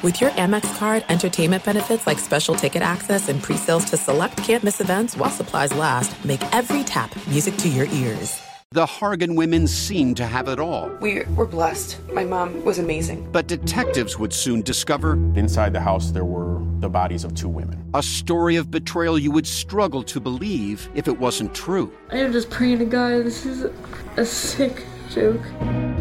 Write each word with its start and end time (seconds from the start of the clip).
With 0.00 0.20
your 0.20 0.30
Amex 0.30 0.78
card, 0.78 1.04
entertainment 1.08 1.64
benefits 1.64 2.06
like 2.06 2.20
special 2.20 2.54
ticket 2.54 2.82
access 2.82 3.28
and 3.28 3.42
pre-sales 3.42 3.84
to 3.86 3.96
select 3.96 4.36
campus 4.36 4.80
events 4.80 5.16
while 5.16 5.28
supplies 5.28 5.74
last, 5.74 6.24
make 6.24 6.40
every 6.54 6.84
tap 6.84 7.12
music 7.26 7.56
to 7.56 7.68
your 7.68 7.86
ears. 7.86 8.40
The 8.70 8.86
Hargan 8.86 9.34
women 9.34 9.66
seemed 9.66 10.16
to 10.18 10.24
have 10.24 10.46
it 10.46 10.60
all. 10.60 10.88
We 11.00 11.24
were 11.34 11.48
blessed. 11.48 11.98
My 12.12 12.22
mom 12.22 12.64
was 12.64 12.78
amazing. 12.78 13.28
But 13.32 13.48
detectives 13.48 14.16
would 14.20 14.32
soon 14.32 14.62
discover 14.62 15.14
inside 15.34 15.72
the 15.72 15.80
house 15.80 16.12
there 16.12 16.24
were 16.24 16.62
the 16.78 16.88
bodies 16.88 17.24
of 17.24 17.34
two 17.34 17.48
women. 17.48 17.84
A 17.94 18.02
story 18.02 18.54
of 18.54 18.70
betrayal 18.70 19.18
you 19.18 19.32
would 19.32 19.48
struggle 19.48 20.04
to 20.04 20.20
believe 20.20 20.88
if 20.94 21.08
it 21.08 21.18
wasn't 21.18 21.56
true. 21.56 21.92
I 22.12 22.18
am 22.18 22.30
just 22.30 22.50
praying 22.50 22.78
to 22.78 22.84
God 22.84 23.24
this 23.24 23.44
is 23.44 23.66
a 24.16 24.24
sick 24.24 24.86
joke. 25.10 25.40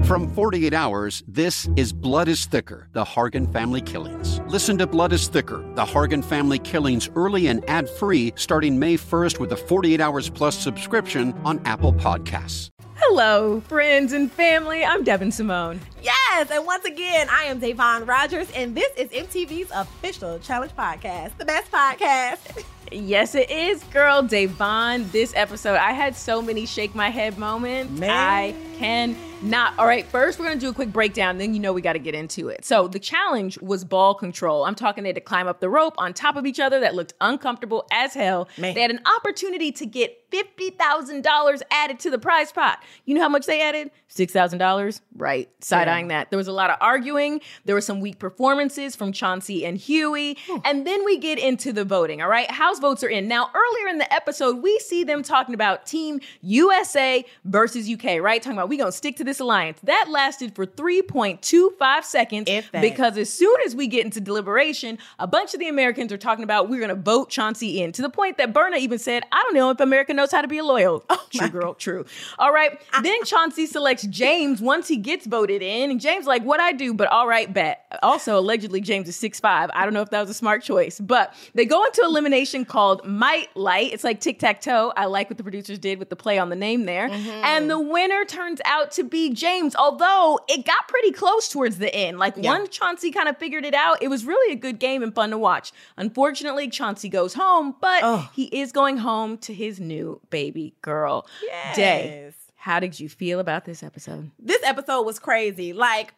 From 0.06 0.30
48 0.34 0.74
Hours, 0.74 1.24
this 1.28 1.68
is 1.76 1.92
Blood 1.92 2.28
is 2.28 2.46
Thicker 2.46 2.88
The 2.94 3.04
Hargan 3.04 3.52
Family 3.52 3.82
Killings. 3.82 4.40
Listen 4.48 4.78
to 4.78 4.88
Blood 4.88 5.12
is 5.12 5.28
Thicker 5.28 5.66
The 5.76 5.84
Hargan 5.84 6.24
Family 6.24 6.60
Killings 6.60 7.10
early 7.16 7.48
and 7.48 7.68
ad 7.70 7.90
free 7.90 8.32
starting 8.36 8.80
May 8.80 8.96
1st 8.98 9.40
with 9.40 9.52
a 9.52 9.58
48 9.58 10.00
Hours 10.00 10.30
Plus 10.30 10.58
subscription 10.58 11.34
on 11.44 11.60
Apple 11.66 11.94
Podcasts. 11.94 12.70
Hello, 12.96 13.62
friends 13.62 14.14
and 14.14 14.32
family. 14.32 14.84
I'm 14.84 15.04
Devyn 15.04 15.32
Simone. 15.32 15.80
Yes, 16.02 16.50
and 16.50 16.66
once 16.66 16.84
again, 16.86 17.28
I 17.30 17.44
am 17.44 17.62
Da'Vonne 17.62 18.08
Rogers, 18.08 18.50
and 18.56 18.76
this 18.76 18.92
is 18.98 19.10
MTV's 19.10 19.70
official 19.72 20.40
Challenge 20.40 20.72
Podcast, 20.76 21.38
the 21.38 21.46
best 21.46 21.72
podcast. 21.72 22.64
Yes, 22.92 23.36
it 23.36 23.52
is, 23.52 23.84
girl. 23.86 24.24
Da'Vonne, 24.24 25.12
this 25.12 25.34
episode, 25.36 25.76
I 25.76 25.92
had 25.92 26.16
so 26.16 26.42
many 26.42 26.66
shake 26.66 26.96
my 26.96 27.10
head 27.10 27.38
moments. 27.38 28.00
Man. 28.00 28.10
I 28.10 28.56
can 28.78 29.16
not. 29.42 29.78
All 29.78 29.86
right, 29.86 30.06
first 30.06 30.40
we're 30.40 30.46
gonna 30.46 30.60
do 30.60 30.70
a 30.70 30.74
quick 30.74 30.92
breakdown, 30.92 31.38
then 31.38 31.54
you 31.54 31.60
know 31.60 31.74
we 31.74 31.82
gotta 31.82 32.00
get 32.00 32.16
into 32.16 32.50
it. 32.50 32.66
So 32.66 32.88
the 32.88 33.00
challenge 33.00 33.60
was 33.60 33.84
ball 33.84 34.16
control. 34.16 34.66
I'm 34.66 34.76
talking 34.76 35.04
they 35.04 35.10
had 35.10 35.16
to 35.16 35.22
climb 35.22 35.48
up 35.48 35.60
the 35.60 35.70
rope 35.70 35.96
on 35.98 36.14
top 36.14 36.36
of 36.36 36.46
each 36.46 36.60
other 36.60 36.80
that 36.80 36.96
looked 36.96 37.14
uncomfortable 37.22 37.88
as 37.92 38.14
hell. 38.14 38.48
Man. 38.58 38.74
They 38.74 38.82
had 38.82 38.92
an 38.92 39.02
opportunity 39.18 39.72
to 39.74 39.86
get 39.86 40.30
$50,000 40.32 41.62
added 41.72 42.00
to 42.02 42.10
the 42.10 42.20
prize 42.20 42.52
pot. 42.52 42.84
You 43.06 43.16
know 43.16 43.22
how 43.22 43.30
much 43.30 43.46
they 43.46 43.62
added? 43.62 43.92
$6,000? 44.10 45.02
Right. 45.16 45.50
Side 45.64 45.88
eyeing 45.88 46.10
that. 46.10 46.32
There 46.32 46.38
was 46.38 46.48
a 46.48 46.54
lot 46.54 46.70
of 46.70 46.78
arguing. 46.82 47.40
There 47.66 47.76
were 47.76 47.82
some 47.82 48.00
weak 48.00 48.20
performances 48.20 48.96
from 48.96 49.12
Chauncey 49.14 49.66
and 49.66 49.78
Huey. 49.78 50.38
And 50.66 50.86
then 50.86 51.06
we 51.06 51.18
get 51.18 51.40
into 51.40 51.72
the 51.72 51.86
voting, 51.86 52.22
all 52.22 52.28
right? 52.28 52.50
House 52.50 52.80
votes 52.80 53.04
are 53.04 53.10
in. 53.10 53.28
Now, 53.28 53.50
earlier 53.54 53.88
in 53.88 54.00
the 54.00 54.14
episode, 54.14 54.62
we 54.62 54.78
see 54.80 55.04
them 55.04 55.24
talking 55.24 55.54
about 55.54 55.86
Team 55.86 56.20
USA 56.42 57.24
versus 57.46 57.90
UK, 57.90 58.20
right? 58.20 58.42
Talking 58.42 58.58
about 58.58 58.67
we 58.68 58.78
going 58.78 58.92
to 58.92 58.98
stick 58.98 59.16
to 59.18 59.24
this 59.24 59.40
alliance. 59.40 59.80
That 59.84 60.08
lasted 60.10 60.56
for 60.56 60.66
3.25 60.66 62.04
seconds 62.04 62.50
because 62.82 63.18
as 63.18 63.32
soon 63.32 63.56
as 63.66 63.76
we 63.76 63.88
get 63.88 64.06
into 64.06 64.22
deliberation, 64.22 64.98
a 65.20 65.28
bunch 65.28 65.54
of 65.54 65.60
the 65.60 65.68
Americans 65.68 66.12
are 66.12 66.18
talking 66.18 66.44
about 66.44 66.70
we're 66.70 66.80
going 66.80 66.90
to 66.90 66.96
vote 66.96 67.30
Chauncey 67.30 67.82
in 67.82 67.92
to 67.94 68.02
the 68.02 68.10
point 68.10 68.38
that 68.38 68.54
Berna 68.54 68.78
even 68.78 69.00
said, 69.00 69.24
I 69.32 69.42
don't 69.44 69.54
know 69.54 69.70
if 69.72 69.80
America 69.80 70.14
knows 70.14 70.32
how 70.32 70.42
to 70.42 70.48
be 70.48 70.58
a 70.58 70.64
loyal. 70.64 71.04
true, 71.30 71.50
girl, 71.50 71.74
true. 71.74 72.06
All 72.40 72.54
right. 72.54 72.80
then 73.02 73.24
Chauncey 73.24 73.66
selects 73.66 74.04
James 74.08 74.62
once 74.62 74.88
he 74.88 74.98
gets 74.98 75.26
voted 75.26 75.62
in. 75.62 75.92
And 75.92 76.00
James, 76.00 76.26
like, 76.26 76.44
what 76.44 76.60
I 76.60 76.72
do, 76.74 76.94
but 76.94 77.08
all 77.08 77.28
right, 77.28 77.52
bet. 77.52 77.86
Also, 78.04 78.38
allegedly, 78.38 78.82
James 78.82 79.08
is 79.08 79.16
six 79.16 79.40
five. 79.40 79.70
I 79.74 79.84
don't 79.86 79.94
know 79.94 80.02
if 80.02 80.10
that 80.12 80.22
was 80.22 80.30
a 80.30 80.34
smart 80.34 80.64
choice, 80.64 81.00
but 81.00 81.34
they 81.54 81.66
go 81.66 81.84
into 81.86 82.02
elimination 82.04 82.66
called 82.66 83.06
Might 83.06 83.56
Light. 83.56 83.94
It's 83.94 84.04
like 84.04 84.20
tic 84.20 84.40
tac 84.40 84.62
toe. 84.62 84.94
I 84.96 85.06
like 85.06 85.30
what 85.30 85.38
the 85.38 85.44
producers 85.44 85.80
did 85.80 86.00
with 86.00 86.10
the 86.10 86.16
play 86.16 86.38
on 86.38 86.50
the 86.50 86.56
name 86.56 86.86
there. 86.86 87.10
And 87.12 87.70
the 87.70 87.80
winner 87.80 88.26
turns 88.26 88.57
out 88.66 88.92
to 88.92 89.04
be 89.04 89.32
James, 89.34 89.76
although 89.76 90.40
it 90.48 90.66
got 90.66 90.88
pretty 90.88 91.12
close 91.12 91.50
towards 91.50 91.78
the 91.78 91.94
end. 91.94 92.20
Like, 92.20 92.38
once 92.38 92.70
Chauncey 92.70 93.12
kind 93.12 93.28
of 93.28 93.38
figured 93.38 93.66
it 93.66 93.74
out, 93.74 94.02
it 94.02 94.08
was 94.08 94.26
really 94.26 94.54
a 94.54 94.56
good 94.56 94.80
game 94.80 95.04
and 95.04 95.14
fun 95.14 95.30
to 95.32 95.38
watch. 95.38 95.72
Unfortunately, 95.98 96.70
Chauncey 96.70 97.10
goes 97.10 97.34
home, 97.34 97.76
but 97.82 98.30
he 98.34 98.46
is 98.46 98.72
going 98.72 98.98
home 98.98 99.38
to 99.40 99.54
his 99.54 99.80
new 99.80 100.22
baby 100.30 100.74
girl. 100.82 101.28
Day. 101.76 102.32
How 102.56 102.80
did 102.80 103.00
you 103.00 103.08
feel 103.08 103.40
about 103.40 103.66
this 103.66 103.82
episode? 103.82 104.32
This 104.40 104.62
episode 104.64 105.04
was 105.04 105.20
crazy. 105.20 105.72
Like, 105.72 106.14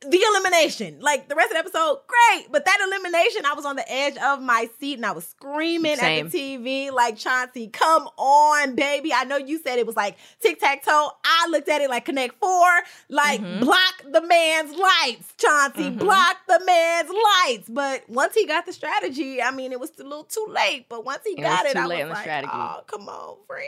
the 0.00 0.20
elimination, 0.32 0.98
like 1.00 1.28
the 1.28 1.34
rest 1.34 1.50
of 1.50 1.54
the 1.54 1.58
episode, 1.58 1.98
great. 2.06 2.46
But 2.52 2.64
that 2.64 2.78
elimination, 2.86 3.44
I 3.44 3.54
was 3.54 3.64
on 3.64 3.74
the 3.76 3.90
edge 3.92 4.16
of 4.18 4.40
my 4.40 4.68
seat 4.78 4.94
and 4.94 5.04
I 5.04 5.10
was 5.12 5.26
screaming 5.26 5.96
Same. 5.96 6.26
at 6.26 6.32
the 6.32 6.38
TV, 6.58 6.92
like, 6.92 7.16
Chauncey, 7.16 7.66
come 7.66 8.08
on, 8.16 8.76
baby. 8.76 9.12
I 9.12 9.24
know 9.24 9.36
you 9.38 9.58
said 9.60 9.78
it 9.78 9.86
was 9.86 9.96
like 9.96 10.16
tic 10.40 10.60
tac 10.60 10.84
toe. 10.84 11.10
I 11.24 11.48
looked 11.50 11.68
at 11.68 11.80
it 11.80 11.90
like 11.90 12.04
Connect 12.04 12.38
Four, 12.38 12.68
like, 13.08 13.40
Mm-hmm. 13.40 13.60
block 13.64 14.02
the 14.12 14.20
man's 14.22 14.74
lights, 14.76 15.32
Chauncey, 15.36 15.90
block 15.90 16.36
the 16.46 16.60
man's 16.64 17.10
lights. 17.10 17.68
But 17.68 18.08
once 18.08 18.34
he 18.34 18.46
got 18.46 18.66
the 18.66 18.72
strategy, 18.72 19.42
I 19.42 19.50
mean, 19.50 19.72
it 19.72 19.80
was 19.80 19.90
a 19.98 20.02
little 20.04 20.24
too 20.24 20.46
late. 20.48 20.86
But 20.88 21.04
once 21.04 21.22
he 21.24 21.32
It 21.32 21.42
got 21.42 21.64
was 21.64 21.72
it, 21.72 21.74
too 21.74 21.80
I 21.80 21.86
late 21.86 21.96
was 21.96 22.02
on 22.04 22.08
the 22.08 22.14
like, 22.14 22.22
strategy. 22.22 22.52
oh, 22.54 22.80
come 22.86 23.08
on, 23.08 23.36
friend. 23.46 23.64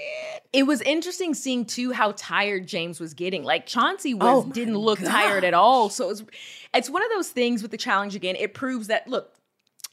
It 0.53 0.63
was 0.65 0.81
interesting 0.83 1.35
seeing 1.35 1.65
too 1.65 1.93
how 1.93 2.13
tired 2.17 2.67
James 2.67 2.99
was 3.01 3.15
getting. 3.15 3.43
Like 3.45 3.67
Chauncey 3.67 4.15
was 4.15 4.45
Oh 4.47 4.51
didn't 4.51 4.79
look 4.79 4.99
tired 5.01 5.45
at 5.45 5.55
all. 5.55 5.89
So 5.91 6.05
it 6.05 6.09
was 6.09 6.20
it's 6.75 6.91
one 6.91 7.03
of 7.03 7.11
those 7.11 7.31
things 7.31 7.63
with 7.63 7.71
the 7.71 7.77
challenge 7.77 8.15
again. 8.15 8.37
It 8.37 8.55
proves 8.55 8.89
that 8.89 9.09
look, 9.09 9.35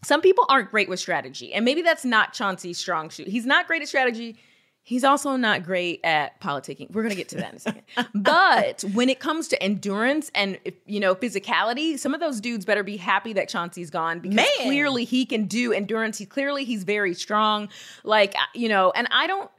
some 0.04 0.22
people 0.22 0.46
aren't 0.50 0.70
great 0.70 0.90
with 0.90 1.00
strategy. 1.00 1.54
And 1.54 1.66
maybe 1.66 1.82
that's 1.82 2.06
not 2.06 2.34
Chauncey's 2.34 2.78
strong 2.78 3.10
suit. 3.10 3.28
He's 3.28 3.46
not 3.46 3.68
great 3.68 3.82
at 3.82 3.88
strategy. 3.88 4.38
He's 4.84 5.04
also 5.04 5.36
not 5.36 5.64
great 5.64 6.00
at 6.06 6.40
politicking. 6.40 6.92
We're 6.92 7.04
gonna 7.04 7.16
get 7.16 7.28
to 7.30 7.36
that 7.38 7.50
in 7.50 7.56
a 7.58 7.60
second. 7.60 7.84
but 8.16 8.86
when 8.94 9.10
it 9.10 9.20
comes 9.20 9.50
to 9.50 9.62
endurance 9.62 10.32
and 10.34 10.58
you 10.86 11.02
know 11.02 11.14
physicality, 11.14 12.00
some 12.00 12.14
of 12.14 12.22
those 12.22 12.40
dudes 12.40 12.64
better 12.64 12.84
be 12.84 12.96
happy 12.96 13.34
that 13.34 13.50
Chauncey's 13.50 13.90
gone 13.90 14.20
because 14.20 14.38
Man. 14.38 14.46
clearly 14.62 15.04
he 15.04 15.26
can 15.26 15.46
do 15.46 15.74
endurance. 15.74 16.18
He 16.18 16.26
clearly 16.26 16.64
he's 16.64 16.86
very 16.86 17.14
strong. 17.14 17.68
Like 18.06 18.34
you 18.54 18.70
know, 18.70 18.94
and 18.96 19.10
I 19.12 19.28
don't 19.28 19.52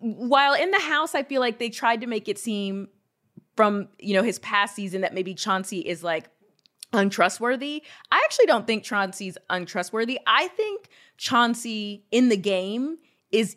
while 0.00 0.54
in 0.54 0.72
the 0.72 0.80
house, 0.80 1.14
I 1.14 1.22
feel 1.22 1.40
like 1.40 1.58
they 1.58 1.70
tried 1.70 2.00
to 2.00 2.08
make 2.08 2.28
it 2.28 2.38
seem 2.38 2.88
from 3.56 3.88
you 3.98 4.14
know 4.14 4.22
his 4.22 4.38
past 4.38 4.74
season 4.74 5.00
that 5.00 5.14
maybe 5.14 5.34
Chauncey 5.34 5.80
is 5.80 6.02
like 6.02 6.28
untrustworthy. 6.92 7.82
I 8.10 8.20
actually 8.24 8.46
don't 8.46 8.66
think 8.66 8.84
Chauncey's 8.84 9.36
untrustworthy. 9.50 10.18
I 10.26 10.48
think 10.48 10.88
Chauncey 11.16 12.04
in 12.10 12.28
the 12.28 12.36
game 12.36 12.98
is 13.30 13.56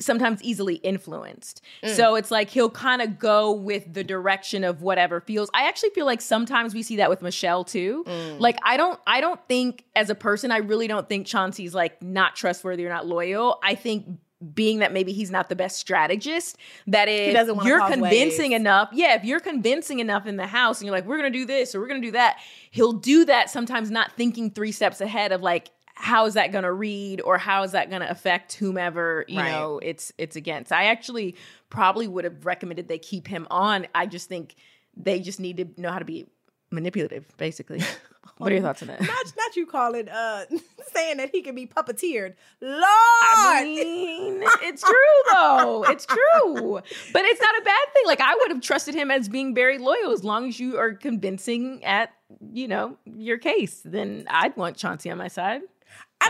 sometimes 0.00 0.42
easily 0.42 0.76
influenced. 0.76 1.60
Mm. 1.82 1.96
So 1.96 2.14
it's 2.14 2.30
like 2.30 2.50
he'll 2.50 2.70
kind 2.70 3.02
of 3.02 3.18
go 3.18 3.52
with 3.52 3.92
the 3.92 4.04
direction 4.04 4.62
of 4.62 4.80
whatever 4.80 5.20
feels. 5.20 5.50
I 5.52 5.66
actually 5.66 5.90
feel 5.90 6.06
like 6.06 6.20
sometimes 6.20 6.74
we 6.74 6.82
see 6.82 6.96
that 6.96 7.10
with 7.10 7.20
Michelle 7.20 7.64
too. 7.64 8.04
Mm. 8.06 8.38
Like 8.38 8.58
I 8.62 8.76
don't 8.76 9.00
I 9.06 9.20
don't 9.20 9.40
think 9.48 9.84
as 9.96 10.10
a 10.10 10.14
person 10.14 10.52
I 10.52 10.58
really 10.58 10.86
don't 10.86 11.08
think 11.08 11.26
Chauncey's 11.26 11.74
like 11.74 12.00
not 12.02 12.36
trustworthy 12.36 12.86
or 12.86 12.90
not 12.90 13.06
loyal. 13.06 13.58
I 13.62 13.74
think 13.74 14.18
being 14.54 14.78
that 14.78 14.92
maybe 14.92 15.12
he's 15.12 15.30
not 15.30 15.48
the 15.48 15.56
best 15.56 15.78
strategist, 15.78 16.56
that 16.86 17.08
if 17.08 17.34
you're 17.66 17.80
convincing 17.90 18.50
waves. 18.52 18.60
enough, 18.60 18.88
yeah, 18.92 19.14
if 19.16 19.24
you're 19.24 19.40
convincing 19.40 19.98
enough 19.98 20.26
in 20.26 20.36
the 20.36 20.46
house 20.46 20.78
and 20.80 20.86
you're 20.86 20.94
like, 20.94 21.06
we're 21.06 21.16
gonna 21.16 21.30
do 21.30 21.44
this 21.44 21.74
or 21.74 21.80
we're 21.80 21.88
gonna 21.88 22.00
do 22.00 22.12
that, 22.12 22.38
he'll 22.70 22.92
do 22.92 23.24
that 23.24 23.50
sometimes 23.50 23.90
not 23.90 24.12
thinking 24.12 24.50
three 24.50 24.70
steps 24.72 25.00
ahead 25.00 25.32
of 25.32 25.42
like, 25.42 25.70
how 25.96 26.26
is 26.26 26.34
that 26.34 26.52
gonna 26.52 26.72
read 26.72 27.20
or 27.20 27.38
how 27.38 27.64
is 27.64 27.72
that 27.72 27.90
gonna 27.90 28.06
affect 28.08 28.54
whomever, 28.54 29.24
you 29.26 29.38
Right. 29.38 29.50
know, 29.50 29.80
it's 29.82 30.12
it's 30.18 30.36
against. 30.36 30.70
I 30.70 30.84
actually 30.84 31.34
probably 31.70 32.06
would 32.06 32.22
have 32.22 32.46
recommended 32.46 32.86
they 32.86 32.98
keep 32.98 33.26
him 33.26 33.48
on. 33.50 33.88
I 33.94 34.06
just 34.06 34.28
think 34.28 34.54
they 34.96 35.18
just 35.18 35.40
need 35.40 35.56
to 35.56 35.80
know 35.80 35.90
how 35.90 35.98
to 35.98 36.04
be 36.04 36.26
manipulative, 36.70 37.26
basically. 37.36 37.82
what 38.38 38.52
are 38.52 38.54
your 38.54 38.62
thoughts 38.62 38.82
on 38.82 38.88
that? 38.88 39.00
Not, 39.00 39.32
not 39.36 39.56
you 39.56 39.66
calling, 39.66 40.08
uh, 40.08 40.44
saying 40.92 41.16
that 41.18 41.30
he 41.30 41.42
can 41.42 41.54
be 41.54 41.66
puppeteered. 41.66 42.34
Lord! 42.60 42.84
I 42.84 43.62
mean, 43.64 44.40
it's 44.62 44.82
true 44.82 45.32
though. 45.32 45.84
It's 45.88 46.06
true. 46.06 46.80
But 47.12 47.24
it's 47.24 47.40
not 47.40 47.58
a 47.58 47.64
bad 47.64 47.92
thing. 47.94 48.02
Like 48.06 48.20
I 48.20 48.34
would 48.34 48.50
have 48.50 48.60
trusted 48.60 48.94
him 48.94 49.10
as 49.10 49.28
being 49.28 49.54
very 49.54 49.78
loyal 49.78 50.12
as 50.12 50.24
long 50.24 50.48
as 50.48 50.60
you 50.60 50.78
are 50.78 50.94
convincing 50.94 51.84
at, 51.84 52.10
you 52.52 52.68
know, 52.68 52.96
your 53.04 53.38
case. 53.38 53.82
Then 53.84 54.26
I'd 54.28 54.56
want 54.56 54.76
Chauncey 54.76 55.10
on 55.10 55.18
my 55.18 55.28
side. 55.28 55.62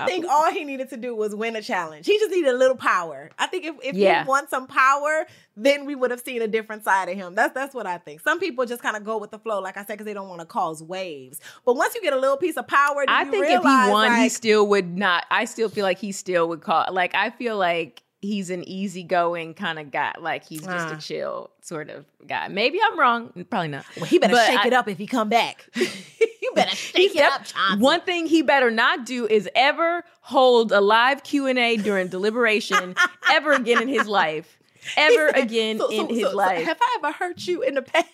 I 0.02 0.06
think 0.06 0.26
all 0.28 0.50
he 0.52 0.64
needed 0.64 0.90
to 0.90 0.96
do 0.96 1.14
was 1.14 1.34
win 1.34 1.56
a 1.56 1.62
challenge. 1.62 2.06
He 2.06 2.18
just 2.18 2.30
needed 2.30 2.54
a 2.54 2.56
little 2.56 2.76
power. 2.76 3.30
I 3.38 3.46
think 3.46 3.64
if, 3.64 3.74
if 3.82 3.94
Yeah. 3.96 4.22
he 4.24 4.28
won 4.28 4.48
some 4.48 4.66
power, 4.66 5.26
then 5.56 5.84
we 5.86 5.94
would 5.94 6.10
have 6.10 6.20
seen 6.20 6.40
a 6.42 6.48
different 6.48 6.84
side 6.84 7.08
of 7.08 7.16
him. 7.16 7.34
That's 7.34 7.52
that's 7.54 7.74
what 7.74 7.86
I 7.86 7.98
think. 7.98 8.20
Some 8.20 8.38
people 8.40 8.64
just 8.66 8.82
kind 8.82 8.96
of 8.96 9.04
go 9.04 9.18
with 9.18 9.30
the 9.30 9.38
flow, 9.38 9.60
like 9.60 9.76
I 9.76 9.80
said, 9.80 9.94
because 9.94 10.04
they 10.06 10.14
don't 10.14 10.28
want 10.28 10.40
to 10.40 10.46
cause 10.46 10.82
waves. 10.82 11.40
But 11.64 11.74
once 11.74 11.94
you 11.94 12.02
get 12.02 12.12
a 12.12 12.18
little 12.18 12.36
piece 12.36 12.56
of 12.56 12.66
power, 12.66 13.04
I 13.08 13.22
you 13.24 13.30
think 13.30 13.42
if 13.44 13.48
he 13.50 13.54
realize, 13.56 13.90
won, 13.92 14.16
he 14.20 14.28
still 14.28 14.66
would 14.68 14.96
not. 14.96 15.24
I 15.30 15.44
still 15.46 15.68
feel 15.68 15.84
like 15.84 15.98
he 15.98 16.12
still 16.12 16.48
would 16.48 16.60
call. 16.60 16.86
Like 16.92 17.14
I 17.14 17.30
feel 17.30 17.56
like 17.56 18.02
he's 18.20 18.50
an 18.50 18.68
easygoing 18.68 19.54
kind 19.54 19.78
of 19.78 19.90
guy. 19.92 20.12
Like 20.18 20.44
he's 20.44 20.62
just 20.62 20.88
Ah. 20.88 20.96
a 20.96 21.00
chill 21.00 21.50
sort 21.62 21.88
of 21.90 22.04
guy. 22.26 22.48
Maybe 22.48 22.78
I'm 22.84 22.98
wrong. 22.98 23.30
Probably 23.48 23.68
not. 23.68 23.84
well, 23.96 24.06
he 24.06 24.18
better 24.18 24.32
But 24.34 24.46
shake 24.46 24.58
I- 24.64 24.66
it 24.68 24.72
up 24.72 24.88
if 24.88 24.98
he 24.98 25.06
come 25.06 25.28
back. 25.28 25.66
better 26.58 26.76
shake 26.76 27.14
it 27.16 27.22
up, 27.22 27.44
Chauncey. 27.44 27.80
One 27.82 28.00
thing 28.02 28.26
he 28.26 28.42
better 28.42 28.70
not 28.70 29.04
do 29.06 29.26
is 29.26 29.48
ever 29.54 30.04
hold 30.20 30.72
a 30.72 30.80
live 30.80 31.22
Q 31.22 31.46
and 31.46 31.58
A 31.58 31.76
during 31.76 32.08
deliberation 32.08 32.94
ever 33.30 33.52
again 33.52 33.82
in 33.82 33.88
his 33.88 34.06
life. 34.06 34.58
Ever 34.96 35.30
said- 35.34 35.42
again 35.44 35.78
so- 35.78 35.88
in 35.90 36.08
so- 36.08 36.14
his 36.14 36.22
so- 36.22 36.30
so 36.30 36.36
life. 36.36 36.64
have 36.64 36.78
I 36.80 36.96
ever 36.98 37.12
hurt 37.12 37.46
you 37.46 37.62
in 37.62 37.74
the 37.74 37.82
past? 37.82 38.06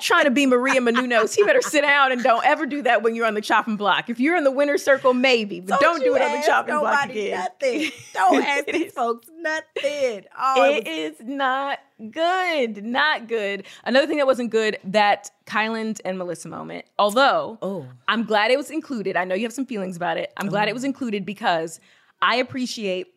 Trying 0.00 0.24
to 0.24 0.30
be 0.30 0.46
Maria 0.46 0.80
Menounos, 0.80 1.34
he 1.34 1.44
better 1.44 1.62
sit 1.62 1.82
down 1.82 2.12
and 2.12 2.22
don't 2.22 2.44
ever 2.44 2.66
do 2.66 2.82
that 2.82 3.02
when 3.02 3.14
you're 3.14 3.26
on 3.26 3.34
the 3.34 3.40
chopping 3.40 3.76
block. 3.76 4.10
If 4.10 4.18
you're 4.18 4.36
in 4.36 4.44
the 4.44 4.50
winner's 4.50 4.82
circle, 4.82 5.14
maybe, 5.14 5.60
but 5.60 5.80
don't, 5.80 6.00
do 6.00 6.06
you 6.06 6.16
it 6.16 6.22
on 6.22 6.32
the 6.40 6.46
chopping 6.46 6.78
block 6.78 7.08
again. 7.10 7.38
Nothing. 7.38 7.90
Don't 8.12 8.42
ask 8.44 8.66
these 8.66 8.92
folks 8.92 9.28
nothing. 9.38 10.24
Oh, 10.38 10.64
it 10.70 10.86
It 10.86 11.12
was- 11.12 11.20
is 11.20 11.26
not 11.26 11.78
good. 12.10 12.84
Not 12.84 13.28
good. 13.28 13.64
Another 13.84 14.06
thing 14.06 14.16
that 14.18 14.26
wasn't 14.26 14.50
good, 14.50 14.78
that 14.84 15.30
Kyland 15.46 16.00
and 16.04 16.18
Melissa 16.18 16.48
moment. 16.48 16.84
Although 16.98 17.58
Oh. 17.62 17.86
I'm 18.08 18.24
glad 18.24 18.50
it 18.50 18.56
was 18.56 18.70
included. 18.70 19.16
I 19.16 19.24
know 19.24 19.34
you 19.34 19.44
have 19.44 19.52
some 19.52 19.66
feelings 19.66 19.96
about 19.96 20.16
it. 20.16 20.32
I'm 20.36 20.48
glad 20.48 20.68
it 20.68 20.72
oh. 20.72 20.74
was 20.74 20.84
included 20.84 21.24
because 21.24 21.80
I 22.20 22.36
appreciate 22.36 23.08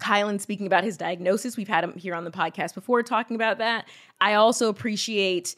Kyland 0.00 0.40
speaking 0.40 0.66
about 0.66 0.84
his 0.84 0.96
diagnosis. 0.96 1.56
We've 1.56 1.68
had 1.68 1.84
him 1.84 1.94
here 1.96 2.14
on 2.14 2.24
the 2.24 2.30
podcast 2.30 2.74
before 2.74 3.02
talking 3.02 3.34
about 3.36 3.58
that. 3.58 3.86
I 4.20 4.34
also 4.34 4.68
appreciate 4.68 5.56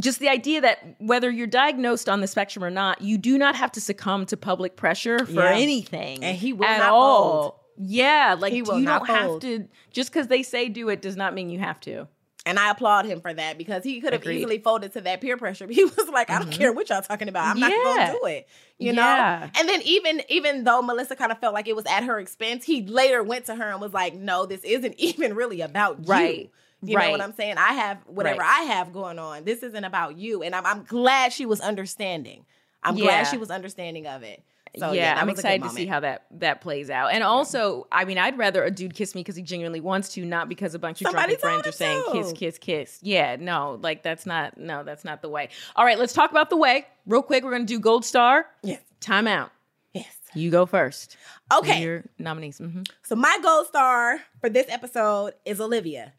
just 0.00 0.18
the 0.18 0.28
idea 0.28 0.60
that 0.60 0.96
whether 0.98 1.30
you're 1.30 1.46
diagnosed 1.46 2.08
on 2.08 2.20
the 2.20 2.26
spectrum 2.26 2.64
or 2.64 2.70
not, 2.70 3.00
you 3.00 3.16
do 3.18 3.38
not 3.38 3.54
have 3.54 3.72
to 3.72 3.80
succumb 3.80 4.26
to 4.26 4.36
public 4.36 4.76
pressure 4.76 5.18
for 5.24 5.32
Yeah. 5.42 5.54
anything. 5.54 6.24
And 6.24 6.36
he 6.36 6.52
will 6.52 6.64
at 6.66 6.78
not 6.78 6.90
all. 6.90 7.40
fold. 7.42 7.54
Yeah, 7.76 8.36
like 8.38 8.52
you 8.54 8.62
not 8.80 9.06
don't 9.06 9.16
have 9.16 9.40
to 9.40 9.68
just 9.92 10.12
because 10.12 10.28
they 10.28 10.42
say 10.44 10.68
do 10.68 10.88
it 10.90 11.02
does 11.02 11.16
not 11.16 11.34
mean 11.34 11.50
you 11.50 11.58
have 11.58 11.80
to. 11.80 12.06
and 12.46 12.58
I 12.58 12.70
applaud 12.70 13.06
him 13.06 13.20
for 13.22 13.32
that 13.32 13.56
because 13.56 13.82
he 13.82 14.00
could 14.02 14.12
have 14.12 14.20
Agreed. 14.20 14.36
easily 14.40 14.58
folded 14.58 14.92
to 14.92 15.00
that 15.00 15.20
peer 15.22 15.36
pressure. 15.38 15.66
He 15.70 15.82
was 15.82 16.08
like, 16.12 16.28
I 16.28 16.38
don't 16.38 16.50
mm-hmm. 16.50 16.58
care 16.58 16.72
what 16.74 16.88
y'all 16.90 17.00
talking 17.00 17.28
about. 17.28 17.46
I'm 17.46 17.58
not 17.58 17.70
gonna 17.72 18.12
do 18.12 18.26
it. 18.26 18.46
You 18.78 18.92
know? 18.92 19.02
Yeah. 19.02 19.48
And 19.58 19.68
then 19.68 19.80
even 19.82 20.22
even 20.28 20.64
though 20.64 20.82
Melissa 20.82 21.16
kind 21.16 21.32
of 21.32 21.38
felt 21.38 21.54
like 21.54 21.66
it 21.68 21.74
was 21.74 21.86
at 21.86 22.04
her 22.04 22.18
expense, 22.20 22.64
he 22.64 22.82
later 22.86 23.22
went 23.22 23.46
to 23.46 23.54
her 23.54 23.70
and 23.70 23.80
was 23.80 23.92
like, 23.94 24.14
No, 24.14 24.44
this 24.46 24.62
isn't 24.62 24.94
even 24.98 25.34
really 25.34 25.62
about 25.62 26.06
Right. 26.06 26.38
you. 26.38 26.48
You 26.86 26.98
know 26.98 27.10
what 27.10 27.20
I'm 27.20 27.34
saying? 27.34 27.56
I 27.58 27.72
have 27.74 27.98
whatever 28.06 28.40
Right. 28.40 28.60
I 28.60 28.62
have 28.64 28.92
going 28.92 29.18
on. 29.18 29.44
This 29.44 29.62
isn't 29.62 29.84
about 29.84 30.16
you. 30.16 30.42
And 30.42 30.54
I'm 30.54 30.64
I'm 30.66 30.84
glad 30.84 31.32
she 31.32 31.46
was 31.46 31.60
understanding. 31.60 32.44
I'm 32.82 32.96
Yeah. 32.96 33.04
glad 33.04 33.24
she 33.28 33.36
was 33.38 33.50
understanding 33.50 34.06
of 34.06 34.22
it. 34.22 34.42
So 34.76 34.90
yeah, 34.90 35.14
that 35.14 35.20
I'm 35.20 35.28
was 35.28 35.38
a 35.38 35.42
good 35.42 35.48
excited 35.48 35.62
to 35.62 35.70
see 35.70 35.86
how 35.86 36.00
that 36.00 36.24
that 36.32 36.60
plays 36.60 36.90
out. 36.90 37.12
And 37.12 37.22
also, 37.22 37.86
I 37.92 38.04
mean, 38.04 38.18
I'd 38.18 38.36
rather 38.36 38.64
a 38.64 38.72
dude 38.72 38.92
kiss 38.94 39.14
me 39.14 39.20
because 39.20 39.36
he 39.36 39.42
genuinely 39.42 39.80
wants 39.80 40.08
to, 40.14 40.24
not 40.24 40.48
because 40.48 40.74
a 40.74 40.80
bunch 40.80 41.00
of 41.00 41.06
Somebody 41.06 41.36
drunken 41.36 41.62
friends 41.62 41.66
are 41.68 41.72
saying 41.72 42.02
him 42.08 42.12
kiss, 42.12 42.32
kiss, 42.32 42.58
kiss. 42.58 42.98
Yeah, 43.00 43.36
no, 43.38 43.78
like 43.82 44.02
that's 44.02 44.26
not 44.26 44.58
no, 44.58 44.82
that's 44.82 45.04
not 45.04 45.22
the 45.22 45.28
way. 45.28 45.50
All 45.76 45.84
right, 45.84 45.96
let's 45.96 46.12
talk 46.12 46.32
about 46.32 46.50
the 46.50 46.56
way 46.56 46.86
real 47.06 47.22
quick. 47.22 47.44
We're 47.44 47.52
gonna 47.52 47.64
do 47.64 47.78
gold 47.78 48.04
star. 48.04 48.46
Yes. 48.64 48.80
Timeout. 49.00 49.50
Yes. 49.92 50.12
You 50.34 50.50
go 50.50 50.66
first. 50.66 51.16
Okay. 51.56 51.80
Your 51.80 52.02
nominees. 52.18 52.58
Mhm. 52.58 52.84
So 53.04 53.14
my 53.14 53.38
gold 53.44 53.68
star 53.68 54.18
for 54.40 54.50
this 54.50 54.66
episode 54.68 55.34
is 55.44 55.60
Olivia. 55.60 56.14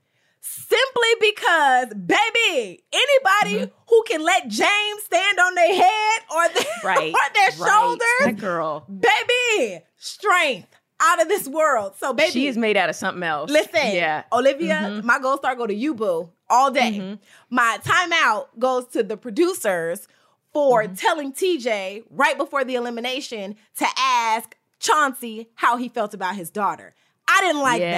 Simply 0.47 1.09
because, 1.19 1.88
baby, 1.94 2.83
anybody 2.94 3.65
Mm-hmm. 3.65 3.71
who 3.89 4.03
can 4.07 4.24
let 4.24 4.47
James 4.47 5.03
stand 5.03 5.39
on 5.39 5.56
their 5.56 5.75
head 5.75 6.19
or 6.33 6.47
their, 6.50 6.63
Right. 6.83 7.13
or 7.13 7.33
their 7.33 7.59
right. 7.59 8.00
Shoulders, 8.19 8.39
girl. 8.42 8.86
baby, 8.88 9.83
strength 9.97 10.68
out 11.01 11.21
of 11.21 11.27
this 11.27 11.47
world. 11.47 11.94
So, 11.97 12.13
baby, 12.13 12.31
She 12.31 12.47
is 12.47 12.57
made 12.57 12.77
out 12.77 12.89
of 12.89 12.95
something 12.95 13.24
else. 13.24 13.50
listen, 13.51 13.71
Yeah. 13.95 14.24
Olivia, 14.31 14.75
Mm-hmm. 14.75 15.07
my 15.07 15.19
gold 15.19 15.39
star 15.39 15.56
go 15.56 15.65
to 15.68 15.74
you, 15.74 15.94
boo, 15.95 16.30
all 16.50 16.69
day. 16.71 17.18
My 17.50 17.80
timeout 17.83 18.48
goes 18.59 18.86
to 18.89 19.01
the 19.03 19.18
producers 19.18 20.07
for 20.53 20.83
Mm-hmm. 20.83 20.94
telling 20.95 21.33
TJ 21.33 22.03
right 22.12 22.38
before 22.38 22.63
the 22.63 22.75
elimination 22.75 23.56
to 23.77 23.86
ask 23.98 24.56
Chauncey 24.80 25.50
how 25.56 25.77
he 25.77 25.89
felt 25.89 26.13
about 26.13 26.36
his 26.36 26.50
daughter. 26.50 26.94
I 27.27 27.42
didn't 27.42 27.62
like 27.62 27.81
Yeah. 27.81 27.92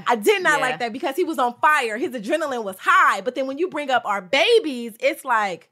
that. 0.00 0.04
I 0.06 0.16
did 0.16 0.42
not 0.42 0.58
Yeah. 0.60 0.66
like 0.66 0.78
that 0.80 0.92
because 0.92 1.16
he 1.16 1.24
was 1.24 1.38
on 1.38 1.54
fire. 1.60 1.96
His 1.96 2.10
adrenaline 2.12 2.64
was 2.64 2.76
high. 2.78 3.20
But 3.22 3.34
then 3.34 3.46
when 3.46 3.58
you 3.58 3.68
bring 3.68 3.90
up 3.90 4.02
our 4.04 4.20
babies, 4.20 4.94
it's 5.00 5.24
like 5.24 5.70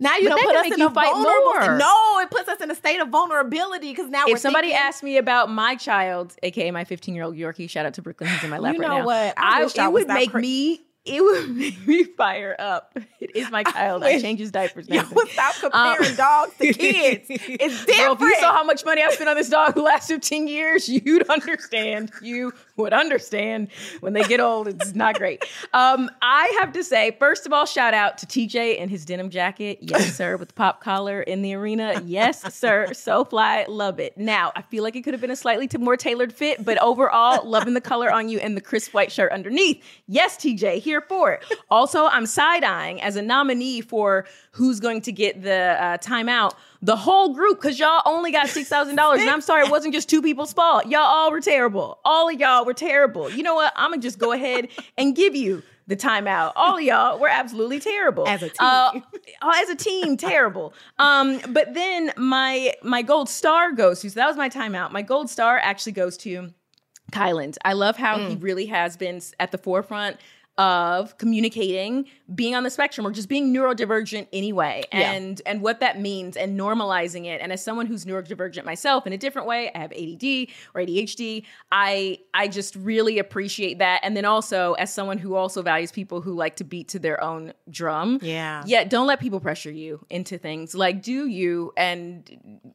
now 0.00 0.16
you 0.16 0.28
But 0.28 0.36
don't 0.36 0.44
put 0.46 0.56
us 0.56 0.66
in 0.72 0.78
you 0.78 0.86
a 0.86 0.90
fight 0.90 1.10
vulnerable. 1.12 1.44
more. 1.44 1.76
No, 1.76 2.18
it 2.20 2.30
puts 2.30 2.48
us 2.48 2.60
in 2.60 2.70
a 2.70 2.74
state 2.74 3.00
of 3.00 3.08
vulnerability 3.08 3.90
because 3.90 4.08
now 4.08 4.24
we're 4.26 4.34
If 4.34 4.40
somebody 4.40 4.68
thinking, 4.68 4.86
asked 4.86 5.02
me 5.02 5.16
about 5.18 5.50
my 5.50 5.74
child, 5.74 6.36
aka 6.42 6.70
my 6.70 6.84
15 6.84 7.14
year 7.14 7.24
old 7.24 7.36
Yorkie, 7.36 7.68
shout 7.68 7.84
out 7.84 7.94
to 7.94 8.02
Brooklyn, 8.02 8.30
he's 8.30 8.44
in 8.44 8.50
my 8.50 8.58
lap 8.58 8.74
You 8.74 8.80
right 8.80 8.88
know 8.88 8.98
now. 8.98 9.04
what? 9.04 9.34
I 9.36 9.62
it 9.64 9.78
I 9.78 9.88
was 9.88 10.04
would 10.04 10.08
make 10.08 10.30
cra- 10.30 10.40
me. 10.40 10.80
It 11.08 11.22
would 11.22 11.50
make 11.56 11.86
me 11.86 12.04
fire 12.04 12.54
up. 12.58 12.96
It 13.20 13.34
is 13.34 13.50
my 13.50 13.62
child. 13.62 14.02
I, 14.02 14.14
wish 14.14 14.22
change 14.22 14.40
his 14.40 14.50
diapers. 14.50 14.88
Yo, 14.88 15.02
stop 15.02 15.64
um, 15.64 15.70
comparing 15.70 16.16
dogs 16.16 16.56
to 16.58 16.72
kids. 16.72 17.26
It's 17.30 17.84
different. 17.86 17.86
Girl, 17.86 18.12
if 18.14 18.20
you 18.20 18.40
saw 18.40 18.52
how 18.52 18.64
much 18.64 18.84
money 18.84 19.02
I 19.02 19.10
spent 19.10 19.28
on 19.28 19.36
this 19.36 19.48
dog 19.48 19.74
the 19.74 19.82
last 19.82 20.08
15 20.08 20.48
years, 20.48 20.88
you'd 20.88 21.28
understand. 21.28 22.12
You 22.22 22.52
would 22.78 22.92
understand 22.92 23.68
when 24.00 24.12
they 24.12 24.22
get 24.24 24.40
old. 24.40 24.68
It's 24.68 24.94
not 24.94 25.16
great. 25.16 25.44
Um, 25.74 26.10
I 26.22 26.56
have 26.60 26.72
to 26.72 26.84
say, 26.84 27.16
first 27.18 27.44
of 27.46 27.52
all, 27.52 27.66
shout 27.66 27.92
out 27.92 28.18
to 28.18 28.26
TJ 28.26 28.80
and 28.80 28.90
his 28.90 29.04
denim 29.04 29.30
jacket. 29.30 29.78
Yes, 29.82 30.14
sir, 30.16 30.36
with 30.36 30.48
the 30.48 30.54
pop 30.54 30.80
collar 30.82 31.20
in 31.20 31.42
the 31.42 31.54
arena. 31.54 32.00
Yes, 32.04 32.54
sir. 32.54 32.92
So 32.94 33.24
fly. 33.24 33.64
Love 33.68 34.00
it. 34.00 34.16
Now, 34.16 34.52
I 34.56 34.62
feel 34.62 34.82
like 34.82 34.96
it 34.96 35.02
could 35.02 35.14
have 35.14 35.20
been 35.20 35.30
a 35.30 35.36
slightly 35.36 35.66
t- 35.68 35.78
more 35.78 35.96
tailored 35.96 36.32
fit, 36.32 36.64
but 36.64 36.80
overall, 36.80 37.46
loving 37.48 37.74
the 37.74 37.80
color 37.80 38.12
on 38.12 38.28
you 38.28 38.38
and 38.38 38.56
the 38.56 38.60
crisp 38.60 38.94
white 38.94 39.12
shirt 39.12 39.32
underneath. 39.32 39.82
Yes, 40.06 40.36
TJ, 40.36 40.78
here 40.78 41.00
for 41.00 41.32
it. 41.32 41.44
Also, 41.70 42.06
I'm 42.06 42.26
side 42.26 42.64
eyeing 42.64 43.00
as 43.02 43.16
a 43.16 43.22
nominee 43.22 43.80
for 43.80 44.26
who's 44.58 44.80
going 44.80 45.00
to 45.02 45.12
get 45.12 45.40
the 45.42 45.76
uh, 45.80 45.98
timeout. 45.98 46.52
The 46.82 46.96
whole 46.96 47.32
group, 47.32 47.60
because 47.60 47.78
y'all 47.78 48.02
only 48.04 48.32
got 48.32 48.48
six 48.48 48.68
thousand 48.68 48.96
dollars, 48.96 49.20
and 49.20 49.30
I'm 49.30 49.40
sorry, 49.40 49.64
it 49.64 49.70
wasn't 49.70 49.94
just 49.94 50.08
two 50.08 50.20
people's 50.20 50.52
fault. 50.52 50.86
Y'all 50.86 51.00
all 51.00 51.30
were 51.30 51.40
terrible. 51.40 51.98
All 52.04 52.28
of 52.28 52.38
y'all 52.38 52.64
were 52.64 52.74
terrible. 52.74 53.30
You 53.30 53.42
know 53.42 53.54
what? 53.54 53.72
I'm 53.76 53.90
gonna 53.90 54.02
just 54.02 54.18
go 54.18 54.32
ahead 54.32 54.68
and 54.96 55.16
give 55.16 55.34
you 55.34 55.62
the 55.86 55.96
timeout. 55.96 56.52
All 56.54 56.76
of 56.76 56.82
y'all 56.82 57.18
were 57.18 57.28
absolutely 57.28 57.80
terrible 57.80 58.28
As 58.28 58.42
a 58.42 58.48
team. 58.50 58.56
Uh, 58.60 59.00
as 59.42 59.70
a 59.70 59.74
team, 59.74 60.16
terrible. 60.16 60.74
Um, 60.98 61.40
but 61.48 61.74
then 61.74 62.12
my 62.16 62.74
my 62.82 63.02
gold 63.02 63.28
star 63.28 63.72
goes 63.72 64.00
to. 64.00 64.10
So 64.10 64.20
that 64.20 64.26
was 64.26 64.36
my 64.36 64.48
timeout. 64.48 64.92
My 64.92 65.02
gold 65.02 65.30
star 65.30 65.58
actually 65.58 65.92
goes 65.92 66.16
to 66.18 66.52
Kyland. 67.10 67.56
I 67.64 67.72
love 67.72 67.96
how 67.96 68.18
he 68.18 68.36
really 68.36 68.66
has 68.66 68.96
been 68.96 69.20
at 69.40 69.50
the 69.50 69.58
forefront 69.58 70.18
of 70.58 71.16
communicating, 71.18 72.04
being 72.34 72.54
on 72.54 72.64
the 72.64 72.70
spectrum, 72.70 73.06
or 73.06 73.12
just 73.12 73.28
being 73.28 73.54
neurodivergent 73.54 74.26
anyway, 74.32 74.82
Yeah. 74.92 75.12
and 75.12 75.40
and 75.46 75.62
what 75.62 75.80
that 75.80 76.00
means, 76.00 76.36
and 76.36 76.58
normalizing 76.58 77.24
it. 77.26 77.40
And 77.40 77.52
as 77.52 77.62
someone 77.62 77.86
who's 77.86 78.04
neurodivergent 78.04 78.64
myself 78.64 79.06
in 79.06 79.12
a 79.12 79.16
different 79.16 79.46
way, 79.48 79.70
I 79.74 79.78
have 79.78 79.92
ADD 79.92 80.48
or 80.74 80.80
ADHD. 80.82 81.44
I 81.70 82.18
I 82.34 82.48
just 82.48 82.74
really 82.76 83.18
appreciate 83.20 83.78
that. 83.78 84.00
And 84.02 84.16
then 84.16 84.24
also 84.24 84.72
as 84.74 84.92
someone 84.92 85.16
who 85.18 85.36
also 85.36 85.62
values 85.62 85.92
people 85.92 86.20
who 86.20 86.34
like 86.34 86.56
to 86.56 86.64
beat 86.64 86.88
to 86.88 86.98
their 86.98 87.22
own 87.22 87.52
drum. 87.70 88.18
Yeah. 88.20 88.64
Yeah. 88.66 88.84
Don't 88.84 89.06
let 89.06 89.20
people 89.20 89.38
pressure 89.40 89.70
you 89.70 90.04
into 90.10 90.38
things. 90.38 90.74
Like 90.74 91.02
do 91.02 91.26
you 91.26 91.72
and 91.76 92.28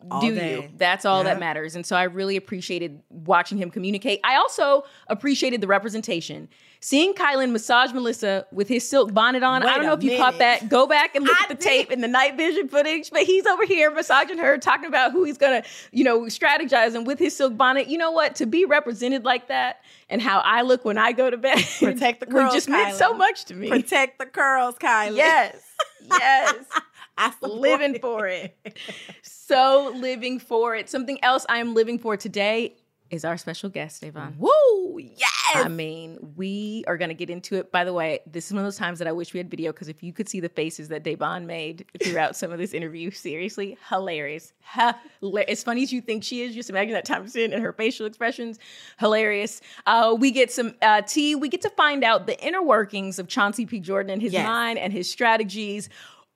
All 0.10 0.22
do 0.22 0.34
day. 0.34 0.54
you. 0.54 0.70
That's 0.78 1.04
all 1.06 1.24
that 1.26 1.40
matters. 1.40 1.76
And 1.76 1.86
so 1.86 1.96
I 1.98 2.04
really 2.04 2.38
appreciated 2.38 3.02
watching 3.10 3.58
him 3.58 3.70
communicate. 3.70 4.22
I 4.24 4.36
also 4.38 4.86
appreciated 5.08 5.60
the 5.60 5.68
representation. 5.68 6.48
Seeing 6.86 7.14
Kyland 7.14 7.52
massage 7.52 7.94
Melissa 7.94 8.46
with 8.52 8.68
his 8.68 8.86
silk 8.86 9.14
bonnet 9.14 9.42
on. 9.42 9.64
I 9.64 9.78
don't 9.78 9.86
know 9.86 9.94
if 9.94 10.04
you 10.04 10.18
caught 10.18 10.40
that. 10.40 10.68
Go 10.68 10.86
back 10.86 11.16
and 11.16 11.24
look 11.24 11.34
I 11.40 11.44
at 11.44 11.48
the 11.48 11.56
did. 11.56 11.64
tape 11.64 11.92
and 11.92 12.04
the 12.04 12.10
night 12.10 12.36
vision 12.36 12.68
footage. 12.68 13.10
But 13.10 13.22
he's 13.24 13.46
over 13.46 13.66
here 13.66 13.90
massaging 13.90 14.38
her, 14.38 14.58
talking 14.58 14.88
about 14.88 15.14
who 15.14 15.24
he's 15.24 15.38
gonna, 15.38 15.64
you 15.94 16.04
know, 16.04 16.24
strategize 16.24 16.94
and 16.94 17.08
with 17.08 17.20
his 17.20 17.38
silk 17.38 17.56
bonnet. 17.56 17.88
You 17.88 17.98
know 17.98 18.12
what? 18.12 18.36
To 18.36 18.46
be 18.46 18.66
represented 18.66 19.24
like 19.24 19.48
that 19.48 19.78
and 20.10 20.22
how 20.22 20.40
I 20.42 20.64
look 20.64 20.84
when 20.84 20.98
I 20.98 21.14
go 21.14 21.30
to 21.30 21.38
bed 21.38 21.64
Protect 21.80 22.20
the 22.20 22.26
curls, 22.30 22.54
just 22.54 22.68
meant 22.68 22.98
so 22.98 23.14
much 23.14 23.46
to 23.46 23.54
me. 23.54 23.70
Protect 23.70 24.20
the 24.20 24.26
curls, 24.26 24.76
Kylie. 24.76 25.16
yes. 25.16 25.56
Yes. 26.06 26.56
I 27.18 27.32
support 27.32 27.62
living 27.62 27.96
it. 27.96 28.02
for 28.02 28.28
it. 28.28 28.58
So 29.22 29.94
living 29.96 30.38
for 30.38 30.76
it. 30.76 30.90
Something 30.90 31.24
else 31.24 31.46
I 31.48 31.60
am 31.60 31.76
living 31.76 31.98
for 31.98 32.18
today 32.18 32.76
is 33.14 33.24
our 33.24 33.38
special 33.38 33.70
guest, 33.70 34.04
Avon. 34.04 34.36
Woo! 34.40 34.98
Yes. 35.00 35.30
I 35.56 35.68
mean, 35.68 36.34
we 36.36 36.84
are 36.88 36.98
going 36.98 37.10
to 37.10 37.16
get 37.16 37.30
into 37.30 37.56
it. 37.56 37.72
By 37.72 37.84
the 37.84 37.94
way, 37.94 38.20
this 38.26 38.48
is 38.48 38.54
one 38.54 38.60
of 38.60 38.66
those 38.66 38.78
times 38.78 38.98
that 39.00 39.08
I 39.08 39.12
wish 39.12 39.34
we 39.34 39.38
had 39.38 39.50
video 39.52 39.72
because 39.72 39.88
if 39.88 40.02
you 40.02 40.12
could 40.12 40.28
see 40.28 40.40
the 40.40 40.50
faces 40.50 40.88
that 40.90 41.04
Devyn 41.04 41.46
made 41.46 41.86
throughout 42.04 42.36
some 42.36 42.52
of 42.52 42.58
this 42.58 42.74
interview, 42.74 43.12
seriously, 43.12 43.78
hilarious. 43.90 44.52
Hilar- 44.76 45.46
as 45.48 45.64
funny 45.64 45.84
as 45.84 45.94
you 45.94 46.02
think 46.02 46.24
she 46.24 46.42
is, 46.42 46.56
just 46.56 46.70
imagine 46.70 46.94
that 46.94 47.06
time 47.06 47.26
in 47.36 47.54
and 47.54 47.62
her 47.62 47.72
facial 47.74 48.06
expressions, 48.08 48.58
hilarious. 49.00 49.62
Uh, 49.86 50.16
we 50.20 50.32
get 50.32 50.52
some 50.52 50.74
uh, 50.82 51.02
tea. 51.04 51.36
We 51.36 51.50
get 51.50 51.62
to 51.62 51.70
find 51.72 52.04
out 52.04 52.26
the 52.26 52.40
inner 52.44 52.64
workings 52.64 53.20
of 53.20 53.28
Chauncey 53.28 53.66
P. 53.66 53.80
Jordan 53.80 54.12
and 54.12 54.22
his 54.22 54.34
Yes. 54.34 54.46
mind 54.48 54.80
and 54.80 54.92
his 54.92 55.10
strategies 55.10 55.90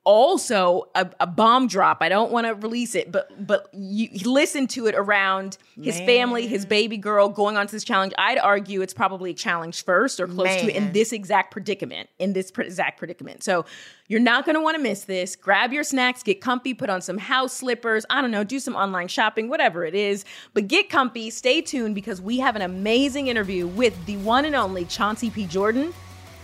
also 0.08 0.88
a, 0.96 1.06
a 1.20 1.28
bomb 1.28 1.68
drop. 1.68 1.98
I 2.00 2.08
don't 2.08 2.32
want 2.32 2.48
to 2.48 2.56
release 2.56 2.96
it, 2.96 3.12
but 3.12 3.46
but 3.46 3.68
you, 3.74 4.08
listen 4.24 4.66
to 4.68 4.88
it 4.88 4.96
around 4.96 5.58
his 5.80 6.00
family, 6.00 6.48
his 6.48 6.66
baby 6.66 6.96
girl 6.96 7.28
going 7.28 7.58
on 7.58 7.68
to 7.68 7.72
this 7.74 7.84
challenge. 7.84 8.14
I'd 8.18 8.38
argue 8.38 8.82
it's 8.82 8.94
probably 8.94 9.32
a 9.32 9.34
challenge 9.34 9.84
first 9.84 10.22
or 10.22 10.28
close 10.28 10.62
to 10.62 10.70
it 10.70 10.76
in 10.78 10.94
this 10.94 11.12
exact 11.12 11.52
predicament. 11.52 12.10
In 12.20 12.32
this 12.32 12.50
exact 12.52 13.00
predicament, 13.00 13.44
so 13.44 13.66
you're 14.08 14.22
not 14.22 14.46
going 14.46 14.56
to 14.56 14.62
want 14.62 14.78
to 14.78 14.82
miss 14.82 15.04
this. 15.04 15.36
Grab 15.36 15.74
your 15.74 15.84
snacks, 15.84 16.24
get 16.24 16.40
comfy, 16.40 16.74
put 16.74 16.90
on 16.90 17.02
some 17.02 17.18
house 17.18 17.52
slippers. 17.52 18.06
I 18.10 18.22
don't 18.22 18.32
know, 18.32 18.46
do 18.46 18.60
some 18.60 18.78
online 18.78 19.10
shopping, 19.10 19.50
whatever 19.50 19.84
it 19.84 19.94
is. 19.94 20.24
But 20.54 20.70
get 20.70 20.90
comfy. 20.90 21.30
Stay 21.32 21.60
tuned 21.60 21.96
because 21.96 22.22
we 22.22 22.40
have 22.40 22.56
an 22.56 22.62
amazing 22.62 23.28
interview 23.28 23.68
with 23.68 24.06
the 24.06 24.16
one 24.18 24.46
and 24.46 24.56
only 24.56 24.86
Chauncey 24.86 25.30
P. 25.30 25.46
Jordan 25.46 25.94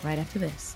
right 0.03 0.19
after 0.19 0.37
this. 0.37 0.75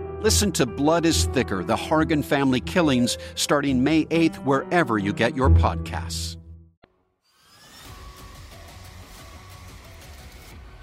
Listen 0.21 0.51
to 0.51 0.67
Blood 0.67 1.07
is 1.07 1.25
Thicker 1.25 1.63
The 1.63 1.75
Hargan 1.75 2.23
Family 2.23 2.61
Killings 2.61 3.17
starting 3.33 3.83
May 3.83 4.05
8th, 4.05 4.35
wherever 4.43 4.99
you 4.99 5.13
get 5.13 5.35
your 5.35 5.49
podcasts. 5.49 6.37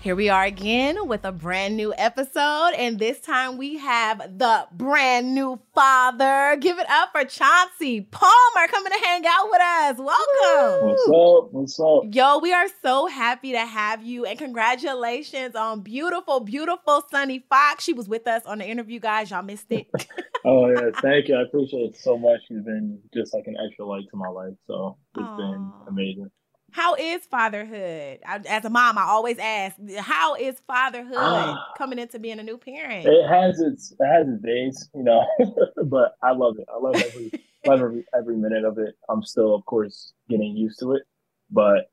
Here 0.00 0.14
we 0.14 0.28
are 0.28 0.44
again 0.44 1.08
with 1.08 1.24
a 1.24 1.32
brand 1.32 1.76
new 1.76 1.92
episode, 1.98 2.70
and 2.76 3.00
this 3.00 3.18
time 3.18 3.58
we 3.58 3.78
have 3.78 4.38
the 4.38 4.68
brand 4.72 5.34
new 5.34 5.58
father. 5.74 6.56
Give 6.60 6.78
it 6.78 6.88
up 6.88 7.10
for 7.10 7.24
Chauncey 7.24 8.02
Palmer 8.02 8.68
coming 8.68 8.92
to 8.92 8.98
hang 9.04 9.24
out 9.26 9.50
with 9.50 9.60
us. 9.60 9.98
Welcome. 9.98 10.88
What's 10.88 11.08
up? 11.08 11.52
What's 11.52 11.80
up? 11.80 12.14
Yo, 12.14 12.38
we 12.38 12.52
are 12.52 12.68
so 12.80 13.08
happy 13.08 13.50
to 13.52 13.66
have 13.66 14.04
you, 14.04 14.24
and 14.24 14.38
congratulations 14.38 15.56
on 15.56 15.80
beautiful, 15.80 16.40
beautiful 16.40 17.02
Sunny 17.10 17.44
Fox. 17.50 17.82
She 17.82 17.92
was 17.92 18.08
with 18.08 18.28
us 18.28 18.44
on 18.46 18.58
the 18.58 18.66
interview, 18.68 19.00
guys. 19.00 19.30
Y'all 19.30 19.42
missed 19.42 19.70
it. 19.70 19.88
Oh 20.44 20.68
yeah, 20.68 20.90
thank 21.02 21.26
you. 21.26 21.34
I 21.34 21.42
appreciate 21.42 21.90
it 21.90 21.96
so 21.96 22.16
much. 22.16 22.38
You've 22.48 22.64
been 22.64 23.00
just 23.12 23.34
like 23.34 23.48
an 23.48 23.56
extra 23.66 23.84
light 23.84 24.04
to 24.12 24.16
my 24.16 24.28
life, 24.28 24.54
so 24.68 24.96
it's 25.16 25.36
been 25.36 25.72
amazing. 25.88 26.30
How 26.72 26.94
is 26.94 27.24
fatherhood? 27.26 28.20
I, 28.26 28.40
as 28.48 28.64
a 28.64 28.70
mom, 28.70 28.98
I 28.98 29.04
always 29.04 29.38
ask, 29.38 29.76
how 29.98 30.34
is 30.34 30.60
fatherhood 30.66 31.16
Ah. 31.16 31.64
coming 31.76 31.98
into 31.98 32.18
being 32.18 32.38
a 32.38 32.42
new 32.42 32.58
parent? 32.58 33.06
It 33.06 33.26
has 33.28 33.60
its 33.60 33.92
it 33.98 34.06
has 34.06 34.28
its 34.28 34.42
days, 34.42 34.90
you 34.94 35.02
know, 35.02 35.24
but 35.86 36.12
I 36.22 36.32
love 36.32 36.56
it. 36.58 36.66
I 36.72 36.78
love 36.78 36.96
every 36.96 37.30
love 37.64 37.80
every, 37.80 38.04
every 38.16 38.36
minute 38.36 38.64
of 38.64 38.78
it. 38.78 38.94
I'm 39.08 39.22
still, 39.22 39.54
of 39.54 39.64
course, 39.64 40.12
getting 40.28 40.56
used 40.56 40.78
to 40.80 40.92
it, 40.92 41.02
but 41.50 41.90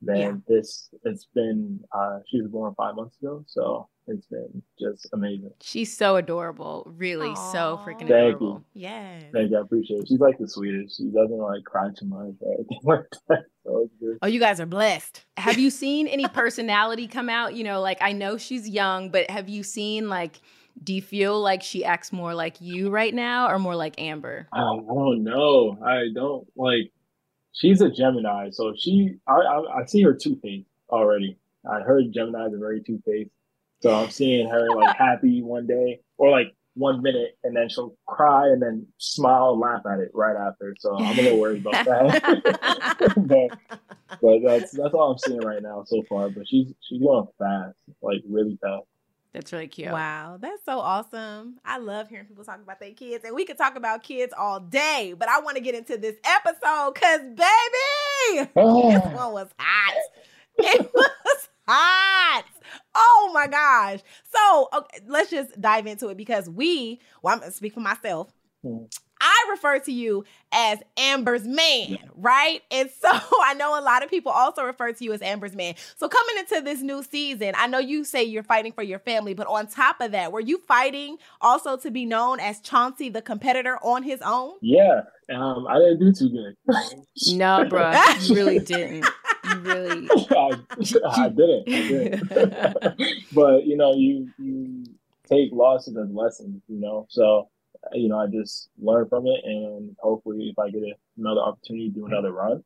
man, 0.00 0.42
this 0.48 0.88
it's 1.04 1.26
been. 1.34 1.80
Uh, 1.92 2.20
she 2.28 2.40
was 2.40 2.50
born 2.50 2.74
five 2.76 2.94
months 2.96 3.16
ago, 3.22 3.44
so 3.46 3.88
it's 4.06 4.26
been 4.26 4.62
just 4.78 5.08
amazing. 5.12 5.52
She's 5.62 5.96
so 5.96 6.16
adorable. 6.16 6.92
Really, 6.96 7.34
so 7.34 7.78
Aw. 7.78 7.84
freaking 7.84 8.00
Thank 8.08 8.36
adorable. 8.36 8.64
yes. 8.74 9.24
Thank 9.32 9.50
you. 9.50 9.58
I 9.58 9.60
appreciate 9.62 10.00
it. 10.00 10.08
She's 10.08 10.20
like 10.20 10.38
the 10.38 10.48
sweetest. 10.48 10.96
She 10.98 11.04
doesn't 11.04 11.36
like 11.38 11.64
cry 11.64 11.88
too 11.98 12.06
much 12.06 12.34
or 12.40 12.54
anything 12.54 12.80
like 12.84 13.04
that. 13.28 13.44
So. 13.64 13.88
Oh, 14.22 14.26
you 14.26 14.40
guys 14.40 14.60
are 14.60 14.66
blessed. 14.66 15.24
Have 15.36 15.58
you 15.58 15.70
seen 15.82 16.06
any 16.06 16.28
personality 16.28 17.06
come 17.08 17.28
out? 17.28 17.54
You 17.54 17.64
know, 17.64 17.80
like 17.80 17.98
I 18.00 18.12
know 18.12 18.36
she's 18.36 18.68
young, 18.68 19.10
but 19.10 19.30
have 19.30 19.48
you 19.48 19.62
seen 19.62 20.08
like 20.08 20.40
do 20.82 20.92
you 20.92 21.02
feel 21.02 21.40
like 21.40 21.62
she 21.62 21.84
acts 21.84 22.12
more 22.12 22.34
like 22.34 22.60
you 22.60 22.90
right 22.90 23.14
now 23.14 23.48
or 23.48 23.58
more 23.58 23.76
like 23.76 24.00
Amber? 24.00 24.48
I 24.52 24.60
I 24.60 24.76
don't 24.76 25.22
know. 25.24 25.78
I 25.84 26.08
don't 26.14 26.46
like. 26.56 26.90
She's 27.52 27.80
a 27.80 27.88
Gemini, 27.88 28.50
so 28.50 28.74
she. 28.76 29.16
I 29.28 29.34
I, 29.34 29.80
I 29.82 29.84
see 29.86 30.02
her 30.02 30.14
two 30.14 30.36
faced 30.42 30.68
already. 30.90 31.38
I 31.70 31.80
heard 31.80 32.12
Gemini's 32.12 32.52
are 32.52 32.58
very 32.58 32.82
two 32.82 33.00
faced, 33.06 33.30
so 33.84 33.94
I'm 33.94 34.10
seeing 34.10 34.48
her 34.48 34.66
like 34.74 34.96
happy 34.98 35.42
one 35.42 35.66
day 35.66 36.00
or 36.16 36.30
like 36.30 36.54
one 36.72 37.02
minute, 37.02 37.36
and 37.44 37.54
then 37.54 37.68
she'll 37.68 37.94
cry 38.06 38.46
and 38.46 38.62
then 38.62 38.86
smile 38.96 39.52
and 39.52 39.60
laugh 39.60 39.82
at 39.86 40.00
it 40.00 40.10
right 40.14 40.34
after. 40.34 40.74
So 40.78 40.96
I'm 40.96 41.18
a 41.18 41.22
little 41.22 41.38
worried 41.40 41.66
about 41.66 41.84
that. 41.84 43.12
but 43.16 43.78
but 44.22 44.42
that's 44.42 44.72
that's 44.72 44.94
all 44.94 45.12
I'm 45.12 45.18
seeing 45.18 45.42
right 45.42 45.62
now 45.62 45.84
so 45.86 46.02
far. 46.08 46.30
But 46.30 46.48
she's 46.48 46.72
she's 46.80 47.02
going 47.02 47.26
fast, 47.38 47.76
like 48.00 48.22
really 48.26 48.58
fast. 48.62 48.86
That's 49.34 49.52
really 49.52 49.68
cute. 49.68 49.92
Wow, 49.92 50.38
that's 50.40 50.64
so 50.64 50.78
awesome. 50.78 51.58
I 51.62 51.76
love 51.76 52.08
hearing 52.08 52.24
people 52.24 52.44
talk 52.44 52.62
about 52.62 52.80
their 52.80 52.92
kids, 52.92 53.24
and 53.24 53.34
we 53.34 53.44
could 53.44 53.58
talk 53.58 53.76
about 53.76 54.02
kids 54.02 54.32
all 54.34 54.60
day, 54.60 55.14
but 55.18 55.28
I 55.28 55.40
want 55.40 55.58
to 55.58 55.62
get 55.62 55.74
into 55.74 55.98
this 55.98 56.16
episode 56.24 56.94
because, 56.94 57.20
baby, 57.20 58.48
this 58.54 59.04
one 59.12 59.32
was 59.32 59.50
hot. 59.58 59.94
It 60.56 60.90
was 60.94 61.48
hot. 61.66 62.44
Oh 62.94 63.30
my 63.34 63.46
gosh. 63.46 64.00
So 64.32 64.68
okay, 64.72 65.00
let's 65.06 65.30
just 65.30 65.60
dive 65.60 65.86
into 65.86 66.08
it 66.08 66.16
because 66.16 66.48
we, 66.48 67.00
well, 67.22 67.34
I'm 67.34 67.40
going 67.40 67.50
to 67.50 67.56
speak 67.56 67.74
for 67.74 67.80
myself. 67.80 68.32
Mhm. 68.64 68.88
I 69.20 69.46
refer 69.50 69.78
to 69.78 69.92
you 69.92 70.24
as 70.52 70.80
Amber's 70.98 71.46
man, 71.46 71.98
right? 72.14 72.60
And 72.70 72.90
so 72.90 73.08
I 73.42 73.54
know 73.54 73.78
a 73.78 73.80
lot 73.80 74.02
of 74.02 74.10
people 74.10 74.30
also 74.30 74.64
refer 74.64 74.92
to 74.92 75.04
you 75.04 75.12
as 75.14 75.22
Amber's 75.22 75.54
man. 75.54 75.74
So 75.96 76.08
coming 76.08 76.36
into 76.38 76.60
this 76.60 76.82
new 76.82 77.02
season, 77.02 77.52
I 77.56 77.66
know 77.66 77.78
you 77.78 78.04
say 78.04 78.22
you're 78.22 78.42
fighting 78.42 78.72
for 78.72 78.82
your 78.82 78.98
family, 78.98 79.32
but 79.32 79.46
on 79.46 79.66
top 79.66 80.00
of 80.00 80.12
that, 80.12 80.30
were 80.30 80.40
you 80.40 80.58
fighting 80.58 81.16
also 81.40 81.76
to 81.78 81.90
be 81.90 82.04
known 82.04 82.38
as 82.38 82.60
Chauncey 82.60 83.08
the 83.08 83.22
competitor 83.22 83.78
on 83.82 84.02
his 84.02 84.20
own? 84.20 84.54
Yeah, 84.60 85.02
um, 85.32 85.66
I 85.68 85.78
didn't 85.78 86.00
do 86.00 86.12
too 86.12 86.28
good. 86.28 86.56
No, 87.32 87.64
bro, 87.68 87.92
you 88.20 88.34
really 88.34 88.58
didn't. 88.64 89.06
You 89.48 89.60
really. 89.60 90.08
I, 90.30 91.24
I 91.24 91.28
didn't. 91.28 91.68
I 91.68 91.88
didn't. 91.88 92.30
but 93.32 93.66
you 93.66 93.76
know, 93.76 93.94
you 93.94 94.30
you 94.38 94.84
take 95.28 95.50
losses 95.52 95.96
as 95.96 96.10
lessons, 96.10 96.62
you 96.68 96.80
know. 96.80 97.06
So 97.08 97.48
you 97.92 98.08
know, 98.08 98.18
I 98.18 98.26
just 98.26 98.68
learn 98.78 99.08
from 99.08 99.26
it, 99.26 99.40
and 99.44 99.94
hopefully, 99.98 100.48
if 100.48 100.58
I 100.58 100.70
get 100.70 100.82
a, 100.82 100.94
another 101.18 101.40
opportunity 101.40 101.88
to 101.88 101.94
do 101.94 102.06
another 102.06 102.32
run, 102.32 102.62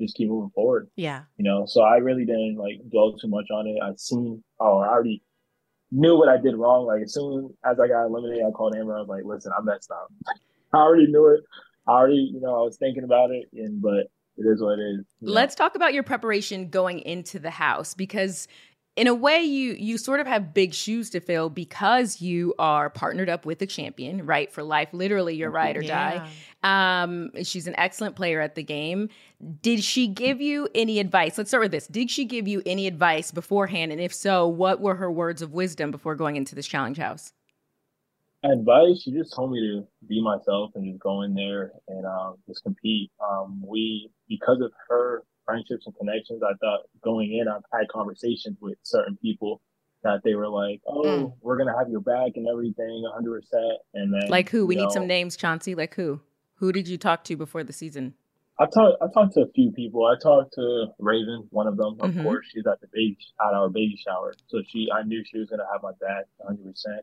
just 0.00 0.16
keep 0.16 0.28
moving 0.28 0.50
forward. 0.50 0.88
Yeah. 0.96 1.22
You 1.36 1.44
know, 1.44 1.66
so 1.66 1.82
I 1.82 1.96
really 1.96 2.24
didn't 2.24 2.56
like 2.56 2.80
dwell 2.90 3.16
too 3.16 3.28
much 3.28 3.46
on 3.52 3.66
it. 3.66 3.78
I 3.82 3.92
seen, 3.96 4.42
oh, 4.58 4.78
I 4.78 4.88
already 4.88 5.22
knew 5.90 6.16
what 6.16 6.28
I 6.28 6.38
did 6.38 6.56
wrong. 6.56 6.86
Like 6.86 7.02
as 7.02 7.14
soon 7.14 7.54
as 7.64 7.78
I 7.78 7.88
got 7.88 8.06
eliminated, 8.06 8.44
I 8.46 8.50
called 8.50 8.74
Amber. 8.76 8.96
I 8.96 9.00
was 9.00 9.08
like, 9.08 9.24
listen, 9.24 9.52
I 9.56 9.62
messed 9.62 9.90
up. 9.90 10.12
I 10.72 10.78
already 10.78 11.06
knew 11.06 11.26
it. 11.28 11.40
I 11.86 11.92
already, 11.92 12.30
you 12.32 12.40
know, 12.40 12.60
I 12.60 12.62
was 12.62 12.76
thinking 12.76 13.04
about 13.04 13.30
it, 13.30 13.48
and 13.52 13.82
but 13.82 14.06
it 14.36 14.42
is 14.42 14.62
what 14.62 14.78
it 14.78 14.82
is. 14.82 15.04
you 15.20 15.26
know. 15.26 15.32
Let's 15.32 15.54
talk 15.54 15.74
about 15.74 15.94
your 15.94 16.02
preparation 16.02 16.70
going 16.70 17.00
into 17.00 17.38
the 17.38 17.50
house 17.50 17.94
because 17.94 18.48
in 18.96 19.06
a 19.06 19.14
way 19.14 19.40
you 19.40 19.72
you 19.74 19.96
sort 19.96 20.18
of 20.20 20.26
have 20.26 20.52
big 20.52 20.74
shoes 20.74 21.10
to 21.10 21.20
fill 21.20 21.48
because 21.48 22.20
you 22.20 22.54
are 22.58 22.90
partnered 22.90 23.28
up 23.28 23.46
with 23.46 23.62
a 23.62 23.66
champion, 23.66 24.26
right? 24.26 24.52
For 24.52 24.62
life, 24.62 24.88
literally 24.92 25.36
your 25.36 25.50
ride 25.50 25.76
or 25.76 25.82
die. 25.82 26.28
Um 26.62 27.30
she's 27.44 27.66
an 27.66 27.74
excellent 27.78 28.16
player 28.16 28.40
at 28.40 28.56
the 28.56 28.62
game. 28.62 29.08
Did 29.62 29.82
she 29.84 30.06
give 30.08 30.40
you 30.40 30.68
any 30.74 30.98
advice? 30.98 31.38
Let's 31.38 31.50
start 31.50 31.62
with 31.62 31.70
this. 31.70 31.86
Did 31.86 32.10
she 32.10 32.24
give 32.24 32.48
you 32.48 32.62
any 32.66 32.86
advice 32.86 33.30
beforehand 33.30 33.92
and 33.92 34.00
if 34.00 34.12
so, 34.12 34.46
what 34.48 34.80
were 34.80 34.96
her 34.96 35.10
words 35.10 35.40
of 35.40 35.52
wisdom 35.52 35.90
before 35.90 36.14
going 36.16 36.36
into 36.36 36.54
this 36.54 36.66
challenge 36.66 36.98
house? 36.98 37.32
Advice 38.44 39.02
she 39.02 39.12
just 39.12 39.34
told 39.34 39.52
me 39.52 39.60
to 39.60 39.86
be 40.08 40.22
myself 40.22 40.70
and 40.74 40.84
just 40.90 41.00
go 41.02 41.22
in 41.22 41.34
there 41.34 41.72
and 41.88 42.06
um, 42.06 42.36
just 42.48 42.62
compete 42.62 43.10
um, 43.28 43.62
we 43.66 44.08
because 44.28 44.60
of 44.62 44.70
her 44.88 45.22
friendships 45.44 45.86
and 45.86 45.94
connections 45.96 46.40
i 46.42 46.52
thought 46.60 46.80
going 47.04 47.32
in 47.38 47.48
i've 47.48 47.62
had 47.72 47.86
conversations 47.88 48.56
with 48.60 48.78
certain 48.82 49.16
people 49.20 49.60
that 50.02 50.20
they 50.24 50.34
were 50.34 50.48
like 50.48 50.80
oh 50.86 51.04
Mm. 51.04 51.32
we're 51.42 51.58
gonna 51.58 51.76
have 51.76 51.88
your 51.90 52.00
back 52.00 52.32
and 52.36 52.46
everything 52.48 53.04
100% 53.14 53.42
and 53.94 54.14
then 54.14 54.30
Like 54.30 54.48
who? 54.48 54.64
We 54.66 54.74
you 54.76 54.82
need 54.82 54.92
some 54.92 55.06
names, 55.06 55.36
Chauncey. 55.36 55.74
Like 55.74 55.94
who? 55.94 56.20
Who 56.56 56.72
did 56.72 56.88
you 56.88 56.96
talk 56.98 57.24
to 57.24 57.36
before 57.36 57.64
the 57.64 57.72
season? 57.72 58.14
I 58.58 58.64
talked. 58.66 59.02
I 59.02 59.06
talked 59.14 59.32
to 59.34 59.40
a 59.42 59.50
few 59.54 59.72
people. 59.72 60.04
I 60.06 60.16
talked 60.22 60.52
to 60.54 60.86
Raven, 60.98 61.46
one 61.50 61.66
of 61.66 61.76
them. 61.78 61.96
Of 62.00 62.10
Mhm. 62.10 62.22
course, 62.22 62.46
she's 62.52 62.66
at 62.66 62.78
the 62.82 62.88
baby 62.92 63.16
at 63.40 63.54
our 63.54 63.70
baby 63.70 63.96
shower, 63.96 64.34
so 64.48 64.60
she. 64.70 64.88
I 64.92 65.02
knew 65.02 65.22
she 65.24 65.38
was 65.38 65.48
gonna 65.48 65.66
have 65.72 65.82
my 65.82 65.92
back 66.00 66.26
100. 66.38 66.62
percent 66.70 67.02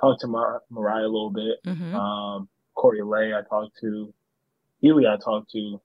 Talked 0.00 0.20
to 0.22 0.26
Mar- 0.26 0.62
Mariah 0.70 1.04
a 1.06 1.08
little 1.08 1.30
bit. 1.30 1.58
Mhm. 1.64 1.94
Um, 1.94 2.48
Corey 2.74 3.02
Lay, 3.02 3.32
I 3.34 3.42
talked 3.42 3.76
to. 3.80 4.12
Healy, 4.80 5.06
I 5.06 5.16
talked 5.16 5.50
to. 5.52 5.80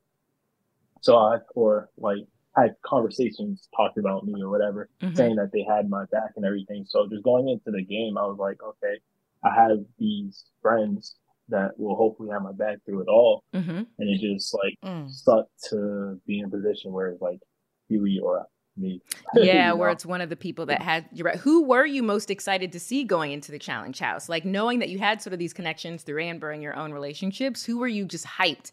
So 1.01 1.17
I, 1.17 1.37
or 1.55 1.89
like, 1.97 2.19
had 2.55 2.75
conversations, 2.81 3.69
talked 3.75 3.97
about 3.97 4.25
me 4.25 4.41
or 4.41 4.49
whatever, 4.49 4.89
Mhm. 5.01 5.15
saying 5.15 5.35
that 5.37 5.51
they 5.53 5.63
had 5.63 5.89
my 5.89 6.05
back 6.11 6.31
and 6.35 6.43
everything. 6.43 6.83
So 6.85 7.07
just 7.07 7.23
going 7.23 7.47
into 7.47 7.71
the 7.71 7.83
game, 7.83 8.17
I 8.17 8.25
was 8.25 8.37
like, 8.37 8.61
okay, 8.61 8.99
I 9.43 9.53
have 9.53 9.79
these 9.97 10.45
friends 10.61 11.15
that 11.47 11.79
will 11.79 11.95
hopefully 11.95 12.29
have 12.31 12.41
my 12.43 12.51
back 12.51 12.83
through 12.85 13.01
it 13.01 13.07
all. 13.07 13.43
Mm-hmm. 13.53 13.77
And 13.97 14.09
it 14.09 14.19
just 14.19 14.53
like 14.53 14.75
Mm. 14.83 15.09
sucked 15.09 15.63
to 15.69 16.19
be 16.25 16.39
in 16.39 16.45
a 16.45 16.49
position 16.49 16.91
where 16.91 17.09
it's 17.09 17.21
like 17.21 17.39
Huey 17.87 18.19
or 18.19 18.45
me. 18.79 19.01
Yeah, 19.35 19.73
where 19.73 19.89
know? 19.89 19.93
it's 19.93 20.05
one 20.05 20.21
of 20.21 20.29
the 20.29 20.35
people 20.35 20.65
that 20.67 20.81
had 20.81 21.05
right. 21.19 21.37
Who 21.37 21.63
were 21.63 21.85
you 21.85 22.01
most 22.03 22.31
excited 22.31 22.71
to 22.71 22.79
see 22.79 23.03
going 23.03 23.31
into 23.31 23.51
the 23.51 23.59
challenge 23.59 23.99
house? 23.99 24.29
Like 24.29 24.45
knowing 24.45 24.79
that 24.79 24.89
you 24.89 24.99
had 24.99 25.21
sort 25.21 25.33
of 25.33 25.39
these 25.39 25.53
connections 25.53 26.03
through 26.03 26.21
Amber 26.23 26.51
and 26.51 26.63
your 26.63 26.75
own 26.75 26.91
relationships. 26.93 27.63
Who 27.65 27.79
were 27.79 27.87
you 27.87 28.05
just 28.05 28.25
hyped 28.25 28.71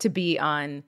to 0.00 0.08
be 0.08 0.38
on 0.38 0.82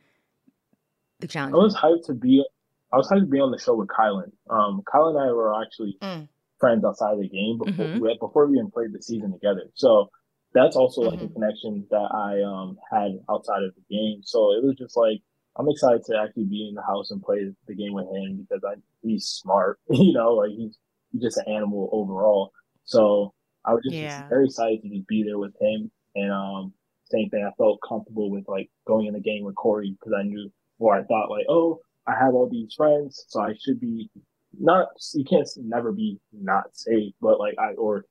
the 1.21 1.27
challenge? 1.29 1.55
I 1.55 1.59
was 1.59 1.77
hyped 1.77 2.07
to 2.07 2.15
be. 2.15 2.45
I 2.93 2.97
was 2.97 3.09
hyped 3.11 3.21
to 3.21 3.27
be 3.27 3.41
on 3.41 3.51
the 3.51 3.59
show 3.59 3.75
with 3.75 3.89
Kyland. 3.89 4.33
Um, 4.49 4.83
Kyland 4.93 5.21
and 5.21 5.29
I 5.31 5.33
were 5.33 5.61
actually 5.63 5.99
Mm. 6.03 6.29
friends 6.59 6.85
outside 6.85 7.15
of 7.15 7.21
the 7.21 7.29
game 7.29 7.59
before 7.59 7.87
Mhm. 7.87 8.01
we, 8.01 8.17
before 8.19 8.47
we 8.47 8.59
even 8.59 8.71
played 8.71 8.93
the 8.93 9.03
season 9.03 9.33
together. 9.33 9.65
So 9.75 10.09
that's 10.55 10.77
also 10.77 11.03
like 11.03 11.19
Mm-hmm. 11.19 11.27
a 11.27 11.29
connection 11.31 11.87
that 11.91 12.09
I 12.15 12.43
um 12.43 12.79
had 12.91 13.19
outside 13.29 13.63
of 13.65 13.75
the 13.75 13.83
game. 13.95 14.23
So 14.23 14.53
it 14.53 14.65
was 14.65 14.77
just 14.77 14.97
like 14.97 15.21
I'm 15.59 15.69
excited 15.69 16.05
to 16.07 16.19
actually 16.19 16.45
be 16.45 16.69
in 16.69 16.75
the 16.75 16.83
house 16.83 17.11
and 17.11 17.23
play 17.23 17.51
the 17.67 17.75
game 17.75 17.93
with 17.95 18.07
him 18.15 18.47
because 18.49 18.63
I 18.65 18.75
he's 19.03 19.27
smart. 19.27 19.79
You 19.91 20.13
know, 20.13 20.35
like 20.35 20.51
he's 20.51 20.79
he's 21.13 21.23
just 21.23 21.39
an 21.39 21.49
animal 21.49 21.89
overall. 21.93 22.53
So 22.85 23.33
I 23.65 23.73
was 23.75 23.83
just 23.85 23.95
Yeah. 23.95 24.29
very 24.29 24.47
excited 24.47 24.83
to 24.83 24.89
just 24.89 25.07
be 25.09 25.23
there 25.23 25.39
with 25.39 25.55
him. 25.61 25.91
And 26.15 26.33
um, 26.33 26.73
same 27.11 27.29
thing, 27.31 27.45
I 27.45 27.53
felt 27.57 27.81
comfortable 27.87 28.31
with 28.31 28.45
like 28.49 28.71
going 28.87 29.07
in 29.07 29.15
the 29.15 29.21
game 29.21 29.45
with 29.45 29.55
Corey 29.57 29.97
because 29.99 30.15
I 30.19 30.23
knew, 30.23 30.51
or 30.79 30.95
I 30.97 31.03
thought 31.05 31.31
like, 31.31 31.47
oh, 31.49 31.81
I 32.07 32.15
have 32.15 32.35
all 32.35 32.49
these 32.49 32.75
friends, 32.75 33.25
so 33.29 33.41
I 33.41 33.55
should 33.61 33.81
be 33.81 34.09
not. 34.59 34.89
You 35.15 35.25
can't 35.25 35.49
never 35.59 35.93
be 35.93 36.19
not 36.33 36.77
safe, 36.77 37.13
but 37.21 37.39
like 37.41 37.55
I 37.59 37.73
or 37.75 38.05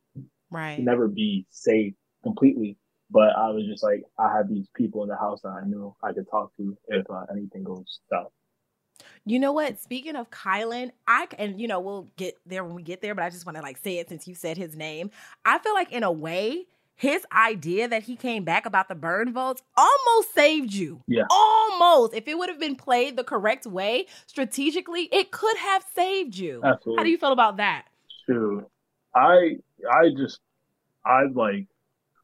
Right. 0.50 0.80
never 0.80 1.08
be 1.08 1.46
safe 1.50 1.94
completely. 2.24 2.78
But 3.12 3.36
I 3.38 3.50
was 3.50 3.66
just 3.66 3.84
like, 3.84 4.04
I 4.18 4.36
have 4.36 4.50
these 4.50 4.68
people 4.76 5.04
in 5.04 5.10
the 5.10 5.16
house 5.16 5.42
that 5.44 5.50
I 5.50 5.66
knew 5.66 5.96
I 6.04 6.12
could 6.12 6.30
talk 6.30 6.56
to 6.58 6.76
if 6.88 7.06
uh, 7.10 7.26
anything 7.32 7.64
goes 7.64 8.00
south. 8.10 8.32
You 9.26 9.40
know 9.40 9.52
what? 9.52 9.80
Speaking 9.80 10.16
of 10.16 10.30
Kyland, 10.30 10.92
I 11.08 11.28
and 11.38 11.60
you 11.60 11.68
know 11.68 11.80
we'll 11.80 12.08
get 12.16 12.38
there 12.46 12.64
when 12.64 12.76
we 12.76 12.84
get 12.84 13.02
there, 13.02 13.16
but 13.16 13.24
I 13.24 13.30
just 13.30 13.46
want 13.46 13.58
to 13.58 13.62
like 13.62 13.78
say 13.78 13.98
it 13.98 14.10
since 14.10 14.28
you 14.28 14.36
said 14.36 14.58
his 14.58 14.76
name. 14.76 15.12
I 15.44 15.58
feel 15.60 15.74
like 15.74 15.92
in 15.92 16.04
a 16.04 16.12
way, 16.12 16.66
his 16.96 17.26
idea 17.32 17.88
that 17.88 18.04
he 18.04 18.16
came 18.16 18.44
back 18.44 18.66
about 18.66 18.88
the 18.88 18.96
burn 18.96 19.34
votes 19.34 19.62
almost 19.76 20.34
saved 20.34 20.74
you. 20.74 21.02
Yeah. 21.08 21.24
Almost. 21.30 22.14
If 22.14 22.28
it 22.28 22.38
would 22.38 22.50
have 22.50 22.60
been 22.60 22.76
played 22.76 23.18
the 23.18 23.24
correct 23.24 23.66
way, 23.66 24.06
strategically, 24.28 25.10
it 25.12 25.32
could 25.32 25.58
have 25.58 25.84
saved 25.94 26.38
you. 26.38 26.62
Absolutely. 26.64 27.00
How 27.00 27.04
do 27.04 27.10
you 27.10 27.18
feel 27.18 27.34
about 27.34 27.58
that? 27.58 27.86
Shoot, 28.26 28.66
I 29.14 29.58
I 29.92 30.10
just 30.16 30.40
I 31.06 31.24
like 31.34 31.68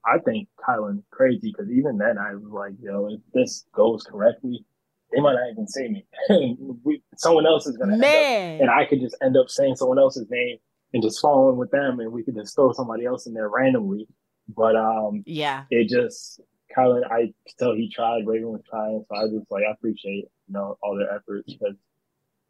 I 0.05 0.17
think 0.19 0.47
Kyland 0.67 1.03
crazy 1.11 1.53
because 1.55 1.71
even 1.71 1.97
then 1.97 2.17
I 2.17 2.33
was 2.35 2.51
like, 2.51 2.73
yo, 2.81 3.07
if 3.07 3.19
this 3.33 3.65
goes 3.73 4.03
correctly, 4.03 4.65
they 5.13 5.21
might 5.21 5.33
not 5.33 5.51
even 5.51 5.67
say 5.67 5.87
me. 5.87 6.05
we, 6.83 7.03
someone 7.17 7.45
else 7.45 7.67
is 7.67 7.77
gonna 7.77 7.97
Man. 7.97 8.57
up, 8.57 8.61
and 8.61 8.71
I 8.71 8.85
could 8.85 9.01
just 9.01 9.15
end 9.21 9.37
up 9.37 9.49
saying 9.49 9.75
someone 9.75 9.99
else's 9.99 10.27
name 10.29 10.57
and 10.93 11.03
just 11.03 11.21
following 11.21 11.57
with 11.57 11.71
them, 11.71 11.99
and 11.99 12.11
we 12.11 12.23
could 12.23 12.35
just 12.35 12.55
throw 12.55 12.71
somebody 12.73 13.05
else 13.05 13.27
in 13.27 13.33
there 13.33 13.49
randomly. 13.49 14.07
But 14.47 14.75
um, 14.75 15.23
Yeah. 15.25 15.65
it 15.69 15.87
just 15.89 16.41
Kyland, 16.75 17.09
I 17.11 17.33
tell 17.59 17.73
he 17.73 17.89
tried, 17.89 18.25
Raven 18.25 18.49
was 18.49 18.61
trying, 18.69 19.03
so 19.07 19.15
I 19.15 19.27
just 19.27 19.51
like 19.51 19.63
I 19.67 19.71
appreciate 19.71 20.25
you 20.47 20.53
know 20.53 20.77
all 20.81 20.95
their 20.97 21.13
efforts 21.13 21.53
because 21.53 21.75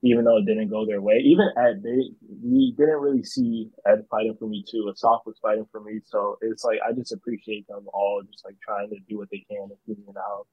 even 0.04 0.26
though 0.26 0.38
it 0.38 0.46
didn't 0.46 0.70
go 0.70 0.86
their 0.86 1.02
way, 1.02 1.22
even 1.24 1.50
Ed, 1.58 1.82
they 1.84 2.12
we 2.44 2.74
didn't 2.78 3.00
really 3.02 3.24
see 3.24 3.70
Ed 3.86 4.06
fighting 4.10 4.36
for 4.40 4.48
me 4.48 4.64
too. 4.70 4.90
Asaf 4.92 5.22
was 5.26 5.38
fighting 5.42 5.68
for 5.72 5.80
me, 5.82 6.00
so 6.06 6.38
it's 6.42 6.64
like 6.64 6.80
I 6.88 6.92
just 6.94 7.12
appreciate 7.12 7.68
them 7.68 7.88
all 7.94 8.22
just 8.32 8.44
like 8.46 8.56
trying 8.62 8.90
to 8.90 8.98
do 9.08 9.18
what 9.18 9.30
they 9.32 9.46
can 9.50 9.64
and 9.64 9.72
keep 9.86 9.98
me 10.00 10.06
in 10.08 10.14
the 10.14 10.22
house. 10.22 10.48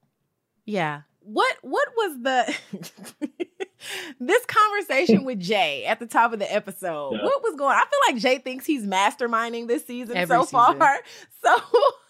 Yeah. 0.67 1.03
What 1.21 1.57
what 1.63 1.89
was 1.97 2.23
the 2.23 2.55
this 4.21 4.45
conversation 4.47 5.25
with 5.25 5.41
Jay 5.41 5.85
at 5.87 5.99
the 5.99 6.07
top 6.07 6.33
of 6.33 6.39
the 6.39 6.53
episode? 6.53 7.13
Yeah. 7.15 7.25
What 7.25 7.43
was 7.43 7.55
going 7.57 7.75
I 7.75 7.81
feel 7.81 8.15
like 8.15 8.23
Jay 8.23 8.39
thinks 8.39 8.67
he's 8.67 8.85
masterminding 8.85 9.67
this 9.67 9.87
season 9.87 10.17
Every 10.17 10.37
so 10.37 10.43
season. 10.43 10.79
far. 10.79 10.99
So 11.43 11.55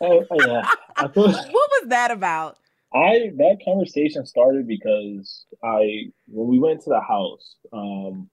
Oh, 0.01 0.25
oh, 0.31 0.47
yeah, 0.47 0.69
I 0.97 1.07
feel 1.09 1.31
what 1.31 1.53
was 1.53 1.89
that 1.89 2.11
about? 2.11 2.57
I 2.93 3.31
that 3.37 3.59
conversation 3.65 4.25
started 4.25 4.67
because 4.67 5.47
I 5.63 6.05
when 6.27 6.49
we 6.49 6.59
went 6.59 6.83
to 6.83 6.91
the 6.91 7.01
house, 7.01 7.57
um, 7.73 8.31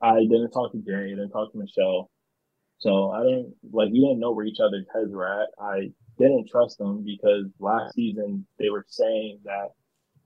I 0.00 0.20
didn't 0.20 0.50
talk 0.50 0.72
to 0.72 0.78
Jerry, 0.78 1.12
I 1.12 1.16
didn't 1.16 1.30
talk 1.30 1.52
to 1.52 1.58
Michelle, 1.58 2.10
so 2.78 3.10
I 3.10 3.22
didn't 3.22 3.54
like 3.72 3.90
we 3.92 4.00
didn't 4.00 4.20
know 4.20 4.32
where 4.32 4.46
each 4.46 4.60
other's 4.60 4.86
heads 4.94 5.12
were 5.12 5.26
at. 5.42 5.48
I 5.60 5.90
didn't 6.18 6.48
trust 6.48 6.78
them 6.78 7.04
because 7.04 7.44
last 7.58 7.94
season 7.94 8.46
they 8.58 8.70
were 8.70 8.86
saying 8.88 9.40
that 9.44 9.68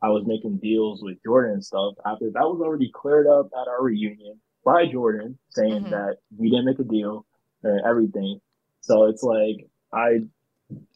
I 0.00 0.08
was 0.10 0.24
making 0.26 0.58
deals 0.58 1.02
with 1.02 1.18
Jordan 1.24 1.54
and 1.54 1.64
stuff. 1.64 1.94
After 2.06 2.30
that 2.30 2.40
was 2.42 2.60
already 2.62 2.90
cleared 2.94 3.26
up 3.26 3.48
at 3.60 3.68
our 3.68 3.82
reunion 3.82 4.40
by 4.64 4.86
Jordan, 4.86 5.38
saying 5.48 5.86
Mhm. 5.86 5.90
that 5.90 6.18
we 6.38 6.50
didn't 6.50 6.66
make 6.66 6.78
a 6.78 6.84
deal 6.84 7.26
and 7.64 7.80
everything. 7.84 8.40
So 8.80 9.06
it's 9.06 9.24
like 9.24 9.68
I 9.92 10.20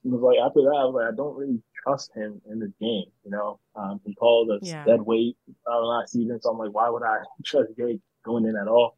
was 0.05 0.21
like 0.23 0.38
after 0.38 0.62
that, 0.62 0.77
I 0.77 0.85
was 0.85 0.95
like, 0.95 1.12
I 1.12 1.17
don't 1.17 1.37
really 1.37 1.61
trust 1.85 2.11
him 2.14 2.40
in 2.51 2.59
this 2.59 2.73
game. 2.81 3.05
You 3.25 3.31
know, 3.31 3.61
um, 3.77 4.01
he 4.05 4.14
called 4.14 4.51
us 4.51 4.61
Yeah. 4.62 4.85
dead 4.85 5.03
weight 5.03 5.37
uh, 5.70 5.81
last 5.81 6.12
season, 6.12 6.40
so 6.40 6.51
I'm 6.51 6.59
like, 6.59 6.73
why 6.75 6.88
would 6.88 7.03
I 7.03 7.18
trust 7.44 7.70
Jake 7.77 8.01
going 8.25 8.47
in 8.47 8.57
at 8.57 8.68
all? 8.68 8.97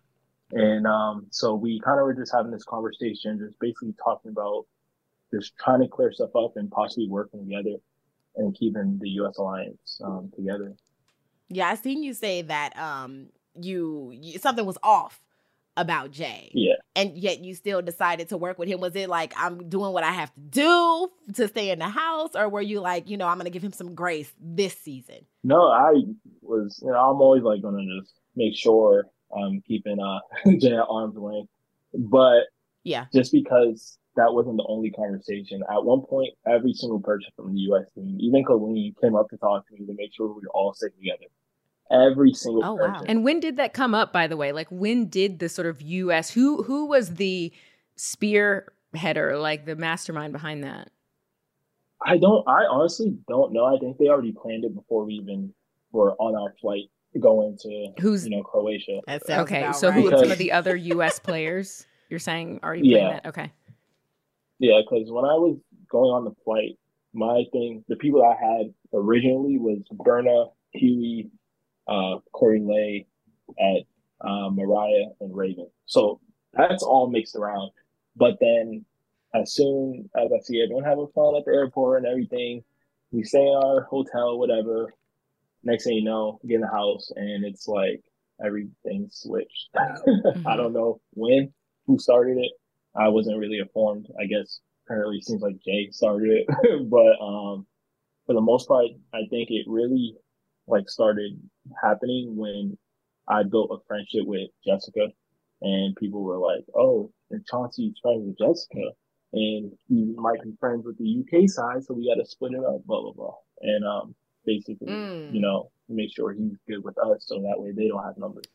And 0.52 0.86
um, 0.86 1.26
so 1.30 1.54
we 1.54 1.80
kind 1.80 1.98
of 1.98 2.04
were 2.06 2.14
just 2.14 2.32
having 2.32 2.52
this 2.52 2.64
conversation, 2.64 3.38
just 3.38 3.58
basically 3.58 3.94
talking 4.02 4.30
about 4.30 4.66
just 5.34 5.54
trying 5.58 5.80
to 5.80 5.88
clear 5.88 6.12
stuff 6.12 6.30
up 6.36 6.52
and 6.56 6.70
possibly 6.70 7.08
working 7.08 7.40
together 7.40 7.76
and 8.36 8.54
keeping 8.56 8.98
the 9.00 9.08
U.S. 9.10 9.38
alliance 9.38 10.00
um, 10.04 10.30
together. 10.36 10.72
Yeah, 11.48 11.68
I 11.68 11.74
seen 11.74 12.02
you 12.02 12.14
say 12.14 12.42
that 12.42 12.78
um 12.78 13.28
you, 13.60 14.12
you 14.14 14.38
something 14.38 14.66
was 14.66 14.78
off 14.82 15.20
about 15.76 16.10
Jay. 16.10 16.50
Yeah. 16.54 16.74
And 16.94 17.16
yet 17.16 17.40
you 17.44 17.54
still 17.54 17.82
decided 17.82 18.28
to 18.30 18.36
work 18.36 18.58
with 18.58 18.68
him. 18.68 18.80
Was 18.80 18.96
it 18.96 19.08
like 19.08 19.34
I'm 19.36 19.68
doing 19.68 19.92
what 19.92 20.04
I 20.04 20.10
have 20.12 20.32
to 20.34 20.40
do 20.40 21.08
to 21.34 21.48
stay 21.48 21.70
in 21.70 21.78
the 21.78 21.88
house 21.88 22.30
or 22.34 22.48
were 22.48 22.62
you 22.62 22.80
like, 22.80 23.08
you 23.10 23.16
know, 23.16 23.26
I'm 23.28 23.36
going 23.36 23.44
to 23.44 23.50
give 23.50 23.62
him 23.64 23.72
some 23.72 23.94
grace 23.94 24.32
this 24.40 24.74
season? 24.74 25.26
No, 25.44 25.68
I 25.70 25.92
was, 26.42 26.80
you 26.82 26.90
know, 26.90 26.98
I'm 26.98 27.20
always 27.20 27.42
like 27.42 27.62
going 27.62 27.76
to 27.76 28.00
just 28.00 28.14
make 28.34 28.56
sure 28.56 29.06
I'm 29.36 29.60
keeping 29.66 29.98
uh, 30.00 30.20
Jay 30.60 30.72
at 30.72 30.86
arm's 30.88 31.16
length. 31.16 31.50
But 31.94 32.44
Yeah. 32.84 33.06
just 33.12 33.32
because 33.32 33.98
that 34.16 34.32
wasn't 34.32 34.56
the 34.56 34.64
only 34.68 34.90
conversation. 34.90 35.62
At 35.70 35.84
one 35.84 36.00
point, 36.00 36.30
every 36.46 36.72
single 36.72 37.00
person 37.00 37.30
from 37.36 37.52
the 37.54 37.60
U.S. 37.62 37.90
team, 37.94 38.16
even 38.18 38.44
Colleen, 38.46 38.94
came 39.02 39.14
up 39.14 39.28
to 39.28 39.36
talk 39.36 39.66
to 39.68 39.74
me 39.74 39.86
to 39.86 39.92
make 39.94 40.14
sure 40.14 40.28
we 40.28 40.34
were 40.34 40.52
all 40.54 40.72
sick 40.72 40.96
together. 40.96 41.26
Every 41.90 42.32
single 42.32 42.64
Oh, 42.64 42.74
wow. 42.74 43.02
And 43.06 43.22
when 43.24 43.38
did 43.40 43.56
that 43.58 43.72
come 43.72 43.94
up, 43.94 44.12
by 44.12 44.26
the 44.26 44.36
way? 44.36 44.52
Like 44.52 44.68
when 44.70 45.06
did 45.06 45.38
the 45.38 45.48
sort 45.48 45.66
of 45.68 45.80
US 45.80 46.30
who 46.30 46.62
who 46.64 46.86
was 46.86 47.14
the 47.14 47.52
spearheader, 47.96 49.40
like 49.40 49.66
the 49.66 49.76
mastermind 49.76 50.32
behind 50.32 50.64
that? 50.64 50.90
I 52.04 52.18
don't. 52.18 52.46
I 52.48 52.64
honestly 52.70 53.16
don't 53.28 53.52
know. 53.52 53.64
I 53.64 53.78
think 53.78 53.98
they 53.98 54.08
already 54.08 54.32
planned 54.32 54.64
it 54.64 54.74
before 54.74 55.04
we 55.04 55.14
even 55.14 55.52
were 55.92 56.12
on 56.16 56.34
our 56.34 56.54
flight 56.60 56.84
going 57.18 57.56
to 57.62 57.88
Who's- 58.00 58.24
you 58.24 58.30
know 58.36 58.42
Croatia. 58.42 59.00
That 59.06 59.22
okay, 59.40 59.62
about 59.62 59.76
so 59.76 59.90
who 59.90 60.04
right. 60.04 60.14
are 60.14 60.18
some 60.18 60.30
of 60.32 60.38
the 60.44 60.52
other 60.52 60.76
US 60.76 61.18
players 61.18 61.86
you're 62.10 62.18
saying 62.18 62.60
already 62.62 62.82
playing 62.82 63.06
Yeah. 63.06 63.12
that? 63.14 63.26
Okay. 63.26 63.50
Yeah, 64.58 64.80
because 64.82 65.10
when 65.10 65.24
I 65.24 65.34
was 65.34 65.58
going 65.90 66.10
on 66.10 66.24
the 66.24 66.34
flight, 66.44 66.78
my 67.14 67.44
thing, 67.52 67.84
the 67.88 67.96
people 67.96 68.22
I 68.24 68.34
had 68.38 68.74
originally 68.92 69.58
was 69.58 69.78
Berna, 69.92 70.46
Huey, 70.72 71.30
uh, 71.88 72.18
Corey 72.32 72.60
Lay, 72.60 73.06
at 73.58 73.82
uh, 74.26 74.50
Mariah, 74.50 75.10
and 75.20 75.34
Raven. 75.34 75.68
So 75.86 76.20
that's 76.52 76.82
all 76.82 77.08
mixed 77.08 77.36
around. 77.36 77.70
But 78.16 78.38
then, 78.40 78.84
as 79.34 79.52
soon 79.54 80.08
as 80.16 80.30
I 80.32 80.40
see 80.40 80.62
everyone 80.62 80.84
having 80.84 81.08
fun 81.14 81.36
at 81.36 81.44
the 81.44 81.52
airport 81.52 81.98
and 81.98 82.06
everything, 82.06 82.64
we 83.10 83.24
stay 83.24 83.42
in 83.46 83.54
our 83.54 83.82
hotel, 83.82 84.38
whatever. 84.38 84.92
Next 85.62 85.84
thing 85.84 85.94
you 85.94 86.04
know, 86.04 86.40
get 86.46 86.56
in 86.56 86.60
the 86.62 86.68
house, 86.68 87.10
and 87.14 87.44
it's 87.44 87.66
like 87.68 88.02
everything 88.44 89.08
switched. 89.10 89.68
I 90.46 90.56
don't 90.56 90.72
know 90.72 91.00
when, 91.12 91.52
who 91.86 91.98
started 91.98 92.38
it. 92.38 92.52
I 92.94 93.08
wasn't 93.08 93.38
really 93.38 93.58
informed. 93.58 94.08
I 94.18 94.26
guess 94.26 94.60
apparently 94.84 95.18
it 95.18 95.24
seems 95.24 95.42
like 95.42 95.62
Jay 95.64 95.88
started 95.90 96.30
it, 96.30 96.46
but 96.90 97.22
um, 97.22 97.66
for 98.26 98.32
the 98.32 98.40
most 98.40 98.68
part, 98.68 98.86
I 99.12 99.26
think 99.28 99.50
it 99.50 99.64
really 99.66 100.16
like 100.66 100.88
started 100.88 101.38
happening 101.82 102.36
when 102.36 102.76
I 103.28 103.42
built 103.42 103.70
a 103.70 103.84
friendship 103.86 104.26
with 104.26 104.50
Jessica, 104.64 105.08
and 105.62 105.96
people 105.96 106.22
were 106.22 106.38
like, 106.38 106.64
"Oh, 106.74 107.10
and 107.30 107.44
Chauncey's 107.46 107.98
friends 108.02 108.26
with 108.26 108.38
Jessica, 108.38 108.90
and 109.32 109.72
he 109.88 110.04
might 110.16 110.42
be 110.42 110.52
friends 110.60 110.84
with 110.84 110.98
the 110.98 111.04
UK 111.08 111.48
side, 111.48 111.84
so 111.84 111.94
we 111.94 112.08
got 112.08 112.20
to 112.22 112.26
split 112.26 112.52
it 112.52 112.64
up." 112.64 112.84
Blah 112.84 113.02
blah 113.02 113.12
blah, 113.12 113.34
and 113.62 113.84
um, 113.84 114.14
basically, 114.44 114.88
Mm. 114.88 115.34
you 115.34 115.40
know, 115.40 115.70
make 115.88 116.14
sure 116.14 116.32
he's 116.32 116.56
good 116.68 116.84
with 116.84 116.98
us, 116.98 117.24
so 117.26 117.40
that 117.42 117.60
way 117.60 117.72
they 117.72 117.88
don't 117.88 118.04
have 118.04 118.16
numbers. 118.18 118.46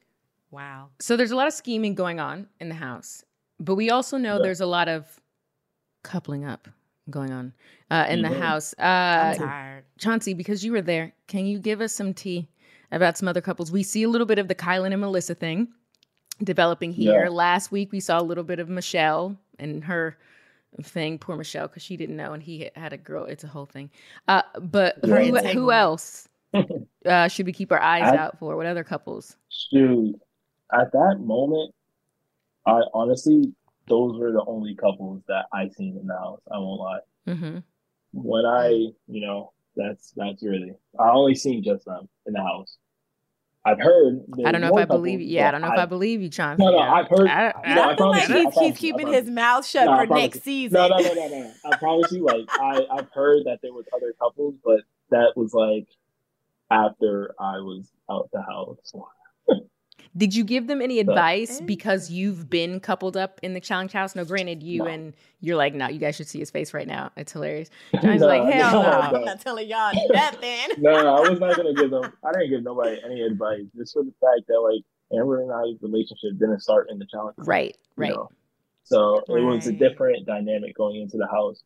Wow. 0.51 0.89
So 0.99 1.15
there's 1.15 1.31
a 1.31 1.35
lot 1.35 1.47
of 1.47 1.53
scheming 1.53 1.95
going 1.95 2.19
on 2.19 2.47
in 2.59 2.67
the 2.69 2.75
house, 2.75 3.23
but 3.59 3.75
we 3.75 3.89
also 3.89 4.17
know 4.17 4.35
Yeah. 4.35 4.43
there's 4.43 4.61
a 4.61 4.65
lot 4.65 4.87
of 4.89 5.19
coupling 6.03 6.43
up 6.45 6.67
going 7.09 7.31
on 7.31 7.53
uh, 7.89 8.05
in 8.09 8.21
the 8.21 8.29
house. 8.29 8.73
I'm 8.77 9.33
Uh, 9.33 9.35
tired. 9.35 9.83
Chauncey, 9.97 10.33
because 10.33 10.63
you 10.63 10.71
were 10.71 10.81
there, 10.81 11.13
can 11.27 11.45
you 11.45 11.59
give 11.59 11.81
us 11.81 11.93
some 11.93 12.13
tea 12.13 12.47
about 12.91 13.17
some 13.17 13.27
other 13.27 13.41
couples? 13.41 13.71
We 13.71 13.83
see 13.83 14.03
a 14.03 14.09
little 14.09 14.27
bit 14.27 14.39
of 14.39 14.47
the 14.47 14.55
Kyland 14.55 14.91
and 14.93 15.01
Melissa 15.01 15.35
thing 15.35 15.69
developing 16.43 16.91
here. 16.93 17.23
Yeah. 17.23 17.29
Last 17.29 17.71
week, 17.71 17.91
we 17.91 17.99
saw 17.99 18.19
a 18.19 18.23
little 18.23 18.43
bit 18.43 18.59
of 18.59 18.69
Michelle 18.69 19.37
and 19.59 19.83
her 19.83 20.17
thing. 20.83 21.17
Poor 21.17 21.35
Michelle, 21.35 21.67
because 21.67 21.83
she 21.83 21.97
didn't 21.97 22.17
know 22.17 22.33
and 22.33 22.41
he 22.43 22.69
had 22.75 22.93
a 22.93 22.97
girl. 22.97 23.25
It's 23.25 23.43
a 23.43 23.47
whole 23.47 23.65
thing. 23.65 23.89
Uh, 24.27 24.43
but 24.59 25.03
Her 25.03 25.23
who, 25.23 25.37
who 25.37 25.71
else 25.71 26.27
uh, 27.05 27.27
should 27.27 27.45
we 27.45 27.53
keep 27.53 27.71
our 27.71 27.81
eyes 27.81 28.03
I- 28.13 28.17
out 28.17 28.37
for? 28.39 28.55
What 28.55 28.65
other 28.67 28.83
couples? 28.83 29.35
Shoot, 29.49 30.15
at 30.73 30.91
that 30.93 31.17
moment, 31.19 31.73
I 32.65 32.81
honestly, 32.93 33.53
those 33.91 34.17
were 34.19 34.31
the 34.31 34.43
only 34.47 34.73
couples 34.75 35.21
that 35.27 35.45
I 35.53 35.67
seen 35.69 35.97
in 35.99 36.07
the 36.07 36.17
house. 36.17 36.39
I 36.51 36.57
won't 36.57 36.79
lie. 36.79 36.99
Mm-hmm. 37.27 37.57
When 38.13 38.45
I, 38.45 38.69
you 38.69 39.21
know, 39.21 39.51
that's 39.75 40.11
that's 40.15 40.41
really 40.43 40.73
I 40.99 41.09
only 41.11 41.35
seen 41.35 41.63
just 41.63 41.85
them 41.85 42.07
in 42.25 42.33
the 42.33 42.41
house. 42.41 42.77
I've 43.63 43.79
heard. 43.79 44.21
I 44.43 44.51
don't 44.51 44.61
know 44.61 44.69
if 44.75 44.81
I 44.81 44.85
believe 44.85 45.21
you. 45.21 45.27
Yeah, 45.27 45.47
I 45.49 45.51
don't 45.51 45.61
know 45.61 45.71
if 45.71 45.77
I 45.77 45.85
believe 45.85 46.19
you, 46.21 46.29
Chauncey. 46.29 46.63
No, 46.63 46.71
no, 46.71 46.79
I've 46.79 47.07
heard. 47.07 47.27
I- 47.27 47.53
you 47.69 47.75
know, 47.75 47.81
I- 47.83 47.91
I 47.91 47.95
feel 47.95 48.09
like 48.09 48.27
you, 48.27 48.35
he's, 48.49 48.59
he's 48.59 48.77
keeping 48.77 49.07
his 49.07 49.29
mouth 49.29 49.65
shut 49.67 49.85
No, 49.85 49.97
for 49.97 50.07
next 50.15 50.37
you. 50.37 50.41
season. 50.41 50.73
No, 50.79 50.87
no, 50.87 50.97
no, 50.97 51.13
no, 51.13 51.27
no. 51.27 51.51
I 51.71 51.77
promise 51.77 52.11
you, 52.11 52.25
like 52.25 52.45
I, 52.49 52.85
I've 52.91 53.11
heard 53.11 53.43
that 53.45 53.59
there 53.61 53.71
was 53.73 53.85
other 53.95 54.13
couples, 54.19 54.55
but 54.65 54.79
that 55.11 55.33
was 55.35 55.53
like 55.53 55.87
after 56.71 57.35
I 57.39 57.57
was 57.59 57.85
out 58.09 58.29
the 58.33 58.41
house. 58.41 58.93
Did 60.17 60.35
you 60.35 60.43
give 60.43 60.67
them 60.67 60.81
any 60.81 60.95
So- 60.95 61.01
advice 61.09 61.61
because 61.61 62.11
you've 62.11 62.49
been 62.49 62.79
coupled 62.81 63.15
up 63.15 63.39
in 63.43 63.53
the 63.53 63.61
challenge 63.61 63.93
house? 63.93 64.13
No, 64.15 64.25
granted, 64.25 64.61
you 64.61 64.79
No. 64.79 64.85
and 64.87 65.13
you're 65.39 65.55
like, 65.55 65.73
no, 65.73 65.87
you 65.87 65.99
guys 65.99 66.17
should 66.17 66.27
see 66.27 66.39
his 66.39 66.51
face 66.51 66.73
right 66.73 66.87
now. 66.87 67.11
It's 67.15 67.31
hilarious. 67.31 67.69
Johnny's 68.01 68.21
No, 68.21 68.27
like, 68.27 68.53
hell 68.53 68.73
no, 68.73 68.81
no. 68.81 68.89
no. 69.11 69.17
I'm 69.19 69.23
not 69.25 69.39
telling 69.41 69.69
y'all 69.69 69.93
nothing. 70.11 70.59
no, 70.79 71.15
I 71.15 71.29
was 71.29 71.39
not 71.39 71.55
gonna 71.55 71.73
give 71.73 71.91
them. 71.91 72.11
I 72.25 72.31
didn't 72.33 72.49
give 72.49 72.63
nobody 72.63 72.99
any 73.05 73.21
advice, 73.21 73.63
just 73.75 73.93
for 73.93 74.03
the 74.03 74.11
fact 74.19 74.47
that 74.47 74.59
like 74.59 74.83
Amber 75.17 75.41
and 75.41 75.51
I's 75.51 75.81
relationship 75.81 76.37
didn't 76.39 76.59
start 76.59 76.89
in 76.89 76.99
the 76.99 77.05
challenge. 77.09 77.37
House, 77.37 77.47
right, 77.47 77.77
right. 77.95 78.11
know? 78.13 78.29
So 78.83 79.19
it 79.19 79.41
was 79.41 79.67
a 79.67 79.71
different 79.71 80.25
dynamic 80.25 80.75
going 80.75 80.99
into 81.01 81.15
the 81.17 81.27
house, 81.27 81.63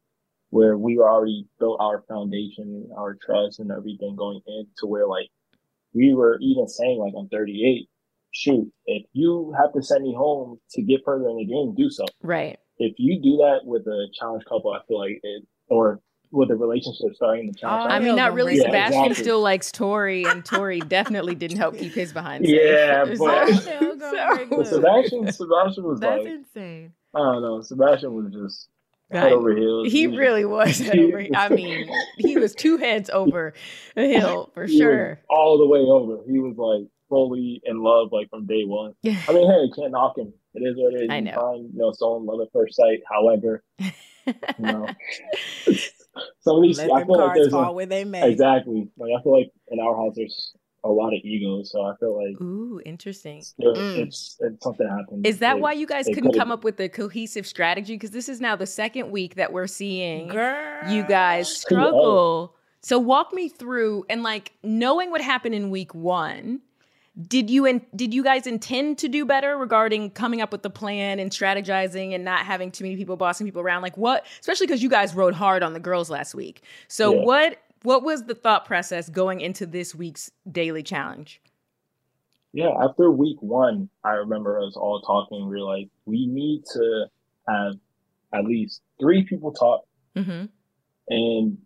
where 0.52 0.78
we 0.78 1.00
already 1.00 1.48
built 1.60 1.78
our 1.82 2.04
foundation, 2.08 2.90
our 2.96 3.16
trust, 3.16 3.60
and 3.60 3.72
everything 3.72 4.16
going 4.16 4.42
into 4.48 4.86
where 4.86 5.08
like 5.08 5.30
we 5.94 6.14
were 6.14 6.38
even 6.42 6.68
saying 6.68 7.00
like 7.00 7.14
I'm 7.18 7.28
38, 7.30 7.90
shoot, 8.36 8.70
if 8.86 9.04
you 9.14 9.54
have 9.58 9.72
to 9.74 9.82
send 9.82 10.04
me 10.04 10.14
home 10.14 10.60
to 10.72 10.82
get 10.82 11.02
further 11.06 11.30
in 11.30 11.38
the 11.38 11.46
game, 11.46 11.74
do 11.76 11.90
so. 11.90 12.04
Right. 12.22 12.60
If 12.78 12.94
you 12.98 13.22
do 13.22 13.38
that 13.38 13.62
with 13.64 13.84
a 13.88 14.08
challenge 14.20 14.44
couple, 14.44 14.72
I 14.74 14.80
feel 14.88 15.00
like 15.00 15.20
it, 15.24 15.44
or 15.70 16.02
with 16.32 16.52
a 16.52 16.56
relationship 16.56 17.16
starting 17.16 17.48
the 17.48 17.54
challenge. 17.58 17.90
Oh, 17.90 17.96
I 17.96 18.00
mean, 18.00 18.18
not 18.18 18.34
really. 18.34 18.56
bring 18.56 18.66
it. 18.68 18.72
Sebastian 18.72 19.04
exactly. 19.06 19.24
still 19.24 19.40
likes 19.42 19.72
Tori, 19.72 20.26
and 20.26 20.44
Tori 20.44 20.82
definitely 20.82 21.36
didn't 21.36 21.58
help 21.58 21.78
keep 21.78 21.94
his 21.94 22.12
behind 22.12 22.46
safe. 22.46 22.56
Yeah, 22.62 23.06
So- 23.16 23.26
but- 23.26 23.54
Still 23.54 23.96
gonna 23.96 24.46
But. 24.50 24.68
Sebastian, 24.68 25.32
Sebastian 25.32 25.84
was 25.86 26.00
That's 26.02 26.24
like, 26.24 26.28
insane. 26.34 26.92
I 27.14 27.20
don't 27.20 27.42
know, 27.42 27.62
Sebastian 27.62 28.14
was 28.14 28.34
just 28.34 28.68
head 29.12 29.24
Right. 29.24 29.32
over 29.32 29.56
heels. 29.56 29.90
He 29.94 30.08
was 30.08 30.18
really 30.18 30.44
was. 30.44 30.80
head 30.80 31.00
over- 31.00 31.26
I 31.34 31.48
mean, 31.56 31.88
he 32.18 32.38
was 32.38 32.54
two 32.54 32.76
heads 32.78 33.10
over 33.10 33.54
a 33.96 34.14
hill 34.14 34.52
for 34.54 34.66
he 34.66 34.78
sure. 34.78 35.22
all 35.30 35.58
the 35.58 35.68
way 35.68 35.80
over. 35.80 36.18
He 36.30 36.40
was 36.40 36.58
like 36.58 36.90
fully 37.16 37.62
in 37.64 37.82
love, 37.82 38.10
like 38.12 38.30
from 38.30 38.46
day 38.46 38.64
one. 38.66 38.94
Yeah. 39.02 39.18
I 39.30 39.32
mean, 39.34 39.50
hey, 39.50 39.62
you 39.64 39.72
can't 39.74 39.92
knock 39.92 40.18
him. 40.18 40.34
It 40.54 40.60
is 40.64 40.76
what 40.78 40.94
it 40.94 41.04
is. 41.04 41.10
I 41.10 41.16
You 41.18 41.22
know. 41.24 41.32
Find, 41.36 41.64
you 41.74 41.80
know, 41.80 41.92
someone 41.94 42.26
love 42.26 42.42
at 42.42 42.52
first 42.52 42.76
sight. 42.76 43.00
However, 43.10 43.64
you 43.80 43.90
know, 44.60 44.88
some 46.42 46.58
of 46.58 46.62
these, 46.64 46.78
Let 46.78 46.92
I 46.92 47.04
feel 47.06 47.18
like 47.18 47.36
there's 47.36 47.52
fall 47.52 47.72
a, 47.72 47.74
where 47.74 47.86
they 47.86 48.04
may. 48.04 48.30
exactly. 48.32 48.88
Like 48.98 49.12
I 49.18 49.22
feel 49.24 49.38
like 49.38 49.52
in 49.72 49.80
our 49.80 49.96
house 49.96 50.14
there's 50.16 50.54
a 50.84 50.90
lot 50.90 51.08
of 51.14 51.20
egos, 51.24 51.72
so 51.72 51.82
I 51.84 51.96
feel 52.00 52.16
like 52.16 52.40
Ooh, 52.42 52.80
interesting. 52.86 53.44
there, 53.58 53.74
Mm. 53.74 53.98
it's, 54.06 54.38
it's 54.40 54.64
something 54.64 54.88
happened. 54.88 55.26
Is 55.26 55.40
that 55.40 55.58
It- 55.58 55.62
why 55.62 55.72
you 55.74 55.88
guys 55.88 56.06
couldn't 56.06 56.26
could've- 56.26 56.38
come 56.38 56.52
up 56.52 56.64
with 56.64 56.80
a 56.80 56.90
cohesive 56.90 57.48
strategy? 57.48 57.96
Because 57.96 58.12
this 58.12 58.30
is 58.30 58.40
now 58.40 58.56
the 58.56 58.68
second 58.68 59.10
week 59.10 59.36
that 59.36 59.52
we're 59.52 59.66
seeing 59.68 60.28
Girl. 60.28 60.56
you 60.92 61.04
guys 61.08 61.48
struggle. 61.56 62.56
So 62.82 63.00
walk 63.00 63.34
me 63.34 63.50
through 63.50 64.06
and 64.12 64.22
like 64.22 64.52
knowing 64.62 65.10
what 65.10 65.22
happened 65.22 65.56
in 65.56 65.72
week 65.72 65.96
one. 65.96 66.62
Did 67.28 67.50
you 67.50 67.66
in, 67.66 67.86
did 67.96 68.14
you 68.14 68.24
guys 68.24 68.46
intend 68.46 68.98
to 68.98 69.08
do 69.08 69.26
better 69.26 69.58
regarding 69.58 70.12
coming 70.12 70.42
up 70.42 70.52
with 70.52 70.64
the 70.64 70.70
plan 70.70 71.18
and 71.20 71.32
strategizing 71.32 72.14
and 72.14 72.26
not 72.26 72.40
having 72.46 72.72
too 72.72 72.84
many 72.84 72.98
people 72.98 73.16
bossing 73.16 73.48
people 73.48 73.62
around? 73.62 73.84
Like 73.84 73.96
what, 73.98 74.26
especially 74.40 74.68
because 74.68 74.84
you 74.84 74.90
guys 74.90 75.16
rode 75.16 75.34
hard 75.34 75.64
on 75.64 75.72
the 75.74 75.80
girls 75.80 76.10
last 76.10 76.36
week. 76.36 76.64
So 76.90 77.14
Yeah. 77.14 77.24
what 77.24 77.58
what 77.84 78.04
was 78.04 78.24
the 78.24 78.34
thought 78.36 78.66
process 78.66 79.08
going 79.10 79.42
into 79.42 79.66
this 79.66 79.94
week's 79.94 80.32
daily 80.52 80.82
challenge? 80.84 81.40
Yeah, 82.52 82.72
after 82.82 83.12
week 83.12 83.38
one, 83.42 83.90
I 84.04 84.12
remember 84.14 84.60
us 84.60 84.76
all 84.76 85.02
talking. 85.02 85.48
We 85.48 85.58
are 85.58 85.64
like, 85.64 85.90
we 86.06 86.26
need 86.26 86.64
to 86.74 87.06
have 87.48 87.74
at 88.34 88.46
least 88.46 88.82
three 89.00 89.24
people 89.24 89.52
talk, 89.54 89.86
Mm-hmm. 90.16 90.46
and 91.10 91.58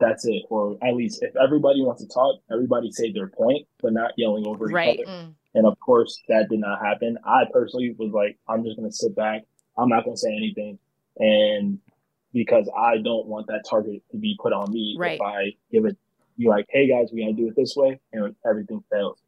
that's 0.00 0.26
it. 0.26 0.42
Or 0.50 0.76
at 0.82 0.94
least 0.94 1.22
if 1.22 1.34
everybody 1.36 1.80
wants 1.82 2.02
to 2.02 2.08
talk, 2.08 2.40
everybody 2.50 2.90
say 2.92 3.12
their 3.12 3.28
point, 3.28 3.66
but 3.80 3.92
not 3.92 4.12
yelling 4.16 4.46
over 4.46 4.66
Right. 4.66 4.98
each 5.00 5.06
other. 5.06 5.10
Mm. 5.10 5.34
And 5.54 5.66
of 5.66 5.78
course, 5.80 6.20
that 6.28 6.48
did 6.48 6.58
not 6.60 6.84
happen. 6.84 7.16
I 7.24 7.44
personally 7.52 7.94
was 7.98 8.12
like, 8.12 8.38
I'm 8.48 8.64
just 8.64 8.76
gonna 8.76 8.90
sit 8.92 9.14
back. 9.14 9.42
I'm 9.78 9.88
not 9.88 10.04
gonna 10.04 10.16
say 10.16 10.34
anything, 10.34 10.78
and 11.18 11.78
because 12.32 12.68
I 12.76 12.98
don't 12.98 13.26
want 13.26 13.46
that 13.46 13.64
target 13.68 14.02
to 14.10 14.16
be 14.16 14.36
put 14.40 14.52
on 14.52 14.72
me 14.72 14.96
Right. 14.98 15.14
if 15.14 15.20
I 15.20 15.54
give 15.70 15.84
it, 15.84 15.96
be 16.36 16.48
like, 16.48 16.66
hey 16.70 16.88
guys, 16.88 17.10
we 17.12 17.20
gotta 17.22 17.34
do 17.34 17.48
it 17.48 17.54
this 17.56 17.76
way, 17.76 18.00
and 18.12 18.34
everything 18.44 18.82
fails. 18.90 19.22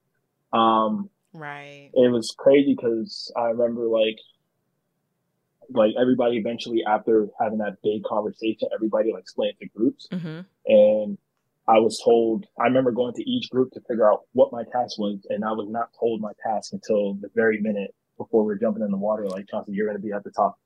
Um, 0.52 1.08
Right. 1.32 1.90
it 1.94 2.10
was 2.10 2.34
crazy 2.36 2.74
because 2.74 3.30
I 3.36 3.50
remember 3.50 3.86
like 3.86 4.18
like 5.70 5.92
everybody 6.00 6.36
eventually 6.36 6.82
after 6.86 7.28
having 7.40 7.58
that 7.58 7.76
big 7.82 8.02
conversation, 8.04 8.68
everybody 8.74 9.12
like 9.12 9.28
split 9.28 9.54
into 9.60 9.72
groups 9.74 10.06
Mm-hmm. 10.12 10.40
and 10.66 11.18
I 11.68 11.78
was 11.80 12.00
told 12.04 12.46
I 12.60 12.64
remember 12.64 12.92
going 12.92 13.14
to 13.14 13.28
each 13.28 13.50
group 13.50 13.72
to 13.72 13.80
figure 13.88 14.10
out 14.10 14.20
what 14.32 14.52
my 14.52 14.62
task 14.72 14.98
was 14.98 15.26
and 15.28 15.44
I 15.44 15.52
was 15.52 15.68
not 15.68 15.88
told 15.98 16.20
my 16.20 16.32
task 16.46 16.72
until 16.72 17.14
the 17.14 17.28
very 17.34 17.60
minute 17.60 17.94
before 18.18 18.44
we 18.44 18.52
are 18.54 18.58
jumping 18.58 18.82
in 18.84 18.90
the 18.90 18.96
water 18.96 19.26
like 19.26 19.46
Chauncey, 19.50 19.72
you're 19.72 19.86
gonna 19.86 19.98
be 19.98 20.12
at 20.12 20.22
the 20.24 20.30
top. 20.30 20.58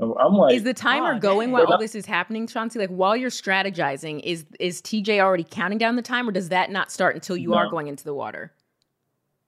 And 0.00 0.14
I'm 0.20 0.32
like 0.34 0.54
is 0.54 0.62
the 0.62 0.72
timer 0.74 1.14
oh, 1.14 1.18
going 1.18 1.50
while 1.50 1.60
They're 1.62 1.66
all 1.66 1.72
not- 1.72 1.80
this 1.80 1.94
is 1.94 2.06
happening, 2.06 2.46
Chauncey? 2.46 2.78
Like 2.78 2.88
while 2.90 3.16
you're 3.16 3.30
strategizing, 3.30 4.20
is 4.24 4.46
is 4.58 4.80
TJ 4.80 5.20
already 5.20 5.44
counting 5.44 5.76
down 5.78 5.96
the 5.96 6.02
time, 6.02 6.28
or 6.28 6.32
does 6.32 6.48
that 6.50 6.70
not 6.70 6.90
start 6.92 7.14
until 7.16 7.36
you 7.36 7.54
are 7.54 7.68
going 7.68 7.88
into 7.88 8.04
the 8.04 8.14
water? 8.14 8.52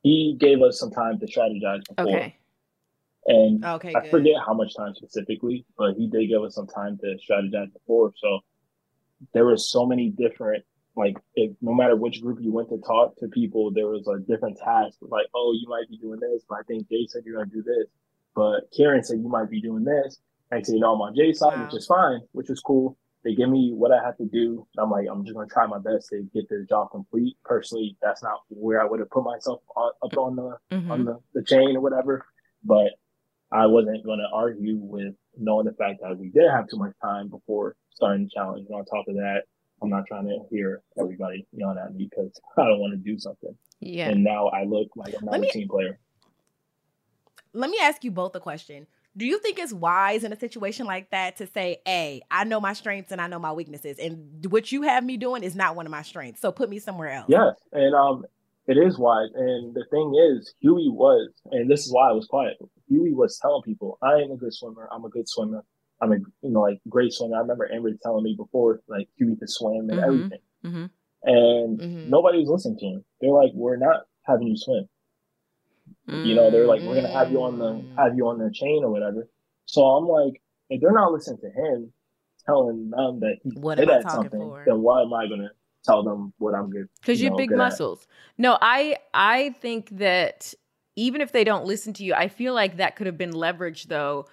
he 0.03 0.35
gave 0.41 0.63
us 0.63 0.81
some 0.81 0.91
time 0.91 1.19
to 1.21 1.27
strategize 1.27 1.83
before. 1.89 2.09
Okay. 2.17 2.37
And 3.27 3.65
Okay, 3.65 3.95
I 3.95 4.01
good. 4.01 4.11
forget 4.11 4.35
how 4.47 4.55
much 4.55 4.75
time 4.77 4.95
specifically, 4.95 5.65
but 5.77 5.95
he 5.95 6.09
did 6.09 6.29
give 6.29 6.43
us 6.43 6.55
some 6.55 6.67
time 6.67 6.99
to 6.99 7.17
strategize 7.29 7.73
before. 7.73 8.13
So 8.17 8.41
there 9.35 9.45
was 9.45 9.71
so 9.71 9.85
many 9.87 10.09
different, 10.11 10.65
like, 10.97 11.17
if 11.35 11.53
no 11.61 11.75
matter 11.75 11.97
which 11.97 12.23
group 12.23 12.39
you 12.41 12.53
went 12.53 12.71
to 12.71 12.79
talk 12.79 13.17
to 13.19 13.29
people, 13.29 13.71
there 13.71 13.87
was 13.89 14.07
a 14.09 14.19
different 14.21 14.59
task. 14.59 14.99
Like, 15.03 15.27
oh, 15.35 15.53
you 15.53 15.69
might 15.69 15.89
be 15.89 15.99
doing 15.99 16.21
this, 16.21 16.43
but 16.49 16.57
I 16.61 16.63
think 16.63 16.89
Jay 16.89 17.07
said 17.09 17.23
you're 17.25 17.37
gonna 17.37 17.51
do 17.51 17.63
this. 17.63 17.87
But 18.35 18.71
Karen 18.77 19.03
said 19.05 19.19
you 19.19 19.29
might 19.29 19.51
be 19.51 19.61
doing 19.61 19.85
this. 19.85 20.19
And 20.51 20.67
so 20.67 20.73
you 20.73 20.81
know 20.81 20.95
I'm 20.95 21.01
on 21.01 21.15
Jay's 21.15 21.39
side, 21.39 21.59
Wow. 21.59 21.65
which 21.65 21.75
is 21.75 21.87
fine, 21.87 22.21
which 22.33 22.51
is 22.51 22.61
cool. 22.61 22.97
They 23.23 23.35
give 23.35 23.51
me 23.51 23.73
what 23.75 23.93
I 23.93 24.03
have 24.03 24.17
to 24.17 24.25
do. 24.25 24.67
I'm 24.79 24.91
like, 24.91 25.07
I'm 25.11 25.25
just 25.25 25.35
gonna 25.37 25.47
try 25.47 25.67
my 25.67 25.79
best 25.79 26.09
to 26.09 26.23
get 26.33 26.49
this 26.49 26.67
job 26.67 26.91
complete. 26.91 27.37
Personally, 27.45 27.97
that's 28.01 28.23
not 28.23 28.41
where 28.49 28.81
I 28.81 28.87
would 28.87 28.99
have 29.01 29.11
put 29.11 29.25
myself 29.25 29.61
on, 29.77 29.93
up 30.03 30.17
on 30.17 30.37
the 30.37 30.57
Mhm. 30.75 30.91
on 30.91 31.05
the, 31.05 31.19
the 31.35 31.45
chain 31.45 31.77
or 31.77 31.81
whatever. 31.83 32.25
But 32.65 32.93
I 33.53 33.67
wasn't 33.67 34.05
going 34.05 34.19
to 34.19 34.29
argue 34.33 34.77
with 34.77 35.15
knowing 35.37 35.67
the 35.67 35.73
fact 35.73 36.01
that 36.03 36.17
we 36.19 36.29
did 36.31 36.49
have 36.51 36.69
too 36.69 36.77
much 36.79 36.93
time 37.03 37.29
before 37.29 37.75
starting 37.95 38.25
the 38.25 38.31
challenge. 38.35 38.67
And 38.69 38.77
on 38.79 38.85
top 38.85 39.07
of 39.09 39.15
that, 39.17 39.43
I'm 39.83 39.89
not 39.91 40.05
trying 40.07 40.27
to 40.27 40.39
hear 40.51 40.83
everybody 40.99 41.47
yelling 41.53 41.79
at 41.79 41.95
me 41.95 42.09
because 42.11 42.33
I 42.57 42.65
don't 42.65 42.79
want 42.81 42.93
to 42.93 42.99
do 42.99 43.19
something. 43.19 43.55
Yeah. 43.81 44.11
And 44.11 44.23
now 44.23 44.49
I 44.49 44.65
look 44.65 44.89
like 44.95 45.15
I'm 45.19 45.25
not 45.25 45.33
Let 45.33 45.41
a 45.41 45.43
me- 45.43 45.51
team 45.51 45.69
player. 45.69 45.99
Let 47.53 47.71
me 47.71 47.79
ask 47.83 48.05
you 48.05 48.13
both 48.13 48.35
a 48.37 48.41
question. 48.41 48.87
Do 49.17 49.27
you 49.27 49.41
think 49.41 49.59
it's 49.59 49.73
wise 49.73 50.23
in 50.23 50.33
a 50.33 50.39
situation 50.39 50.87
like 50.87 51.11
that 51.11 51.37
to 51.39 51.49
say, 51.49 51.81
"Hey, 51.85 52.23
I 52.31 52.45
know 52.45 52.61
my 52.61 52.75
strengths 52.75 53.11
and 53.11 53.21
I 53.21 53.27
know 53.27 53.41
my 53.41 53.51
weaknesses, 53.53 53.99
and 53.99 54.47
what 54.53 54.71
you 54.71 54.83
have 54.83 55.03
me 55.03 55.17
doing 55.17 55.43
is 55.43 55.57
not 55.57 55.75
one 55.75 55.85
of 55.85 55.91
my 55.91 56.03
strengths, 56.03 56.41
so 56.41 56.53
put 56.53 56.71
me 56.71 56.79
somewhere 56.79 57.11
else." 57.11 57.27
Yes. 57.29 57.57
And 57.73 57.93
um, 57.93 58.25
it 58.71 58.77
is 58.79 58.99
wise. 58.99 59.31
And 59.35 59.75
the 59.75 59.85
thing 59.91 60.15
is, 60.15 60.55
Huey 60.61 60.89
was, 60.89 61.31
and 61.51 61.69
this 61.71 61.85
is 61.87 61.93
why 61.93 62.09
I 62.09 62.13
was 62.13 62.27
quiet. 62.27 62.57
Huey 62.89 63.13
was 63.13 63.39
telling 63.39 63.63
people, 63.63 63.99
I 64.03 64.15
am 64.15 64.31
a 64.31 64.37
good 64.37 64.55
swimmer. 64.55 64.89
I'm 64.93 65.05
a 65.05 65.09
good 65.09 65.29
swimmer. 65.29 65.65
I'm 66.01 66.13
a, 66.13 66.17
you 66.43 66.51
know, 66.51 66.61
like 66.63 66.81
great 66.89 67.13
swimmer. 67.13 67.37
I 67.37 67.41
remember 67.41 67.71
Amber 67.73 67.91
telling 68.03 68.25
me 68.25 68.35
before, 68.37 68.81
like 68.89 69.09
Huey 69.17 69.37
could 69.37 69.51
swim 69.51 69.91
and 69.91 69.99
Mhm. 69.99 70.07
everything. 70.07 70.39
Mhm. 70.65 70.91
And 71.25 71.81
Mhm. 71.81 72.07
nobody 72.07 72.39
was 72.39 72.49
listening 72.49 72.79
to 72.79 72.87
him. 72.87 73.05
They're 73.21 73.31
like, 73.33 73.53
we're 73.55 73.77
not 73.77 74.07
having 74.23 74.47
you 74.47 74.57
swim. 74.57 74.89
You 76.25 76.35
know, 76.35 76.51
they're 76.51 76.67
like, 76.67 76.83
we're 76.83 76.95
gonna 76.95 77.13
have 77.13 77.31
you 77.33 77.43
on 77.43 77.59
the 77.59 77.73
Mm. 77.73 77.89
have 77.97 78.17
you 78.17 78.29
on 78.29 78.39
the 78.39 78.51
chain 78.53 78.85
or 78.85 78.91
whatever. 78.91 79.29
So 79.67 79.83
I'm 79.85 80.07
like, 80.07 80.41
if 80.71 80.81
they're 80.81 80.93
not 80.93 81.13
listening 81.13 81.41
to 81.41 81.51
him, 81.51 81.93
telling 82.47 82.91
them 82.91 83.21
that 83.21 83.39
he's 83.43 83.55
What 83.55 83.79
good 83.79 83.91
at 83.91 84.11
something, 84.11 84.41
for? 84.41 84.63
then 84.67 84.81
why 84.83 85.03
am 85.03 85.13
I 85.13 85.27
gonna 85.29 85.51
tell 85.85 86.03
them 86.03 86.33
what 86.39 86.55
I'm 86.55 86.71
good? 86.71 86.89
because 87.01 87.21
you 87.21 87.25
you're 87.25 87.31
know, 87.31 87.37
big 87.37 87.49
good 87.51 87.61
at? 87.61 87.71
muscles. 87.71 88.07
No, 88.39 88.59
I 88.61 88.97
I 89.15 89.51
think 89.61 89.91
that 89.99 90.55
even 90.97 91.21
if 91.21 91.33
they 91.33 91.45
don't 91.45 91.65
listen 91.65 91.93
to 91.95 92.05
you, 92.05 92.15
I 92.15 92.29
feel 92.29 92.55
like 92.55 92.77
that 92.77 92.97
could 92.97 93.07
have 93.07 93.19
been 93.19 93.33
leveraged 93.33 93.87
though. 93.89 94.27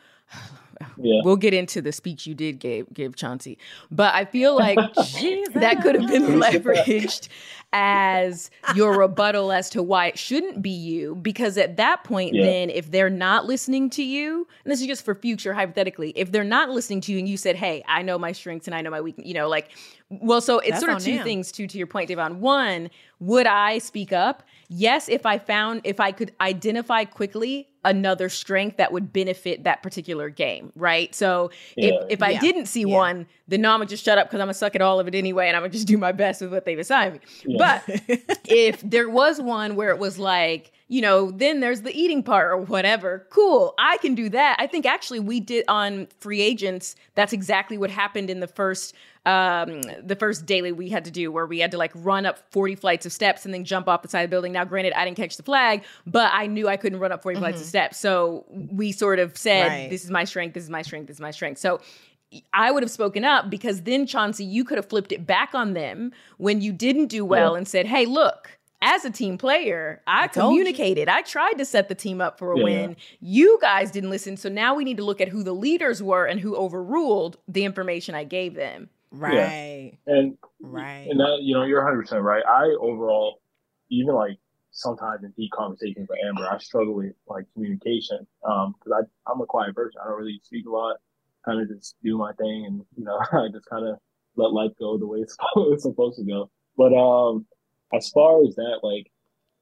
Yeah. 0.97 1.21
We'll 1.23 1.35
get 1.35 1.53
into 1.53 1.81
the 1.81 1.91
speech 1.91 2.25
you 2.27 2.33
did 2.35 2.59
give 2.59 2.91
give 2.93 3.15
Chauncey, 3.15 3.57
but 3.91 4.13
I 4.13 4.25
feel 4.25 4.55
like 4.55 4.77
that 4.95 5.79
could 5.81 5.95
have 5.95 6.09
been 6.09 6.39
leveraged 6.39 7.27
as 7.73 8.49
your 8.75 8.97
rebuttal 8.97 9.51
as 9.51 9.69
to 9.71 9.83
why 9.83 10.07
it 10.07 10.17
shouldn't 10.17 10.61
be 10.61 10.69
you. 10.69 11.15
Because 11.15 11.57
at 11.57 11.77
that 11.77 12.03
point, 12.03 12.33
Yeah. 12.33 12.45
then 12.45 12.69
if 12.69 12.91
they're 12.91 13.09
not 13.09 13.45
listening 13.45 13.89
to 13.91 14.03
you, 14.03 14.47
and 14.63 14.71
this 14.71 14.79
is 14.81 14.87
just 14.87 15.03
for 15.05 15.13
future 15.15 15.53
hypothetically, 15.53 16.11
if 16.15 16.31
they're 16.31 16.43
not 16.43 16.69
listening 16.69 17.01
to 17.01 17.11
you 17.11 17.19
and 17.19 17.27
you 17.27 17.37
said, 17.37 17.55
"Hey, 17.55 17.83
I 17.87 18.01
know 18.01 18.17
my 18.17 18.31
strengths 18.31 18.67
and 18.67 18.75
I 18.75 18.81
know 18.81 18.89
my 18.89 19.01
weakness," 19.01 19.27
you 19.27 19.33
know, 19.33 19.47
like, 19.49 19.69
well, 20.09 20.39
so 20.41 20.59
it's 20.59 20.69
That's 20.71 20.79
sort 20.81 20.93
of 20.93 21.03
two 21.03 21.15
them. 21.15 21.23
things 21.23 21.51
too. 21.51 21.67
To 21.67 21.77
your 21.77 21.87
point, 21.87 22.09
Devyn. 22.09 22.37
One, 22.37 22.89
would 23.19 23.47
I 23.47 23.79
speak 23.79 24.13
up? 24.13 24.43
Yes, 24.69 25.09
if 25.09 25.25
I 25.25 25.37
found 25.37 25.81
if 25.83 25.99
I 25.99 26.11
could 26.11 26.31
identify 26.39 27.03
quickly 27.05 27.67
another 27.83 28.27
strength 28.29 28.77
that 28.77 28.91
would 28.91 29.11
benefit 29.13 29.63
that 29.63 29.81
particular 29.83 30.29
game, 30.29 30.66
right? 30.75 31.13
So 31.15 31.51
Yeah. 31.75 31.89
if 31.89 32.11
if 32.13 32.23
I 32.23 32.31
Yeah. 32.31 32.39
didn't 32.39 32.65
see 32.67 32.81
Yeah. 32.81 32.95
one, 32.95 33.27
then 33.47 33.61
no, 33.61 33.71
I'm 33.71 33.79
gonna 33.79 33.89
just 33.89 34.03
shut 34.03 34.17
up 34.17 34.27
because 34.27 34.39
I'm 34.39 34.45
gonna 34.47 34.53
suck 34.53 34.75
at 34.75 34.81
all 34.81 34.99
of 34.99 35.07
it 35.07 35.15
anyway, 35.15 35.47
and 35.47 35.55
I'm 35.55 35.61
gonna 35.63 35.73
just 35.73 35.87
do 35.87 35.97
my 35.97 36.11
best 36.11 36.41
with 36.41 36.51
what 36.51 36.65
they've 36.65 36.79
assigned 36.79 37.13
me. 37.13 37.19
Yeah. 37.45 37.81
But 37.87 37.99
if 38.47 38.81
there 38.81 39.09
was 39.09 39.41
one 39.41 39.75
where 39.75 39.89
it 39.89 39.99
was 39.99 40.17
like, 40.19 40.71
you 40.89 41.01
know, 41.01 41.31
then 41.31 41.59
there's 41.59 41.81
the 41.81 41.93
eating 41.97 42.23
part 42.23 42.49
or 42.51 42.57
whatever. 42.57 43.27
Cool, 43.29 43.73
I 43.77 43.97
can 43.97 44.15
do 44.15 44.29
that. 44.29 44.55
I 44.59 44.67
think 44.67 44.85
actually 44.85 45.19
we 45.19 45.39
did 45.41 45.65
on 45.67 46.07
free 46.19 46.41
agents. 46.41 46.95
That's 47.15 47.33
exactly 47.33 47.77
what 47.77 47.89
happened 47.89 48.29
in 48.29 48.39
the 48.39 48.47
first 48.47 48.93
um 49.27 49.81
the 50.01 50.15
first 50.15 50.45
daily 50.45 50.71
we 50.71 50.89
had 50.89 51.03
to 51.05 51.11
do 51.11 51.31
where 51.31 51.45
we 51.45 51.59
had 51.59 51.71
to 51.71 51.77
like 51.77 51.91
run 51.95 52.25
up 52.25 52.39
40 52.51 52.75
flights 52.75 53.05
of 53.05 53.11
steps 53.11 53.43
and 53.45 53.53
then 53.53 53.63
jump 53.65 53.87
off 53.87 54.01
the 54.01 54.07
side 54.07 54.21
of 54.21 54.29
the 54.29 54.33
building 54.33 54.53
now 54.53 54.63
granted 54.63 54.93
i 54.93 55.03
didn't 55.05 55.17
catch 55.17 55.35
the 55.37 55.43
flag 55.43 55.83
but 56.05 56.31
i 56.33 56.47
knew 56.47 56.67
i 56.67 56.77
couldn't 56.77 56.99
run 56.99 57.11
up 57.11 57.21
40 57.21 57.39
flights 57.39 57.59
of 57.61 57.67
steps 57.67 57.97
so 57.99 58.45
we 58.49 58.91
sort 58.91 59.19
of 59.19 59.37
said 59.37 59.67
Right. 59.67 59.89
this 59.89 60.03
is 60.05 60.09
my 60.11 60.23
strength 60.23 60.53
this 60.53 60.63
is 60.63 60.69
my 60.69 60.81
strength 60.81 61.07
this 61.07 61.17
is 61.17 61.21
my 61.21 61.31
strength 61.31 61.59
so 61.59 61.81
I 62.51 62.71
would 62.71 62.83
have 62.83 62.91
spoken 62.91 63.23
up 63.23 63.49
because 63.49 63.83
then 63.83 64.05
Chauncey, 64.05 64.43
you 64.43 64.65
could 64.65 64.77
have 64.77 64.89
flipped 64.89 65.13
it 65.13 65.25
back 65.25 65.55
on 65.55 65.71
them 65.75 66.11
when 66.37 66.59
you 66.61 66.73
didn't 66.73 67.05
do 67.07 67.23
well 67.23 67.55
and 67.55 67.65
said, 67.65 67.85
"Hey, 67.85 68.05
look, 68.05 68.57
as 68.81 69.05
a 69.05 69.09
team 69.09 69.37
player, 69.37 70.01
I, 70.05 70.27
told 70.27 70.53
you." 70.53 70.59
communicated. 70.59 71.07
I 71.07 71.21
tried 71.21 71.53
to 71.53 71.63
set 71.63 71.87
the 71.87 71.95
team 71.95 72.19
up 72.19 72.37
for 72.37 72.51
a 72.51 72.57
Yeah. 72.57 72.63
win. 72.65 72.95
You 73.21 73.57
guys 73.61 73.91
didn't 73.91 74.09
listen, 74.09 74.35
so 74.35 74.49
now 74.49 74.75
we 74.75 74.83
need 74.83 74.97
to 74.97 75.05
look 75.05 75.21
at 75.21 75.29
who 75.29 75.41
the 75.41 75.53
leaders 75.53 76.03
were 76.03 76.25
and 76.25 76.41
who 76.41 76.53
overruled 76.57 77.37
the 77.47 77.63
information 77.63 78.13
I 78.13 78.25
gave 78.25 78.55
them." 78.55 78.89
Right. 79.19 79.97
And 80.07 80.37
Right. 80.61 81.07
and 81.09 81.19
that 81.19 81.39
you 81.41 81.53
know 81.53 81.63
you're 81.63 81.83
100 81.83 82.01
percent 82.01 82.23
right. 82.23 82.43
I 82.45 82.75
overall 82.79 83.41
even 83.89 84.13
like 84.15 84.37
sometimes 84.71 85.23
in 85.23 85.31
deep 85.31 85.51
conversations 85.51 86.07
with 86.09 86.19
Amber, 86.25 86.47
I 86.49 86.57
struggle 86.59 86.93
with 86.95 87.13
like 87.27 87.45
communication 87.53 88.25
um 88.47 88.73
because 88.77 89.03
I 89.03 89.31
I'm 89.31 89.41
a 89.41 89.45
quiet 89.45 89.75
person. 89.75 89.99
I 90.03 90.07
don't 90.07 90.17
really 90.17 90.39
speak 90.43 90.65
a 90.65 90.69
lot. 90.69 90.97
Kind 91.45 91.61
of 91.61 91.67
just 91.69 91.95
do 92.03 92.17
my 92.17 92.33
thing 92.33 92.65
and 92.65 92.85
you 92.97 93.03
know 93.05 93.17
I 93.31 93.47
just 93.51 93.65
kind 93.69 93.87
of 93.87 93.97
let 94.35 94.51
life 94.53 94.71
go 94.79 94.97
the 94.97 95.07
way 95.07 95.19
it's 95.19 95.35
supposed, 95.53 95.73
it's 95.73 95.83
supposed 95.83 96.17
to 96.19 96.25
go. 96.25 96.49
But 96.77 96.93
um 96.93 97.45
as 97.93 98.09
far 98.09 98.43
as 98.45 98.55
that 98.55 98.79
like. 98.83 99.07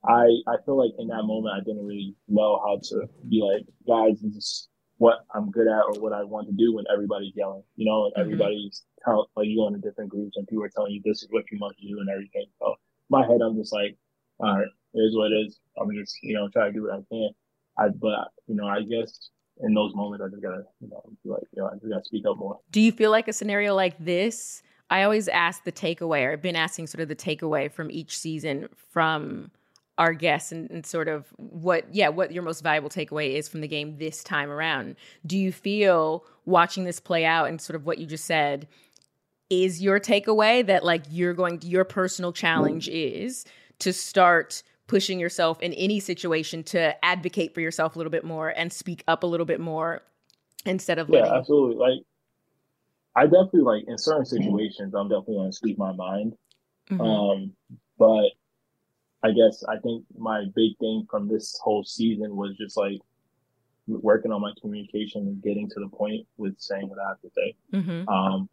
I, 0.07 0.27
I 0.47 0.57
feel 0.65 0.77
like 0.77 0.91
in 0.99 1.07
that 1.07 1.23
moment 1.23 1.55
I 1.59 1.63
didn't 1.63 1.83
really 1.83 2.15
know 2.27 2.59
how 2.63 2.79
to 2.89 3.07
be 3.27 3.41
like, 3.41 3.65
guys, 3.87 4.21
this 4.21 4.35
is 4.35 4.69
what 4.97 5.25
I'm 5.33 5.51
good 5.51 5.67
at 5.67 5.83
or 5.87 5.99
what 5.99 6.13
I 6.13 6.23
want 6.23 6.47
to 6.47 6.53
do 6.53 6.73
when 6.73 6.85
everybody's 6.91 7.35
yelling, 7.35 7.63
you 7.75 7.85
know, 7.85 8.05
and 8.05 8.13
Mhm. 8.15 8.21
everybody's 8.21 8.83
tell 9.03 9.29
like 9.35 9.47
you 9.47 9.57
go 9.57 9.67
into 9.67 9.79
different 9.79 10.09
groups 10.09 10.37
and 10.37 10.47
people 10.47 10.63
are 10.63 10.69
telling 10.69 10.93
you 10.93 11.01
this 11.03 11.21
is 11.21 11.29
what 11.31 11.43
you 11.51 11.59
must 11.59 11.77
do 11.79 11.99
and 11.99 12.09
everything. 12.09 12.45
So 12.59 12.75
my 13.09 13.25
head, 13.25 13.41
I'm 13.41 13.55
just 13.55 13.73
like, 13.73 13.97
all 14.39 14.57
right, 14.57 14.67
it 14.93 14.99
is 14.99 15.15
what 15.15 15.31
it 15.31 15.35
is. 15.35 15.59
I'm 15.79 15.91
just, 15.93 16.17
you 16.23 16.33
know, 16.33 16.47
try 16.49 16.67
to 16.67 16.71
do 16.73 16.83
what 16.83 16.93
I 16.93 17.01
can. 17.11 17.29
I, 17.77 17.89
but 17.89 18.31
you 18.47 18.55
know, 18.55 18.67
I 18.67 18.81
guess 18.83 19.29
in 19.59 19.73
those 19.73 19.93
moments 19.95 20.23
I 20.25 20.29
just 20.29 20.41
gotta, 20.41 20.63
you 20.79 20.89
know, 20.89 21.03
be 21.23 21.29
like, 21.29 21.43
you 21.51 21.61
know, 21.61 21.67
I 21.67 21.73
just 21.73 21.89
gotta 21.89 22.05
speak 22.05 22.25
up 22.25 22.37
more. 22.37 22.59
Do 22.71 22.81
you 22.81 22.91
feel 22.91 23.11
like 23.11 23.27
a 23.27 23.33
scenario 23.33 23.75
like 23.75 23.97
this? 23.99 24.63
I 24.89 25.03
always 25.03 25.27
ask 25.27 25.63
the 25.63 25.71
takeaway, 25.71 26.25
or 26.25 26.33
I've 26.33 26.41
been 26.41 26.55
asking 26.55 26.87
sort 26.87 27.01
of 27.01 27.09
the 27.09 27.15
takeaway 27.15 27.71
from 27.71 27.89
each 27.89 28.17
season 28.17 28.69
from 28.91 29.51
our 29.97 30.13
guests 30.13 30.51
and, 30.51 30.69
and 30.69 30.85
sort 30.85 31.07
of 31.07 31.27
what, 31.37 31.85
yeah, 31.93 32.09
what 32.09 32.31
your 32.31 32.43
most 32.43 32.61
valuable 32.61 32.89
takeaway 32.89 33.35
is 33.35 33.47
from 33.47 33.61
the 33.61 33.67
game 33.67 33.97
this 33.97 34.23
time 34.23 34.49
around. 34.49 34.95
Do 35.25 35.37
you 35.37 35.51
feel 35.51 36.25
watching 36.45 36.83
this 36.83 36.99
play 36.99 37.25
out 37.25 37.47
and 37.47 37.61
sort 37.61 37.75
of 37.75 37.85
what 37.85 37.97
you 37.97 38.05
just 38.05 38.25
said 38.25 38.67
is 39.49 39.81
your 39.81 39.99
takeaway 39.99 40.65
that 40.65 40.83
like 40.83 41.03
you're 41.09 41.33
going, 41.33 41.61
your 41.63 41.85
personal 41.85 42.33
challenge 42.33 42.89
is 42.89 43.45
to 43.79 43.93
start 43.93 44.63
pushing 44.87 45.19
yourself 45.19 45.61
in 45.61 45.73
any 45.73 45.99
situation 45.99 46.63
to 46.63 47.05
advocate 47.05 47.53
for 47.53 47.61
yourself 47.61 47.95
a 47.95 47.99
little 47.99 48.11
bit 48.11 48.23
more 48.23 48.49
and 48.49 48.71
speak 48.71 49.03
up 49.07 49.23
a 49.23 49.27
little 49.27 49.45
bit 49.45 49.59
more 49.59 50.03
instead 50.65 50.99
of 50.99 51.09
Yeah, 51.09 51.21
letting 51.21 51.33
absolutely. 51.33 51.75
Like, 51.77 51.99
I 53.15 53.23
definitely 53.23 53.61
like 53.61 53.83
in 53.87 53.97
certain 53.97 54.25
situations, 54.25 54.93
I'm 54.93 55.07
definitely 55.07 55.35
gonna 55.35 55.53
speak 55.53 55.77
my 55.77 55.93
mind. 55.93 56.35
Mhm. 56.89 57.01
Um, 57.01 57.53
but 57.97 58.31
I 59.25 59.31
guess 59.31 59.63
I 59.67 59.77
think 59.79 60.03
my 60.17 60.45
big 60.55 60.77
thing 60.79 61.07
from 61.09 61.27
this 61.27 61.59
whole 61.63 61.83
season 61.83 62.35
was 62.35 62.55
just 62.57 62.77
like 62.77 62.99
working 63.87 64.31
on 64.31 64.41
my 64.41 64.51
communication 64.61 65.21
and 65.27 65.41
getting 65.41 65.67
to 65.69 65.79
the 65.79 65.89
point 65.89 66.25
with 66.37 66.53
saying 66.59 66.87
what 66.89 66.99
I 66.99 67.07
have 67.09 67.21
to 67.21 67.29
say. 67.37 67.55
Mhm. 67.73 68.07
Um, 68.07 68.49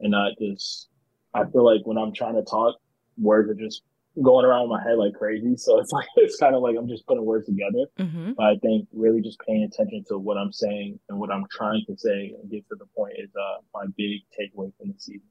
and 0.00 0.10
not 0.12 0.32
just, 0.38 0.88
I 1.34 1.44
feel 1.44 1.64
like 1.64 1.82
when 1.84 1.98
I'm 1.98 2.12
trying 2.12 2.34
to 2.36 2.42
talk, 2.42 2.76
words 3.18 3.50
are 3.50 3.54
just 3.66 3.82
going 4.22 4.46
around 4.46 4.64
in 4.64 4.68
my 4.70 4.82
head 4.82 4.96
like 4.96 5.14
crazy. 5.14 5.56
So 5.56 5.78
it's 5.80 5.92
like, 5.98 6.08
it's 6.16 6.36
kind 6.36 6.54
of 6.54 6.62
like 6.62 6.76
I'm 6.78 6.88
just 6.88 7.06
putting 7.06 7.24
words 7.24 7.46
together. 7.46 7.84
Mhm. 7.98 8.36
But 8.36 8.46
I 8.46 8.56
think 8.56 8.88
really 8.92 9.20
just 9.20 9.38
paying 9.46 9.64
attention 9.64 10.04
to 10.08 10.18
what 10.18 10.36
I'm 10.38 10.52
saying 10.52 10.98
and 11.10 11.18
what 11.18 11.30
I'm 11.30 11.44
trying 11.50 11.84
to 11.88 11.96
say 11.96 12.34
and 12.40 12.50
get 12.50 12.66
to 12.70 12.76
the 12.76 12.86
point 12.96 13.14
is, 13.18 13.30
uh, 13.36 13.58
my 13.74 13.84
big 13.98 14.22
takeaway 14.38 14.72
from 14.78 14.92
the 14.92 14.98
season. 14.98 15.28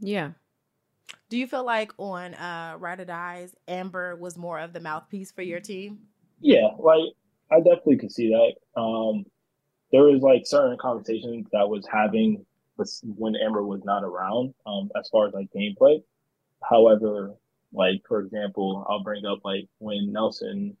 Yeah. 0.00 0.32
Do 1.28 1.36
you 1.36 1.46
feel 1.46 1.64
like 1.64 1.92
on 1.98 2.34
uh 2.34 2.76
Ride 2.78 3.00
or 3.00 3.04
Dies, 3.04 3.54
Amber 3.66 4.16
was 4.16 4.36
more 4.36 4.60
of 4.60 4.72
the 4.72 4.80
mouthpiece 4.80 5.32
for 5.32 5.42
your 5.42 5.60
team? 5.60 5.98
Yeah, 6.40 6.68
like 6.78 7.12
I 7.50 7.58
definitely 7.58 7.98
could 7.98 8.12
see 8.12 8.28
that. 8.30 8.80
Um, 8.80 9.24
there 9.92 10.02
was 10.04 10.22
like 10.22 10.46
certain 10.46 10.76
conversations 10.78 11.46
that 11.52 11.58
I 11.58 11.64
was 11.64 11.86
having 11.90 12.44
when 13.02 13.34
Amber 13.36 13.62
was 13.62 13.82
not 13.84 14.04
around, 14.04 14.52
um, 14.66 14.90
as 14.98 15.08
far 15.08 15.28
as 15.28 15.34
like 15.34 15.48
gameplay. 15.54 16.02
However, 16.62 17.34
like 17.72 18.02
for 18.06 18.20
example, 18.20 18.84
I'll 18.88 19.02
bring 19.02 19.24
up 19.26 19.40
like 19.44 19.68
when 19.78 20.12
Nelson 20.12 20.76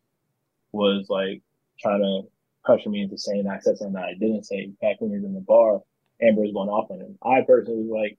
was 0.72 1.06
like 1.08 1.42
trying 1.80 2.00
to 2.00 2.22
pressure 2.64 2.90
me 2.90 3.02
into 3.02 3.16
saying 3.18 3.48
something 3.62 3.92
that 3.92 4.04
I 4.04 4.14
didn't 4.14 4.44
say 4.44 4.66
back 4.82 5.00
when 5.00 5.10
he 5.10 5.16
was 5.16 5.24
in 5.24 5.34
the 5.34 5.40
bar. 5.40 5.80
Amber 6.20 6.42
was 6.42 6.52
going 6.52 6.68
off 6.68 6.90
on 6.90 7.00
him. 7.00 7.18
I 7.22 7.42
personally 7.46 7.82
was 7.84 7.90
like, 7.90 8.18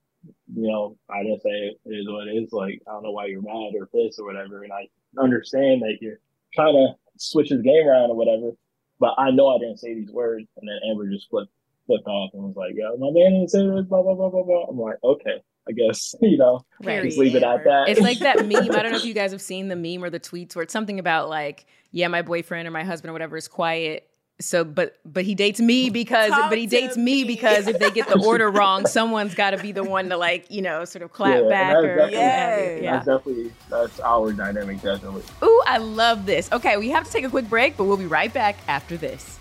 you 0.53 0.67
know, 0.67 0.97
I 1.09 1.23
didn't 1.23 1.41
say 1.41 1.49
it 1.49 1.77
is 1.85 2.07
what 2.09 2.27
it 2.27 2.31
is. 2.31 2.51
Like, 2.51 2.81
I 2.87 2.91
don't 2.91 3.03
know 3.03 3.11
why 3.11 3.25
you're 3.27 3.41
mad 3.41 3.73
or 3.79 3.87
pissed 3.87 4.19
or 4.19 4.25
whatever. 4.25 4.63
And 4.63 4.73
I 4.73 4.87
understand 5.21 5.81
that 5.81 5.97
you're 6.01 6.19
trying 6.53 6.73
to 6.73 6.93
switch 7.17 7.49
his 7.49 7.61
game 7.61 7.87
around 7.87 8.11
or 8.11 8.15
whatever. 8.15 8.51
But 8.99 9.13
I 9.17 9.31
know 9.31 9.47
I 9.55 9.59
didn't 9.59 9.77
say 9.77 9.93
these 9.93 10.11
words. 10.11 10.47
And 10.57 10.67
then 10.67 10.79
Amber 10.89 11.09
just 11.09 11.29
flipped, 11.29 11.51
flipped 11.85 12.07
off 12.07 12.31
and 12.33 12.43
was 12.43 12.55
like, 12.55 12.73
yo, 12.75 12.97
my 12.97 13.11
man 13.11 13.33
didn't 13.33 13.49
say 13.49 13.59
this, 13.67 13.85
blah, 13.85 14.01
blah, 14.01 14.15
blah, 14.15 14.29
blah, 14.29 14.43
blah. 14.43 14.65
I'm 14.69 14.77
like, 14.79 14.97
okay, 15.03 15.41
I 15.67 15.71
guess, 15.73 16.15
you 16.21 16.37
know, 16.37 16.61
Right. 16.83 17.03
just 17.03 17.17
leave 17.17 17.35
it 17.35 17.43
at 17.43 17.63
that. 17.63 17.85
It's 17.89 18.01
like 18.01 18.19
that 18.19 18.37
meme. 18.47 18.71
I 18.71 18.81
don't 18.83 18.91
know 18.91 18.97
if 18.97 19.05
you 19.05 19.13
guys 19.13 19.31
have 19.31 19.41
seen 19.41 19.67
the 19.67 19.75
meme 19.75 20.03
or 20.03 20.09
the 20.09 20.19
tweets 20.19 20.55
where 20.55 20.63
it's 20.63 20.73
something 20.73 20.99
about 20.99 21.29
like, 21.29 21.65
yeah, 21.91 22.07
my 22.07 22.21
boyfriend 22.21 22.67
or 22.67 22.71
my 22.71 22.83
husband 22.83 23.09
or 23.09 23.13
whatever 23.13 23.37
is 23.37 23.47
quiet. 23.47 24.06
So, 24.39 24.63
but 24.63 24.99
but 25.03 25.25
he 25.25 25.33
dates 25.33 25.59
me 25.59 25.89
because, 25.89 26.29
Talk 26.29 26.49
but 26.51 26.59
he 26.59 26.67
dates 26.67 26.95
me, 26.95 27.03
me. 27.03 27.23
because 27.23 27.67
if 27.67 27.79
they 27.79 27.89
get 27.89 28.07
the 28.07 28.19
order 28.23 28.51
wrong, 28.51 28.85
someone's 28.85 29.33
got 29.33 29.49
to 29.51 29.57
be 29.57 29.71
the 29.71 29.83
one 29.83 30.09
to 30.09 30.17
like, 30.17 30.45
you 30.51 30.61
know, 30.61 30.85
sort 30.85 31.01
of 31.01 31.11
clap 31.11 31.41
Yeah, 31.41 31.49
back 31.49 31.73
that's 31.73 31.83
or 31.83 31.95
definitely- 31.95 32.17
what 32.17 32.23
have 32.23 32.59
you. 32.59 32.65
Yes. 32.65 32.83
yeah. 32.83 32.91
That's 32.93 33.05
definitely, 33.07 33.51
that's 33.69 33.99
our 34.01 34.33
dynamic, 34.33 34.81
definitely. 34.81 35.23
Ooh, 35.41 35.63
I 35.65 35.79
love 35.79 36.27
this. 36.27 36.51
Okay, 36.51 36.77
we 36.77 36.89
have 36.89 37.05
to 37.05 37.11
take 37.11 37.23
a 37.25 37.29
quick 37.31 37.49
break, 37.49 37.77
but 37.77 37.85
we'll 37.85 37.97
be 37.97 38.05
right 38.05 38.31
back 38.31 38.57
after 38.67 38.95
this. 38.95 39.39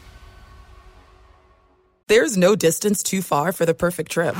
There's 2.08 2.38
no 2.38 2.56
distance 2.56 3.02
too 3.02 3.20
far 3.20 3.52
for 3.52 3.66
the 3.66 3.74
perfect 3.74 4.10
trip. 4.12 4.34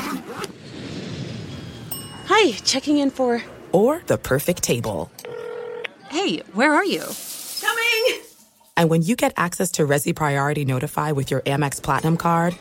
Hi, 2.29 2.53
checking 2.65 2.97
in 2.99 3.11
for. 3.11 3.43
Or 3.73 4.03
the 4.07 4.17
perfect 4.19 4.63
table. 4.63 5.11
Hey, 6.09 6.39
where 6.55 6.73
are 6.73 6.85
you? 6.85 7.03
Coming! 8.77 8.85
And 8.85 8.91
when 8.91 9.03
you 9.03 9.17
get 9.17 9.33
access 9.37 9.73
to 9.73 9.87
Resy 9.87 10.15
Priority 10.15 10.65
Notify 10.65 11.13
with 11.13 11.31
your 11.31 11.41
Amex 11.43 11.83
Platinum 11.83 12.17
card 12.17 12.57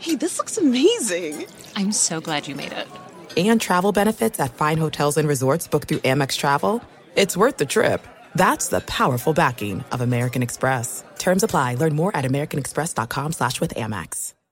Hey, 0.00 0.16
this 0.16 0.38
looks 0.38 0.58
amazing. 0.58 1.46
I'm 1.76 1.92
so 1.92 2.20
glad 2.20 2.48
you 2.48 2.54
made 2.56 2.72
it. 2.72 2.88
and 3.36 3.60
travel 3.60 3.92
benefits 3.92 4.40
at 4.40 4.54
fine 4.54 4.78
hotels 4.78 5.16
and 5.16 5.28
resorts 5.28 5.68
booked 5.68 5.88
through 5.88 5.98
Amex 6.00 6.36
Travel, 6.36 6.82
it's 7.16 7.36
worth 7.36 7.56
the 7.58 7.66
trip. 7.66 8.06
That's 8.34 8.68
the 8.68 8.80
powerful 8.80 9.32
backing 9.32 9.84
of 9.92 10.00
American 10.00 10.42
Express. 10.42 11.04
Terms 11.18 11.42
apply. 11.42 11.76
Learn 11.76 11.94
more 11.94 12.16
at 12.16 12.24
americanexpress.com 12.24 13.32
slash 13.32 13.60
with 13.60 13.74
Amex. 13.74 14.31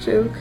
joke. 0.00 0.32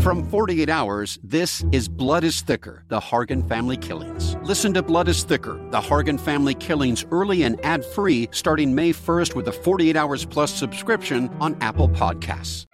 From 0.00 0.24
48 0.28 0.68
Hours, 0.68 1.18
this 1.22 1.64
is 1.72 1.88
Blood 1.88 2.24
is 2.24 2.40
Thicker 2.40 2.84
The 2.88 3.00
Hargan 3.00 3.46
Family 3.48 3.76
Killings. 3.76 4.36
Listen 4.42 4.74
to 4.74 4.82
Blood 4.82 5.08
is 5.08 5.22
Thicker 5.24 5.54
The 5.70 5.80
Hargan 5.80 6.18
Family 6.18 6.54
Killings 6.54 7.04
early 7.10 7.42
and 7.44 7.62
ad 7.64 7.84
free 7.84 8.28
starting 8.32 8.74
May 8.74 8.92
1st 8.92 9.34
with 9.34 9.48
a 9.48 9.52
48 9.52 9.96
Hours 9.96 10.24
Plus 10.24 10.52
subscription 10.52 11.28
on 11.40 11.56
Apple 11.60 11.88
Podcasts. 11.88 12.66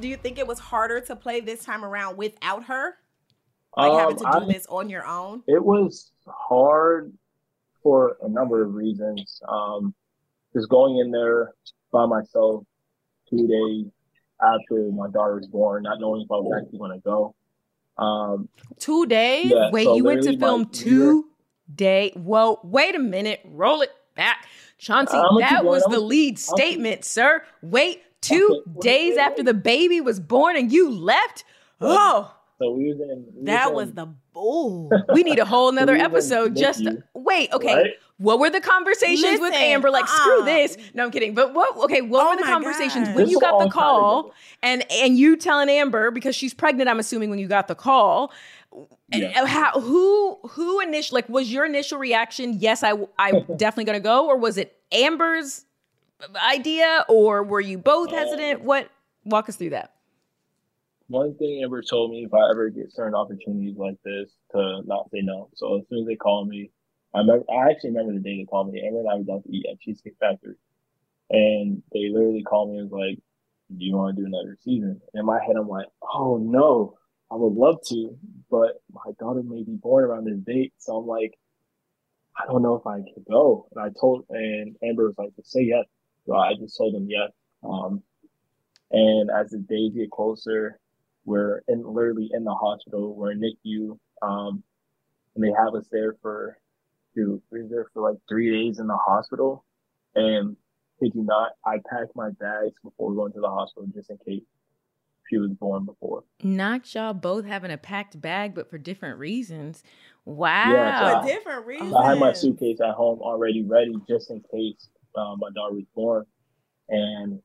Do 0.00 0.08
you 0.08 0.16
think 0.16 0.38
it 0.38 0.46
was 0.46 0.58
harder 0.58 1.00
to 1.02 1.16
play 1.16 1.40
this 1.40 1.64
time 1.64 1.84
around 1.84 2.16
without 2.16 2.64
her? 2.64 2.94
Like 3.76 3.92
having 3.92 4.16
to 4.18 4.26
Um, 4.26 4.44
do 4.44 4.50
I- 4.50 4.52
this 4.52 4.66
on 4.68 4.88
your 4.88 5.06
own? 5.06 5.42
It 5.46 5.62
was 5.64 6.12
hard 6.26 7.12
for 7.82 8.16
a 8.22 8.28
number 8.28 8.62
of 8.62 8.74
reasons. 8.74 9.40
Um, 9.48 9.94
just 10.56 10.68
going 10.68 10.98
in 10.98 11.10
there 11.10 11.52
by 11.92 12.06
myself 12.06 12.64
two 13.28 13.46
days 13.46 13.86
after 14.40 14.90
my 14.92 15.08
daughter 15.10 15.36
was 15.36 15.46
born, 15.46 15.82
not 15.84 15.98
knowing 16.00 16.22
if 16.22 16.30
I 16.30 16.34
was 16.34 16.62
actually 16.62 16.78
going 16.78 16.92
to 16.92 16.98
go. 17.00 17.34
Um, 17.98 18.48
Two 18.78 19.06
days? 19.06 19.50
Yeah, 19.54 19.70
wait, 19.70 19.84
so 19.84 19.96
you 19.96 20.04
went 20.04 20.22
to 20.24 20.36
film 20.38 20.66
two 20.66 21.26
day. 21.74 22.12
Whoa, 22.14 22.60
wait 22.62 22.94
a 22.94 22.98
minute. 22.98 23.40
Roll 23.44 23.80
it 23.80 23.90
back. 24.14 24.46
Chauncey, 24.78 25.16
that 25.40 25.64
was 25.64 25.82
the 25.84 25.98
lead 26.00 26.32
keep- 26.32 26.38
statement, 26.38 27.04
sir. 27.06 27.42
Wait, 27.62 28.02
two 28.20 28.62
Okay, 28.68 28.80
days 28.82 29.16
after 29.16 29.42
the 29.42 29.54
baby 29.54 30.02
was 30.02 30.20
born 30.20 30.56
and 30.56 30.70
you 30.70 30.90
left? 30.90 31.44
Oh, 31.80 32.35
so 32.58 32.70
we 32.72 32.88
was 32.92 33.00
in. 33.00 33.26
we 33.34 33.44
That 33.44 33.68
in- 33.68 33.74
was 33.74 33.92
the 33.92 34.06
bull. 34.32 34.90
we 35.12 35.22
need 35.22 35.38
a 35.38 35.44
whole 35.44 35.70
nother 35.78 35.94
We 35.94 36.00
episode 36.00 36.56
just 36.56 36.80
you, 36.80 37.02
wait, 37.14 37.52
okay. 37.52 37.74
right? 37.74 37.90
What 38.18 38.38
were 38.38 38.48
the 38.48 38.60
conversations 38.62 39.40
with 39.40 39.52
Amber? 39.52 39.90
Like, 39.90 40.08
screw 40.08 40.38
uh-uh. 40.40 40.44
this. 40.46 40.78
No, 40.94 41.04
I'm 41.04 41.10
kidding. 41.10 41.34
But 41.34 41.52
what 41.52 41.76
okay, 41.84 42.00
what 42.00 42.24
Oh 42.26 42.30
were 42.30 42.36
the 42.36 42.44
conversations 42.44 43.08
God. 43.08 43.16
when 43.16 43.24
This 43.26 43.32
you 43.32 43.40
got 43.40 43.58
the 43.62 43.68
call 43.70 44.32
and 44.62 44.84
and 44.90 45.18
you 45.18 45.36
telling 45.36 45.68
Amber 45.68 46.10
because 46.10 46.34
she's 46.34 46.54
pregnant, 46.54 46.88
I'm 46.88 46.98
assuming 46.98 47.28
when 47.30 47.38
you 47.38 47.46
got 47.48 47.68
the 47.68 47.74
call. 47.74 48.32
Yeah. 49.10 49.42
uh, 49.42 49.46
How 49.46 49.80
who 49.80 50.38
who 50.48 50.80
initial 50.80 51.14
like 51.14 51.28
was 51.28 51.52
your 51.52 51.66
initial 51.66 51.98
reaction? 51.98 52.54
Yes, 52.58 52.82
I 52.82 52.94
I 53.18 53.32
definitely 53.56 53.84
gonna 53.84 54.00
go, 54.00 54.26
or 54.26 54.38
was 54.38 54.56
it 54.56 54.74
Amber's 54.92 55.66
idea, 56.42 57.04
or 57.08 57.42
were 57.42 57.60
you 57.60 57.76
both 57.78 58.10
hesitant? 58.10 58.62
What 58.62 58.88
walk 59.26 59.48
us 59.50 59.56
through 59.56 59.70
that? 59.70 59.92
One 61.08 61.36
thing 61.36 61.62
Amber 61.62 61.82
told 61.82 62.10
me 62.10 62.24
if 62.24 62.34
I 62.34 62.50
ever 62.50 62.68
get 62.68 62.92
certain 62.92 63.14
opportunities 63.14 63.76
like 63.76 63.96
this 64.04 64.30
to 64.52 64.82
not 64.84 65.10
say 65.10 65.20
no. 65.22 65.48
So 65.54 65.78
as 65.78 65.88
soon 65.88 66.00
as 66.00 66.06
they 66.06 66.16
call 66.16 66.44
me, 66.44 66.70
I 67.14 67.20
remember, 67.20 67.44
I 67.50 67.70
actually 67.70 67.90
remember 67.90 68.14
the 68.14 68.20
day 68.20 68.38
they 68.38 68.44
called 68.44 68.72
me. 68.72 68.82
Amber 68.84 69.00
and 69.00 69.08
I 69.08 69.14
was 69.14 69.28
out 69.28 69.44
to 69.44 69.52
eat 69.52 69.66
at 69.70 69.80
Cheesecake 69.80 70.16
Factory, 70.18 70.56
and 71.30 71.82
they 71.92 72.08
literally 72.10 72.42
called 72.42 72.70
me 72.70 72.78
and 72.78 72.90
was 72.90 73.08
like, 73.08 73.18
"Do 73.76 73.84
you 73.84 73.96
want 73.96 74.16
to 74.16 74.22
do 74.22 74.26
another 74.26 74.58
season?" 74.62 75.00
And 75.12 75.20
in 75.20 75.26
my 75.26 75.42
head, 75.42 75.56
I'm 75.56 75.68
like, 75.68 75.86
"Oh 76.02 76.38
no, 76.38 76.98
I 77.30 77.36
would 77.36 77.54
love 77.54 77.78
to, 77.88 78.18
but 78.50 78.82
my 78.92 79.12
daughter 79.18 79.42
may 79.42 79.62
be 79.62 79.76
born 79.76 80.04
around 80.04 80.24
this 80.24 80.38
date, 80.40 80.74
so 80.78 80.96
I'm 80.96 81.06
like, 81.06 81.38
I 82.36 82.46
don't 82.46 82.62
know 82.62 82.74
if 82.74 82.86
I 82.86 82.96
can 82.96 83.24
go." 83.30 83.68
And 83.74 83.84
I 83.84 83.90
told, 83.98 84.26
and 84.30 84.76
Amber 84.82 85.06
was 85.06 85.18
like, 85.18 85.34
"Just 85.36 85.52
say 85.52 85.62
yes." 85.62 85.86
So 86.26 86.34
I 86.34 86.54
just 86.54 86.76
told 86.76 86.94
them 86.94 87.08
yes. 87.08 87.30
Um, 87.62 88.02
and 88.90 89.30
as 89.30 89.50
the 89.50 89.58
days 89.58 89.92
get 89.94 90.10
closer, 90.10 90.80
we're 91.26 91.62
in 91.68 91.82
literally 91.84 92.30
in 92.32 92.44
the 92.44 92.54
hospital. 92.54 93.14
We're 93.14 93.32
in 93.32 93.40
NICU, 93.40 93.98
um, 94.22 94.62
and 95.34 95.44
they 95.44 95.50
have 95.50 95.74
us 95.74 95.86
there 95.90 96.14
for, 96.22 96.56
dude, 97.14 97.42
we're 97.50 97.68
there 97.68 97.86
for 97.92 98.08
like 98.08 98.18
three 98.28 98.50
days 98.50 98.78
in 98.78 98.86
the 98.86 98.96
hospital. 98.96 99.64
And 100.14 100.56
kid 101.02 101.12
you 101.14 101.24
not, 101.24 101.50
I 101.66 101.78
packed 101.90 102.14
my 102.14 102.30
bags 102.30 102.76
before 102.82 103.12
going 103.12 103.32
to 103.32 103.40
the 103.40 103.50
hospital 103.50 103.88
just 103.92 104.08
in 104.08 104.18
case 104.18 104.44
she 105.28 105.38
was 105.38 105.50
born 105.50 105.84
before. 105.84 106.22
Not 106.42 106.94
y'all 106.94 107.12
both 107.12 107.44
having 107.44 107.72
a 107.72 107.76
packed 107.76 108.18
bag, 108.20 108.54
but 108.54 108.70
for 108.70 108.78
different 108.78 109.18
reasons. 109.18 109.82
Wow. 110.24 110.72
Yeah, 110.72 111.20
For 111.22 111.26
different 111.26 111.66
reasons. 111.66 111.94
I 111.94 112.10
had 112.10 112.18
my 112.20 112.32
suitcase 112.32 112.78
at 112.80 112.94
home 112.94 113.20
already 113.20 113.62
ready 113.62 113.94
just 114.08 114.30
in 114.30 114.42
case 114.52 114.88
um, 115.16 115.38
my 115.40 115.50
daughter 115.54 115.74
was 115.74 115.84
born. 115.94 116.24
And 116.88 117.40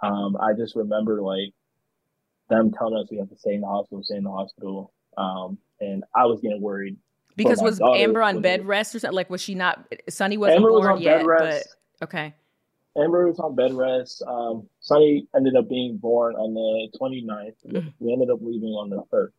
um, 0.00 0.36
I 0.36 0.52
just 0.52 0.74
remember 0.74 1.22
like 1.22 1.54
them 2.48 2.72
telling 2.72 2.96
us 3.02 3.08
we 3.10 3.18
have 3.18 3.28
to 3.30 3.36
stay 3.36 3.54
in 3.54 3.60
the 3.60 3.66
hospital, 3.66 4.02
stay 4.02 4.16
in 4.16 4.24
the 4.24 4.30
hospital. 4.30 4.92
Um, 5.16 5.58
and 5.80 6.04
I 6.14 6.26
was 6.26 6.40
getting 6.40 6.60
worried. 6.60 6.96
Because 7.36 7.60
was 7.60 7.78
daughter 7.78 7.98
Amber 8.00 8.22
on 8.22 8.40
bed 8.42 8.64
rest 8.66 8.94
or 8.94 9.00
something? 9.00 9.16
Like, 9.16 9.30
was 9.30 9.40
she 9.40 9.54
not? 9.54 9.84
Sunny 10.08 10.36
wasn't 10.36 10.58
Amber 10.58 10.72
was 10.72 10.82
born 10.84 10.92
on 10.96 11.00
yet, 11.02 11.18
bed 11.18 11.26
rest. 11.26 11.76
but 11.98 12.04
okay. 12.08 12.34
Amber 12.96 13.26
was 13.26 13.40
on 13.40 13.56
bed 13.56 13.72
rest. 13.74 14.22
Um, 14.26 14.68
Sunny 14.78 15.26
ended 15.34 15.56
up 15.56 15.68
being 15.68 15.96
born 15.96 16.36
on 16.36 16.54
the 16.54 16.96
29th. 16.98 17.54
Mhm. 17.66 17.92
We 17.98 18.12
ended 18.12 18.30
up 18.30 18.38
leaving 18.40 18.68
on 18.70 18.88
the 18.90 19.02
1st. 19.10 19.32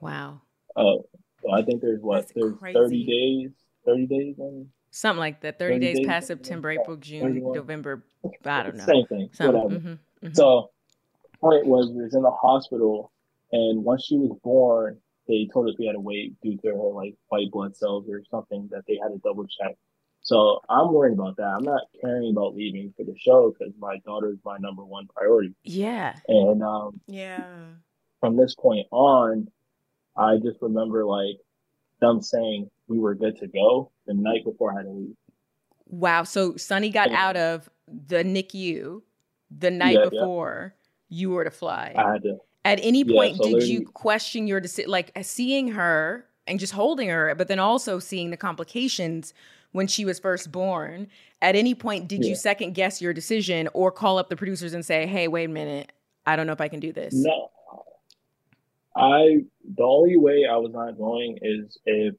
Wow, 0.00 0.42
Uh, 0.76 0.96
so 1.42 1.50
I 1.52 1.62
think 1.62 1.80
there's 1.80 2.02
what, 2.02 2.16
That's 2.16 2.32
there's 2.32 2.54
crazy. 2.58 2.74
30 2.78 3.06
days, 3.06 3.50
30 3.86 4.06
days 4.06 4.34
in 4.38 4.68
something 4.90 5.20
like 5.20 5.40
that. 5.42 5.58
Thirty 5.58 5.74
30 5.76 5.86
days 5.86 5.96
days, 5.98 6.06
past 6.06 6.26
September, 6.26 6.70
April, 6.70 6.96
June, 6.96 7.22
31. 7.22 7.52
November. 7.56 8.04
I 8.44 8.62
don't 8.64 8.76
know. 8.76 8.84
Same 8.84 9.06
thing, 9.06 9.30
Something. 9.32 9.62
whatever. 9.62 9.80
mhm, 9.80 9.98
mhm. 10.24 10.36
So, 10.36 10.70
point 11.42 11.66
was, 11.66 11.90
we 11.90 12.02
was 12.02 12.14
in 12.14 12.22
the 12.22 12.30
hospital, 12.30 13.12
and 13.50 13.84
once 13.84 14.04
she 14.06 14.16
was 14.16 14.38
born, 14.42 14.98
they 15.28 15.48
told 15.52 15.68
us 15.68 15.74
we 15.78 15.86
had 15.86 15.92
to 15.92 16.00
wait 16.00 16.34
due 16.42 16.56
to 16.58 16.68
her 16.68 16.74
like 16.74 17.14
white 17.28 17.50
blood 17.50 17.76
cells 17.76 18.06
or 18.08 18.22
something 18.30 18.68
that 18.72 18.82
they 18.88 18.98
had 19.02 19.08
to 19.08 19.18
double 19.22 19.46
check. 19.46 19.76
So 20.22 20.60
I'm 20.68 20.92
worried 20.92 21.14
about 21.14 21.36
that. 21.36 21.44
I'm 21.46 21.64
not 21.64 21.82
caring 22.00 22.30
about 22.30 22.54
leaving 22.54 22.94
for 22.96 23.04
the 23.04 23.14
show 23.18 23.52
because 23.52 23.74
my 23.78 23.98
daughter 24.06 24.30
is 24.30 24.38
my 24.44 24.56
number 24.58 24.84
one 24.84 25.06
priority. 25.14 25.54
Yeah. 25.64 26.14
And 26.28 26.62
um, 26.62 27.00
Yeah. 27.08 27.44
from 28.20 28.36
this 28.36 28.54
point 28.54 28.86
on, 28.92 29.48
I 30.16 30.36
just 30.38 30.58
remember 30.62 31.04
like 31.04 31.36
them 32.00 32.20
saying 32.22 32.70
we 32.88 32.98
were 33.00 33.14
good 33.14 33.36
to 33.38 33.48
go 33.48 33.90
the 34.06 34.14
night 34.14 34.44
before 34.44 34.72
I 34.72 34.78
had 34.78 34.86
to 34.86 34.90
leave. 34.92 35.16
Wow. 35.86 36.22
So 36.24 36.56
Sunny 36.56 36.90
got 36.90 37.10
Yeah. 37.10 37.26
out 37.28 37.36
of 37.36 37.68
the 37.88 38.22
NICU 38.24 39.02
the 39.50 39.70
night 39.70 39.94
Yeah, 39.94 40.08
yeah. 40.12 40.20
You 41.12 41.30
were 41.30 41.44
to 41.44 41.50
fly. 41.50 41.94
I 41.96 42.12
had 42.12 42.22
to. 42.22 42.38
At 42.64 42.78
any 42.82 43.02
Yeah, 43.02 43.14
point, 43.14 43.36
so 43.36 43.44
did 43.58 43.64
you 43.68 43.84
question 43.86 44.46
your 44.46 44.60
decision, 44.60 44.90
like 44.90 45.12
uh, 45.14 45.22
seeing 45.22 45.68
her 45.68 46.24
and 46.46 46.58
just 46.58 46.72
holding 46.72 47.08
her, 47.08 47.34
but 47.34 47.48
then 47.48 47.58
also 47.58 47.98
seeing 47.98 48.30
the 48.30 48.36
complications 48.36 49.34
when 49.72 49.86
she 49.86 50.04
was 50.04 50.18
first 50.18 50.50
born? 50.50 51.08
At 51.42 51.54
any 51.56 51.74
point, 51.74 52.08
did 52.08 52.24
you 52.24 52.34
second 52.34 52.74
guess 52.74 53.02
your 53.02 53.12
decision 53.12 53.68
or 53.74 53.90
call 53.92 54.16
up 54.16 54.28
the 54.30 54.36
producers 54.36 54.72
and 54.74 54.84
say, 54.86 55.06
"Hey, 55.06 55.28
wait 55.28 55.50
a 55.50 55.52
minute, 55.52 55.92
I 56.24 56.36
don't 56.36 56.46
know 56.46 56.52
if 56.52 56.60
I 56.60 56.68
can 56.68 56.80
do 56.80 56.92
this"? 56.92 57.12
No. 57.14 57.50
I 58.96 59.44
the 59.76 59.82
only 59.82 60.16
way 60.16 60.46
I 60.50 60.56
was 60.56 60.72
not 60.72 60.96
going 60.96 61.38
is 61.42 61.78
if 61.84 62.14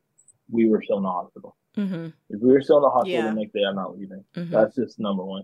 we 0.51 0.67
were 0.69 0.81
still 0.83 0.97
in 0.97 1.03
the 1.03 1.09
hospital. 1.09 1.55
Mm-hmm. 1.77 2.07
If 2.29 2.41
we 2.41 2.51
were 2.51 2.61
still 2.61 2.77
in 2.77 2.83
the 2.83 2.89
hospital 2.89 3.11
Yeah. 3.19 3.29
the 3.29 3.39
next 3.39 3.53
day, 3.53 3.61
I'm 3.67 3.75
not 3.75 3.97
leaving. 3.97 4.23
Mhm. 4.35 4.49
That's 4.49 4.75
just 4.75 4.99
number 4.99 5.23
one. 5.23 5.43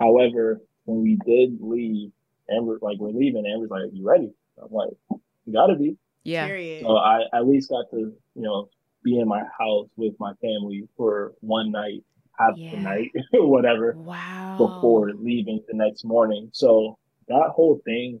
However, 0.00 0.60
when 0.84 1.02
we 1.02 1.16
did 1.24 1.58
leave, 1.60 2.10
Amber 2.50 2.78
like 2.82 2.98
we're 2.98 3.10
leaving, 3.10 3.46
Amber's 3.46 3.70
like, 3.70 3.82
"You 3.92 4.06
ready?" 4.06 4.32
I'm 4.62 4.72
like, 4.72 4.90
"You 5.10 5.52
gotta 5.52 5.76
be." 5.76 5.96
Yeah. 6.24 6.46
Period. 6.46 6.82
So 6.82 6.96
I 6.96 7.22
at 7.32 7.46
least 7.46 7.70
got 7.70 7.90
to 7.90 7.98
you 7.98 8.42
know 8.42 8.68
be 9.02 9.18
in 9.18 9.28
my 9.28 9.42
house 9.58 9.88
with 9.96 10.14
my 10.18 10.32
family 10.40 10.88
for 10.96 11.34
one 11.40 11.70
night, 11.70 12.02
half 12.38 12.54
Yeah. 12.56 12.70
the 12.72 12.76
night, 12.78 13.12
whatever 13.32 13.94
Wow. 13.96 14.56
before 14.58 15.12
leaving 15.14 15.62
the 15.68 15.74
next 15.76 16.04
morning. 16.04 16.50
So 16.52 16.98
that 17.28 17.50
whole 17.54 17.80
thing 17.84 18.20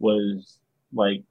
was 0.00 0.58
like 0.92 1.22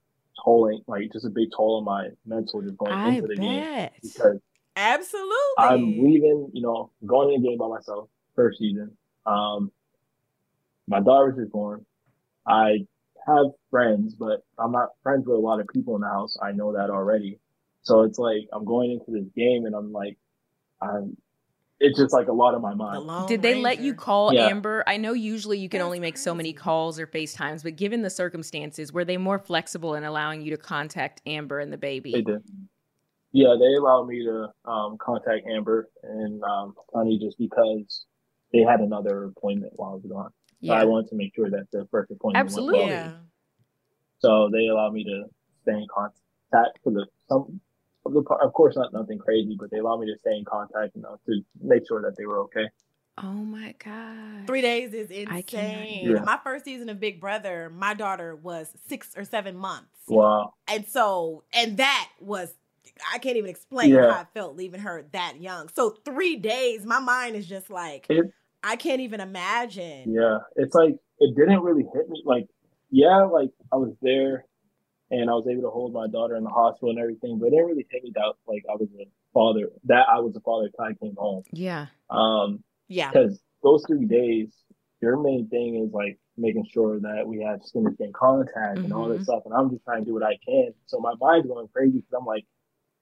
tolling, 0.42 0.82
like 0.86 1.12
just 1.12 1.26
a 1.26 1.30
big 1.30 1.48
toll 1.54 1.78
on 1.78 1.84
my 1.84 2.08
mental 2.26 2.62
just 2.62 2.76
going 2.76 2.92
I 2.92 3.08
into 3.08 3.26
the 3.26 3.36
game 3.36 3.60
bet. 3.60 3.94
because 4.02 4.38
Absolutely. 4.76 5.34
I'm 5.58 5.98
leaving, 6.00 6.50
you 6.52 6.62
know, 6.62 6.90
going 7.04 7.34
in 7.34 7.42
the 7.42 7.48
game 7.48 7.58
by 7.58 7.66
myself 7.68 8.08
first 8.36 8.58
season. 8.60 8.96
Um, 9.26 9.72
my 10.86 11.00
daughter 11.00 11.26
was 11.30 11.36
just 11.36 11.50
born. 11.52 11.84
I 12.48 12.86
have 13.26 13.46
friends, 13.70 14.14
but 14.14 14.40
I'm 14.58 14.72
not 14.72 14.90
friends 15.02 15.26
with 15.26 15.36
a 15.36 15.40
lot 15.40 15.60
of 15.60 15.68
people 15.68 15.94
in 15.96 16.00
the 16.00 16.08
house. 16.08 16.36
I 16.42 16.52
know 16.52 16.72
that 16.72 16.90
already. 16.90 17.38
So 17.82 18.02
it's 18.02 18.18
like 18.18 18.48
I'm 18.52 18.64
going 18.64 18.92
into 18.92 19.10
this 19.10 19.28
game 19.36 19.66
and 19.66 19.74
I'm 19.74 19.92
like, 19.92 20.16
I'm. 20.80 21.16
It's 21.80 21.96
just 21.96 22.12
like 22.12 22.26
a 22.26 22.32
lot 22.32 22.56
on 22.56 22.62
my 22.62 22.74
mind. 22.74 23.06
Lone 23.06 23.28
Did 23.28 23.40
they 23.40 23.54
let 23.54 23.78
you 23.78 23.94
call 23.94 24.34
Yeah. 24.34 24.48
Amber? 24.48 24.82
I 24.88 24.96
know 24.96 25.12
usually 25.12 25.58
you 25.58 25.68
can 25.68 25.78
That's 25.78 25.86
only 25.86 26.00
make 26.00 26.18
so 26.18 26.34
many 26.34 26.52
calls 26.52 26.98
or 26.98 27.06
FaceTimes, 27.06 27.62
but 27.62 27.76
given 27.76 28.02
the 28.02 28.10
circumstances, 28.10 28.92
were 28.92 29.04
they 29.04 29.16
more 29.16 29.38
flexible 29.38 29.94
in 29.94 30.02
allowing 30.02 30.42
you 30.42 30.50
to 30.50 30.56
contact 30.56 31.22
Amber 31.24 31.60
and 31.60 31.72
the 31.72 31.78
baby? 31.78 32.10
They 32.10 32.22
did. 32.22 32.42
Yeah, 33.30 33.54
they 33.60 33.74
allowed 33.74 34.08
me 34.08 34.24
to 34.24 34.48
um, 34.68 34.98
contact 34.98 35.46
Amber 35.46 35.88
and 36.02 36.42
um, 36.42 36.74
Honey 36.92 37.16
just 37.22 37.38
because 37.38 38.06
they 38.52 38.60
had 38.60 38.80
another 38.80 39.24
appointment 39.24 39.74
while 39.76 39.90
I 39.90 39.94
was 39.94 40.04
gone. 40.08 40.32
So 40.62 40.72
I 40.72 40.84
wanted 40.84 41.08
to 41.10 41.14
make 41.16 41.34
sure 41.34 41.50
that 41.50 41.70
the 41.70 41.86
first 41.90 42.10
appointment 42.10 42.44
Absolutely. 42.46 42.80
went 42.80 43.04
well. 43.04 43.14
So 44.20 44.50
they 44.52 44.66
allowed 44.66 44.92
me 44.92 45.04
to 45.04 45.24
stay 45.62 45.72
in 45.72 45.86
contact 45.94 46.78
for 46.82 46.92
the 46.92 47.06
some 47.28 47.60
of 48.04 48.12
the 48.12 48.22
part. 48.22 48.42
Of 48.42 48.52
course, 48.52 48.76
not 48.76 48.92
nothing 48.92 49.18
crazy, 49.18 49.56
but 49.58 49.70
they 49.70 49.78
allowed 49.78 50.00
me 50.00 50.06
to 50.12 50.18
stay 50.18 50.36
in 50.36 50.44
contact, 50.44 50.96
you 50.96 51.02
know, 51.02 51.18
to 51.26 51.40
make 51.60 51.86
sure 51.86 52.02
that 52.02 52.16
they 52.16 52.26
were 52.26 52.40
okay. 52.40 52.68
Oh 53.18 53.32
my 53.32 53.74
god. 53.84 54.46
Three 54.46 54.60
days 54.62 54.92
is 54.92 55.10
I 55.10 55.38
insane. 55.38 56.06
Yeah. 56.06 56.22
My 56.22 56.38
first 56.42 56.64
season 56.64 56.88
of 56.88 57.00
Big 57.00 57.20
Brother, 57.20 57.70
my 57.70 57.94
daughter 57.94 58.36
was 58.36 58.72
six 58.86 59.10
or 59.16 59.24
seven 59.24 59.56
months. 59.56 59.88
Wow. 60.06 60.54
And 60.68 60.86
so, 60.86 61.42
and 61.52 61.78
that 61.78 62.08
was, 62.20 62.54
I 63.12 63.18
can't 63.18 63.36
even 63.36 63.50
explain 63.50 63.90
Yeah. 63.90 64.12
how 64.12 64.20
I 64.20 64.24
felt 64.34 64.56
leaving 64.56 64.80
her 64.80 65.04
that 65.12 65.40
young. 65.40 65.68
So, 65.68 65.90
three 66.04 66.36
days, 66.36 66.84
my 66.86 67.00
mind 67.00 67.34
is 67.34 67.46
just 67.48 67.70
like, 67.70 68.06
It- 68.08 68.32
I 68.68 68.76
can't 68.76 69.00
even 69.00 69.20
imagine. 69.20 70.12
Yeah, 70.12 70.38
it's 70.56 70.74
like 70.74 70.94
it 71.20 71.34
didn't 71.34 71.62
really 71.62 71.84
hit 71.94 72.08
me. 72.10 72.22
Like, 72.26 72.46
yeah, 72.90 73.22
like 73.24 73.48
I 73.72 73.76
was 73.76 73.94
there, 74.02 74.44
and 75.10 75.30
I 75.30 75.32
was 75.32 75.46
able 75.50 75.62
to 75.62 75.70
hold 75.70 75.94
my 75.94 76.06
daughter 76.06 76.36
in 76.36 76.44
the 76.44 76.50
hospital 76.50 76.90
and 76.90 76.98
everything, 76.98 77.38
but 77.38 77.46
it 77.46 77.50
didn't 77.50 77.66
really 77.66 77.86
hit 77.90 78.04
me 78.04 78.12
that 78.14 78.34
like 78.46 78.64
I 78.70 78.74
was 78.74 78.88
a 79.00 79.06
father. 79.32 79.70
That 79.84 80.06
I 80.12 80.20
was 80.20 80.36
a 80.36 80.40
father 80.40 80.66
until 80.66 80.84
I 80.84 80.92
came 81.02 81.16
home. 81.16 81.44
Yeah. 81.50 81.86
Um, 82.10 82.62
Yeah. 82.88 83.10
because 83.10 83.40
those 83.62 83.84
three 83.86 84.04
days, 84.04 84.52
your 85.00 85.16
main 85.16 85.48
thing 85.48 85.82
is 85.86 85.92
like 85.92 86.18
making 86.36 86.66
sure 86.70 87.00
that 87.00 87.26
we 87.26 87.40
have 87.42 87.62
skin 87.62 87.84
to 87.86 87.92
skin 87.94 88.12
contact 88.12 88.84
and 88.84 88.92
all 88.92 89.08
this 89.08 89.20
Mhm. 89.22 89.24
stuff, 89.24 89.42
and 89.46 89.54
I'm 89.54 89.70
just 89.70 89.82
trying 89.84 90.04
to 90.04 90.06
do 90.06 90.12
what 90.12 90.22
I 90.24 90.36
can. 90.46 90.74
So 90.84 91.00
my 91.00 91.14
mind's 91.18 91.48
going 91.48 91.68
crazy 91.68 92.00
because 92.00 92.12
I'm 92.12 92.26
like, 92.26 92.44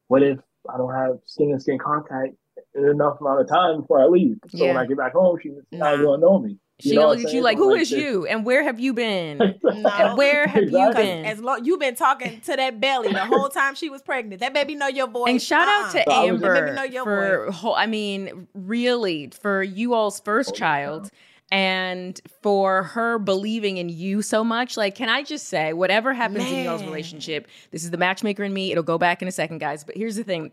what 0.06 0.22
if 0.22 0.38
I 0.72 0.76
don't 0.76 0.94
have 0.94 1.18
skin 1.26 1.50
to 1.52 1.58
skin 1.58 1.78
contact 1.78 2.36
in 2.76 2.84
enough 2.88 3.20
amount 3.20 3.40
of 3.40 3.48
time 3.48 3.80
before 3.80 4.00
I 4.02 4.06
leave? 4.06 4.38
So 4.48 4.66
when 4.66 4.76
I 4.76 4.86
get 4.86 4.96
back 4.96 5.12
home, 5.12 5.38
she's 5.42 5.52
not 5.72 5.96
Nah. 5.96 6.02
going 6.02 6.20
to 6.20 6.26
know 6.26 6.38
me. 6.38 6.56
She 6.78 6.94
know 6.94 7.02
gonna 7.02 7.08
look 7.08 7.18
at 7.20 7.22
you 7.24 7.28
saying? 7.30 7.42
like, 7.42 7.56
So, 7.56 7.64
who 7.64 7.74
is 7.74 7.88
this- 7.88 7.98
you 8.02 8.26
and 8.26 8.44
where 8.44 8.62
have 8.62 8.78
you 8.78 8.92
been? 8.92 9.38
No. 9.38 9.54
And 9.98 10.18
where 10.18 10.46
have 10.46 10.64
you 10.64 10.92
been? 10.94 11.24
As 11.24 11.40
long 11.40 11.64
you've 11.64 11.80
been 11.80 11.94
talking 11.94 12.38
to 12.42 12.54
that 12.54 12.80
belly 12.82 13.10
the 13.14 13.24
whole 13.24 13.48
time 13.48 13.74
she 13.74 13.88
was 13.88 14.02
pregnant, 14.02 14.40
that 14.42 14.52
baby 14.52 14.74
know 14.74 14.86
your 14.86 15.06
voice. 15.08 15.30
And 15.30 15.40
shout 15.40 15.66
out 15.66 15.92
to 15.92 16.00
Uh-uh. 16.00 16.04
So 16.04 16.12
I 16.12 16.30
was- 16.32 16.42
Amber 16.42 16.66
Let 16.66 16.74
know 16.74 16.82
your 16.84 17.04
for 17.04 17.50
whole, 17.50 17.74
I 17.74 17.86
mean, 17.86 18.46
really 18.52 19.30
for 19.40 19.62
you 19.62 19.94
all's 19.94 20.20
first 20.20 20.50
Oh, 20.52 20.54
child 20.54 21.10
and 21.50 22.20
for 22.42 22.82
her 22.82 23.18
believing 23.18 23.78
in 23.78 23.88
you 23.88 24.20
so 24.20 24.44
much. 24.44 24.76
Like, 24.76 24.96
can 24.96 25.08
I 25.08 25.22
just 25.22 25.46
say, 25.48 25.72
whatever 25.72 26.12
happens 26.12 26.44
in 26.44 26.64
y'all's 26.64 26.82
relationship, 26.84 27.48
this 27.70 27.84
is 27.84 27.90
the 27.90 27.96
matchmaker 27.96 28.42
in 28.44 28.52
me. 28.52 28.70
It'll 28.70 28.82
go 28.82 28.98
back 28.98 29.22
in 29.22 29.28
a 29.28 29.32
second, 29.32 29.58
guys. 29.60 29.82
But 29.82 29.96
here's 29.96 30.16
the 30.16 30.24
thing. 30.24 30.52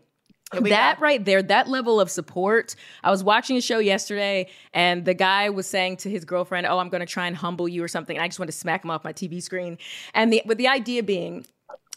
That 0.52 1.00
right 1.00 1.24
there, 1.24 1.42
that 1.42 1.68
level 1.68 2.00
of 2.00 2.10
support. 2.10 2.76
I 3.02 3.10
was 3.10 3.24
watching 3.24 3.56
a 3.56 3.60
show 3.60 3.78
yesterday, 3.78 4.48
and 4.72 5.04
the 5.04 5.14
guy 5.14 5.50
was 5.50 5.66
saying 5.66 5.96
to 5.98 6.10
his 6.10 6.24
girlfriend, 6.24 6.66
"Oh, 6.66 6.78
I'm 6.78 6.90
going 6.90 7.00
to 7.00 7.06
try 7.06 7.26
and 7.26 7.34
humble 7.34 7.68
you 7.68 7.82
or 7.82 7.88
something." 7.88 8.16
And 8.16 8.22
I 8.22 8.28
just 8.28 8.38
want 8.38 8.50
to 8.50 8.56
smack 8.56 8.84
him 8.84 8.90
off 8.90 9.04
my 9.04 9.12
TV 9.12 9.42
screen, 9.42 9.78
and 10.12 10.32
the 10.32 10.42
with 10.44 10.58
the 10.58 10.68
idea 10.68 11.02
being 11.02 11.46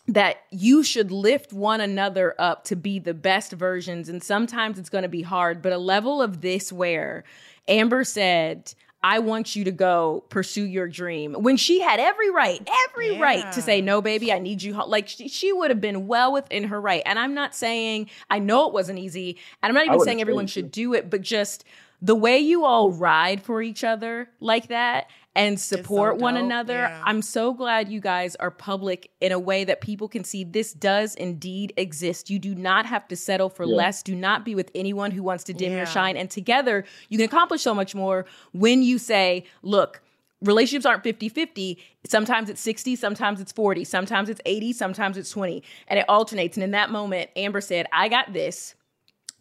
that 0.08 0.38
you 0.52 0.84
should 0.84 1.12
lift 1.12 1.52
one 1.52 1.82
another 1.82 2.34
up 2.40 2.64
to 2.64 2.76
be 2.76 2.98
the 2.98 3.14
best 3.14 3.52
versions. 3.52 4.08
And 4.10 4.24
sometimes 4.24 4.80
it's 4.80 4.90
going 4.90 5.02
to 5.02 5.10
be 5.10 5.22
hard, 5.22 5.62
but 5.62 5.74
a 5.74 5.78
level 5.78 6.22
of 6.22 6.42
this 6.42 6.72
where 6.72 7.26
Amber 7.68 8.06
said, 8.06 8.74
I 9.08 9.20
want 9.20 9.56
you 9.56 9.64
to 9.64 9.72
go 9.72 10.26
pursue 10.28 10.66
your 10.66 10.90
dream. 10.90 11.34
When 11.34 11.56
she 11.56 11.80
had 11.80 11.98
every 12.02 12.30
right, 12.30 12.62
every 12.90 13.18
right 13.18 13.50
to 13.54 13.62
say, 13.62 13.80
no, 13.80 14.02
baby, 14.02 14.34
I 14.34 14.40
need 14.40 14.62
you. 14.62 14.74
ho-" 14.74 14.86
Like 14.86 15.08
she, 15.08 15.30
she 15.30 15.54
would 15.54 15.70
have 15.70 15.80
been 15.80 16.08
well 16.08 16.34
within 16.34 16.66
her 16.66 16.82
right. 16.82 17.02
And 17.06 17.18
I'm 17.18 17.34
not 17.34 17.56
saying, 17.56 18.10
I 18.30 18.40
know 18.40 18.68
it 18.68 18.74
wasn't 18.74 19.00
easy. 19.00 19.38
And 19.64 19.70
I'm 19.70 19.76
not 19.76 19.86
even 19.86 20.02
saying 20.02 20.20
everyone 20.20 20.50
stayed, 20.50 20.60
should 20.60 20.72
do 20.72 20.94
it, 20.94 21.10
but 21.10 21.22
just 21.22 21.64
the 22.02 22.16
way 22.16 22.38
you 22.38 22.64
all 22.66 22.92
ride 22.92 23.42
for 23.42 23.62
each 23.62 23.84
other 23.84 24.30
like 24.40 24.68
that 24.68 25.08
and 25.36 25.60
support 25.60 26.18
one 26.18 26.36
another. 26.36 26.74
yeah. 26.74 27.02
I'm 27.06 27.22
so 27.22 27.54
glad 27.54 27.90
you 27.90 28.00
guys 28.00 28.36
are 28.38 28.50
public 28.52 29.12
in 29.22 29.32
a 29.32 29.38
way 29.40 29.64
that 29.64 29.82
people 29.82 30.08
can 30.08 30.24
see 30.24 30.44
this 30.44 30.74
does 30.74 31.14
indeed 31.16 31.74
exist. 31.78 32.30
You 32.30 32.40
do 32.40 32.56
not 32.56 32.86
have 32.88 33.08
to 33.10 33.16
settle 33.16 33.50
for 33.50 33.64
Yeah. 33.66 33.76
less. 33.76 34.02
Do 34.04 34.16
not 34.16 34.46
be 34.46 34.56
with 34.56 34.72
anyone 34.74 35.12
who 35.12 35.22
wants 35.22 35.44
to 35.46 35.54
dim 35.54 35.72
Yeah. 35.72 35.78
your 35.78 35.86
shine. 35.86 36.18
And 36.18 36.30
together, 36.30 36.86
you 37.10 37.18
can 37.18 37.26
accomplish 37.26 37.62
so 37.62 37.74
much 37.76 37.94
more 37.94 38.26
when 38.52 38.82
you 38.82 38.98
say, 38.98 39.44
look, 39.62 40.02
relationships 40.42 40.86
aren't 40.86 41.04
50 41.04 41.30
50. 41.30 41.80
Sometimes 42.08 42.50
it's 42.50 42.62
60, 42.62 42.96
sometimes 42.96 43.42
it's 43.42 43.52
40, 43.52 43.84
sometimes 43.84 44.30
it's 44.30 44.42
80, 44.46 44.72
sometimes 44.74 45.18
it's 45.18 45.30
20. 45.32 45.62
And 45.88 46.00
it 46.00 46.06
alternates. 46.10 46.58
And 46.58 46.64
in 46.64 46.72
that 46.72 46.90
moment, 46.92 47.30
Amber 47.36 47.62
said, 47.62 47.86
I 47.92 48.08
got 48.08 48.34
this. 48.34 48.74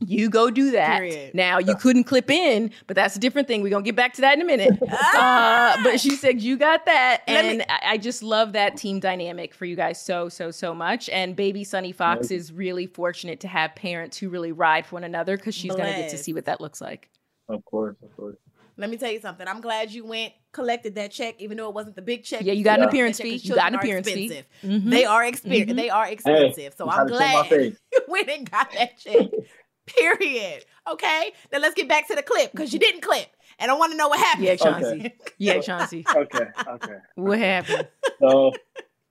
You 0.00 0.28
go 0.28 0.50
do 0.50 0.72
that. 0.72 0.98
Period. 0.98 1.34
Now 1.34 1.58
you 1.58 1.74
couldn't 1.74 2.04
clip 2.04 2.30
in, 2.30 2.70
but 2.86 2.94
that's 2.96 3.16
a 3.16 3.18
different 3.18 3.48
thing. 3.48 3.62
We're 3.62 3.70
gonna 3.70 3.82
get 3.82 3.96
back 3.96 4.12
to 4.14 4.20
that 4.20 4.34
in 4.36 4.42
a 4.42 4.44
minute. 4.44 4.78
uh, 5.14 5.76
but 5.82 5.98
she 6.00 6.10
said 6.10 6.42
you 6.42 6.56
got 6.58 6.84
that, 6.84 7.22
Let 7.26 7.44
me- 7.46 7.50
and 7.52 7.62
I 7.70 7.78
I 7.92 7.96
just 7.96 8.22
love 8.22 8.52
that 8.52 8.76
team 8.76 9.00
dynamic 9.00 9.54
for 9.54 9.64
you 9.64 9.74
guys 9.74 10.00
so 10.00 10.28
so 10.28 10.50
so 10.50 10.74
much. 10.74 11.08
And 11.08 11.34
baby 11.34 11.64
Sunny 11.64 11.92
Fox 11.92 12.30
is 12.30 12.52
really 12.52 12.86
fortunate 12.86 13.40
to 13.40 13.48
have 13.48 13.74
parents 13.74 14.18
who 14.18 14.28
really 14.28 14.52
ride 14.52 14.84
for 14.84 14.96
one 14.96 15.04
another 15.04 15.36
because 15.38 15.54
she's 15.54 15.72
gonna 15.74 15.92
get 15.96 16.10
to 16.10 16.18
see 16.18 16.34
what 16.34 16.44
that 16.44 16.60
looks 16.60 16.80
like. 16.82 17.08
Of 17.48 17.64
course, 17.64 17.96
of 18.02 18.14
course. 18.16 18.36
Let 18.78 18.90
me 18.90 18.98
tell 18.98 19.10
you 19.10 19.20
something. 19.20 19.48
I'm 19.48 19.62
glad 19.62 19.90
you 19.90 20.04
went, 20.04 20.34
collected 20.52 20.96
that 20.96 21.10
check, 21.10 21.36
even 21.38 21.56
though 21.56 21.68
it 21.70 21.74
wasn't 21.74 21.96
the 21.96 22.02
big 22.02 22.24
check. 22.24 22.42
Yeah, 22.44 22.52
you 22.52 22.62
got 22.64 22.78
an 22.78 22.84
appearance 22.86 23.18
fee. 23.18 23.36
You 23.36 23.54
got 23.54 23.68
an 23.72 23.78
appearance 23.78 24.06
fee. 24.06 24.26
expensive. 24.26 24.46
Mhm. 24.62 24.90
They 24.90 25.06
are 25.06 25.22
exper- 25.22 25.66
Mhm. 25.66 25.76
They 25.76 25.88
are 25.88 26.04
Hey, 26.04 26.12
expensive. 26.12 26.74
so 26.76 26.84
I'm 26.90 27.00
I'm 27.00 27.08
trying 27.08 27.08
to 27.08 27.16
save 27.16 27.32
my 27.32 27.48
glad 27.48 27.48
face. 27.48 27.76
you 27.94 28.00
went 28.08 28.28
and 28.28 28.50
got 28.50 28.70
that 28.72 28.98
check. 28.98 29.28
Period. 29.98 30.64
Okay. 30.90 31.32
Now 31.52 31.58
let's 31.58 31.74
get 31.74 31.88
back 31.88 32.08
to 32.08 32.14
the 32.14 32.22
clip 32.22 32.52
because 32.52 32.72
you 32.72 32.78
didn't 32.78 33.02
clip, 33.02 33.28
and 33.58 33.70
I 33.70 33.74
want 33.74 33.92
to 33.92 33.98
know 33.98 34.08
what 34.08 34.18
happened. 34.18 34.46
Yeah, 34.46 34.56
Chauncey. 34.56 35.12
Yeah, 35.38 35.60
Chauncey. 35.60 36.04
Okay, 36.16 36.46
okay. 36.68 36.96
What 37.14 37.38
happened? 37.38 37.86
So 38.20 38.52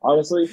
honestly, 0.02 0.50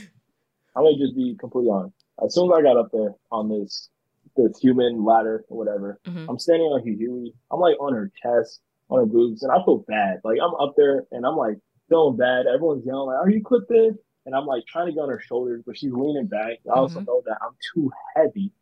I'm 0.77 0.85
gonna 0.85 0.97
just 0.99 1.17
be 1.17 1.35
completely 1.39 1.71
honest. 1.71 1.95
As 2.25 2.35
soon 2.35 2.51
as 2.53 2.59
I 2.59 2.63
got 2.63 2.77
up 2.77 2.91
there 2.93 3.15
on 3.31 3.49
this 3.49 3.89
this 4.37 4.59
human 4.59 5.05
ladder 5.05 5.45
or 5.49 5.59
whatever, 5.59 5.99
Mhm. 6.07 6.27
I'm 6.29 6.39
standing 6.39 6.67
on 6.69 6.83
Huey. 6.83 7.35
I'm 7.51 7.61
like 7.61 7.77
on 7.81 7.93
her 7.93 8.11
chest, 8.23 8.61
on 8.91 9.01
her 9.01 9.07
boobs, 9.07 9.43
and 9.43 9.51
I 9.53 9.63
feel 9.65 9.79
bad. 9.89 10.21
Like 10.25 10.39
I'm 10.43 10.55
up 10.55 10.75
there 10.77 11.05
and 11.11 11.27
I'm 11.27 11.37
like 11.37 11.59
feeling 11.89 12.17
bad. 12.17 12.47
Everyone's 12.47 12.85
yelling 12.87 13.09
like, 13.09 13.19
"Are 13.19 13.31
you 13.31 13.43
clipped 13.43 13.71
in?" 13.71 13.99
And 14.25 14.35
I'm 14.37 14.47
like 14.47 14.65
trying 14.67 14.87
to 14.87 14.93
get 14.93 15.01
on 15.01 15.09
her 15.09 15.21
shoulders, 15.21 15.63
but 15.67 15.77
she's 15.77 15.93
leaning 15.93 16.27
back. 16.27 16.59
I 16.71 16.75
also 16.79 17.01
Mhm. 17.01 17.07
know 17.09 17.23
that 17.27 17.39
I'm 17.43 17.57
too 17.75 17.91
heavy. 18.15 18.53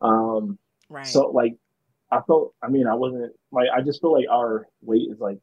Um, 0.00 0.58
Right. 0.88 1.06
so 1.06 1.28
like, 1.30 1.54
I 2.10 2.20
felt. 2.26 2.54
I 2.62 2.68
mean, 2.68 2.86
I 2.86 2.94
wasn't 2.94 3.32
like. 3.52 3.68
I 3.74 3.82
just 3.82 4.00
feel 4.00 4.12
like 4.14 4.26
our 4.30 4.66
weight 4.82 5.08
is 5.10 5.18
like, 5.20 5.38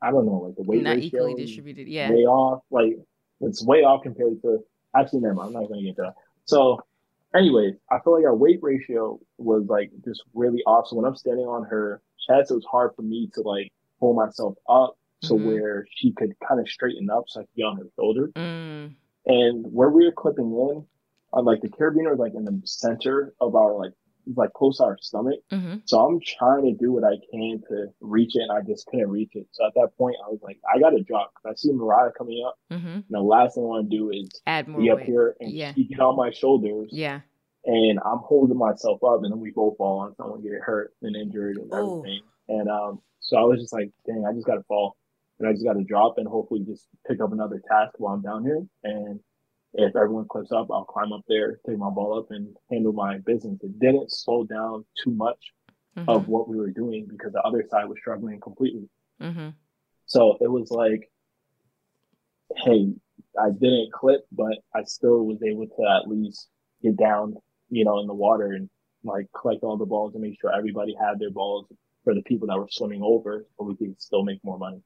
I 0.00 0.10
don't 0.12 0.26
know, 0.26 0.44
like 0.46 0.54
the 0.56 0.62
weight 0.62 0.82
Not 0.82 0.96
ratio 0.96 1.06
equally 1.06 1.34
distributed. 1.34 1.88
Yeah. 1.88 2.10
way 2.10 2.24
off. 2.24 2.62
Like 2.70 2.98
it's 3.40 3.64
way 3.64 3.82
off 3.82 4.02
compared 4.04 4.40
to. 4.42 4.64
Actually, 4.94 5.20
never 5.20 5.34
mind. 5.34 5.48
I'm 5.56 5.62
not 5.62 5.68
gonna 5.68 5.82
get 5.82 5.96
to 5.96 6.02
that. 6.02 6.14
So, 6.44 6.78
anyways, 7.34 7.74
I 7.90 7.98
feel 8.04 8.14
like 8.14 8.24
our 8.24 8.34
weight 8.36 8.60
ratio 8.62 9.18
was 9.38 9.64
like 9.66 9.90
just 10.04 10.22
really 10.34 10.62
off. 10.66 10.86
So 10.86 10.96
when 10.96 11.04
I'm 11.04 11.16
standing 11.16 11.46
on 11.46 11.64
her 11.64 12.00
chest, 12.28 12.50
it 12.52 12.54
was 12.54 12.66
hard 12.70 12.92
for 12.94 13.02
me 13.02 13.28
to 13.34 13.40
like 13.40 13.72
pull 13.98 14.14
myself 14.14 14.54
up 14.68 14.96
to 15.22 15.34
Mhm. 15.34 15.46
where 15.46 15.86
she 15.90 16.12
could 16.12 16.34
kind 16.46 16.60
of 16.60 16.68
straighten 16.68 17.08
up 17.10 17.24
so 17.28 17.40
I 17.40 17.42
could 17.44 17.54
get 17.56 17.64
on 17.64 17.76
her 17.78 17.86
shoulder. 17.96 18.28
Mm. 18.36 18.94
And 19.26 19.72
where 19.72 19.88
we 19.90 20.04
were 20.04 20.12
clipping 20.12 20.46
in, 20.52 20.84
on 21.32 21.44
like 21.44 21.60
the 21.62 21.68
carabiner 21.68 22.10
was 22.10 22.18
like 22.18 22.34
in 22.34 22.44
the 22.44 22.60
center 22.64 23.32
of 23.40 23.54
our 23.56 23.74
like 23.76 23.92
like 24.36 24.52
close 24.52 24.78
to 24.78 24.84
our 24.84 24.98
stomach. 25.00 25.40
hmm 25.50 25.76
So 25.84 25.98
I'm 26.00 26.20
trying 26.20 26.64
to 26.64 26.72
do 26.72 26.92
what 26.92 27.04
I 27.04 27.16
can 27.30 27.62
to 27.68 27.86
reach 28.00 28.36
it, 28.36 28.42
and 28.42 28.52
I 28.52 28.60
just 28.62 28.86
couldn't 28.86 29.10
reach 29.10 29.32
it. 29.34 29.46
So 29.52 29.66
at 29.66 29.74
that 29.74 29.96
point, 29.98 30.16
I 30.24 30.28
was 30.30 30.40
like, 30.42 30.58
I 30.74 30.78
got 30.78 30.90
to 30.90 31.02
drop 31.02 31.32
because 31.34 31.54
I 31.54 31.54
see 31.56 31.72
Mariah 31.72 32.12
coming 32.16 32.44
up. 32.46 32.58
hmm 32.70 32.86
And 32.86 33.04
the 33.10 33.20
last 33.20 33.54
thing 33.54 33.64
I 33.64 33.66
want 33.66 33.90
to 33.90 33.96
do 33.96 34.10
is 34.10 34.28
Add 34.46 34.68
more 34.68 34.80
be 34.80 34.90
up 34.90 34.98
weight. 34.98 35.06
here 35.06 35.36
and 35.40 35.50
Yeah. 35.52 35.74
she 35.74 35.84
get 35.84 36.00
on 36.00 36.16
my 36.16 36.30
shoulders, 36.30 36.90
Yeah. 36.92 37.20
and 37.64 37.98
I'm 38.04 38.18
holding 38.18 38.56
myself 38.58 39.02
up, 39.04 39.22
and 39.22 39.32
then 39.32 39.40
we 39.40 39.50
both 39.50 39.76
fall 39.76 40.00
on 40.00 40.14
someone 40.16 40.42
get 40.42 40.52
hurt 40.60 40.94
and 41.02 41.14
injured 41.16 41.56
and 41.56 41.72
Ooh. 41.72 41.76
everything. 42.00 42.20
And 42.48 42.68
um, 42.68 43.00
so 43.20 43.36
I 43.36 43.42
was 43.42 43.60
just 43.60 43.72
like, 43.72 43.90
dang, 44.06 44.24
I 44.26 44.32
just 44.32 44.46
got 44.46 44.56
to 44.56 44.62
fall, 44.64 44.96
and 45.38 45.48
I 45.48 45.52
just 45.52 45.64
got 45.64 45.74
to 45.74 45.84
drop, 45.84 46.18
and 46.18 46.26
hopefully 46.26 46.60
just 46.66 46.86
pick 47.06 47.20
up 47.20 47.32
another 47.32 47.60
task 47.68 47.94
while 47.98 48.14
I'm 48.14 48.22
down 48.22 48.44
here. 48.44 48.62
And 48.84 49.20
if 49.74 49.94
everyone 49.96 50.26
clips 50.28 50.52
up, 50.52 50.68
I'll 50.70 50.84
climb 50.84 51.12
up 51.12 51.22
there, 51.28 51.58
take 51.66 51.78
my 51.78 51.90
ball 51.90 52.18
up, 52.18 52.30
and 52.30 52.54
handle 52.70 52.92
my 52.92 53.18
business. 53.18 53.58
It 53.62 53.78
didn't 53.78 54.10
slow 54.12 54.44
down 54.44 54.84
too 55.02 55.10
much 55.12 55.38
Mhm. 55.96 56.08
of 56.08 56.28
what 56.28 56.48
we 56.48 56.56
were 56.56 56.70
doing 56.70 57.06
because 57.06 57.32
the 57.32 57.42
other 57.42 57.64
side 57.68 57.88
was 57.88 57.98
struggling 57.98 58.40
completely. 58.40 58.88
hmm 59.20 59.50
So 60.06 60.36
it 60.40 60.50
was 60.50 60.70
like, 60.70 61.10
hey, 62.56 62.92
I 63.40 63.50
didn't 63.50 63.92
clip, 63.92 64.26
but 64.32 64.58
I 64.74 64.82
still 64.84 65.24
was 65.24 65.42
able 65.42 65.66
to 65.66 65.82
at 65.88 66.08
least 66.08 66.48
get 66.82 66.96
down, 66.96 67.36
you 67.70 67.84
know, 67.84 67.98
in 68.00 68.06
the 68.06 68.14
water 68.14 68.52
and 68.52 68.68
like 69.04 69.26
collect 69.32 69.62
all 69.64 69.76
the 69.76 69.86
balls 69.86 70.14
and 70.14 70.22
make 70.22 70.38
sure 70.40 70.54
everybody 70.54 70.94
had 70.94 71.18
their 71.18 71.30
balls 71.30 71.66
for 72.04 72.14
the 72.14 72.22
people 72.22 72.46
that 72.48 72.58
were 72.58 72.68
swimming 72.70 73.02
over 73.02 73.46
so 73.56 73.64
we 73.64 73.76
could 73.76 74.00
still 74.00 74.22
make 74.22 74.42
more 74.44 74.58
money. 74.58 74.82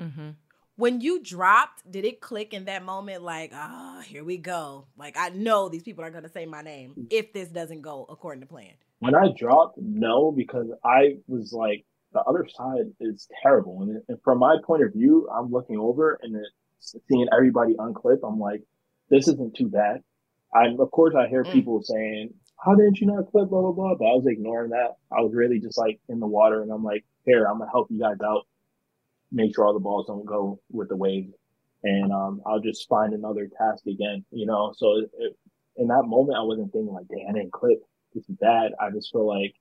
hmm 0.00 0.30
when 0.76 1.00
you 1.00 1.22
dropped, 1.22 1.88
did 1.90 2.04
it 2.04 2.20
click 2.20 2.52
in 2.52 2.64
that 2.64 2.84
moment 2.84 3.22
like, 3.22 3.52
ah, 3.54 4.02
here 4.06 4.24
we 4.24 4.38
go? 4.38 4.86
Like 4.96 5.16
I 5.18 5.28
know 5.30 5.68
these 5.68 5.82
people 5.82 6.04
are 6.04 6.10
gonna 6.10 6.28
say 6.28 6.46
my 6.46 6.62
name 6.62 7.06
if 7.10 7.32
this 7.32 7.48
doesn't 7.48 7.82
go 7.82 8.06
according 8.08 8.40
to 8.40 8.46
plan. 8.46 8.72
When 8.98 9.14
I 9.14 9.28
dropped, 9.36 9.78
no, 9.78 10.32
because 10.32 10.66
I 10.84 11.16
was 11.26 11.52
like 11.52 11.84
the 12.12 12.20
other 12.20 12.46
side 12.48 12.92
is 13.00 13.28
terrible. 13.42 13.82
And, 13.82 14.02
and 14.08 14.18
from 14.22 14.38
my 14.38 14.56
point 14.64 14.84
of 14.84 14.92
view, 14.92 15.28
I'm 15.28 15.50
looking 15.50 15.78
over 15.78 16.18
and 16.22 16.36
it's 16.36 16.96
seeing 17.08 17.26
everybody 17.32 17.74
unclip. 17.74 18.18
I'm 18.24 18.38
like, 18.38 18.62
this 19.10 19.28
isn't 19.28 19.56
too 19.56 19.68
bad. 19.68 20.02
I'm 20.54 20.80
of 20.80 20.90
course 20.90 21.14
I 21.18 21.28
hear 21.28 21.44
mm. 21.44 21.52
people 21.52 21.82
saying, 21.82 22.32
"How 22.64 22.74
didn't 22.74 23.00
you 23.00 23.08
not 23.08 23.30
clip?" 23.30 23.48
Blah 23.48 23.60
blah 23.60 23.72
blah. 23.72 23.94
But 23.96 24.06
I 24.06 24.14
was 24.14 24.26
ignoring 24.26 24.70
that. 24.70 24.96
I 25.10 25.20
was 25.20 25.32
really 25.34 25.60
just 25.60 25.76
like 25.78 26.00
in 26.08 26.20
the 26.20 26.26
water, 26.26 26.62
and 26.62 26.70
I'm 26.70 26.84
like, 26.84 27.04
"Here, 27.24 27.44
I'm 27.44 27.58
gonna 27.58 27.70
help 27.70 27.90
you 27.90 27.98
guys 27.98 28.18
out. 28.24 28.46
Make 29.34 29.54
sure 29.54 29.66
all 29.66 29.74
the 29.74 29.80
balls 29.80 30.06
don't 30.06 30.24
go 30.24 30.60
with 30.70 30.88
the 30.88 30.96
wave, 30.96 31.30
and 31.82 32.12
um, 32.12 32.40
I'll 32.46 32.60
just 32.60 32.88
find 32.88 33.12
another 33.12 33.48
task 33.58 33.84
again." 33.86 34.24
You 34.30 34.46
know. 34.46 34.72
So 34.76 34.98
it, 34.98 35.10
it, 35.18 35.36
in 35.76 35.88
that 35.88 36.04
moment, 36.04 36.38
I 36.38 36.42
wasn't 36.42 36.72
thinking 36.72 36.94
like, 36.94 37.08
"Damn, 37.08 37.28
I 37.28 37.32
didn't 37.32 37.52
clip. 37.52 37.82
This 38.14 38.28
is 38.28 38.36
bad." 38.40 38.72
I 38.80 38.90
just 38.90 39.10
feel 39.12 39.26
like, 39.26 39.54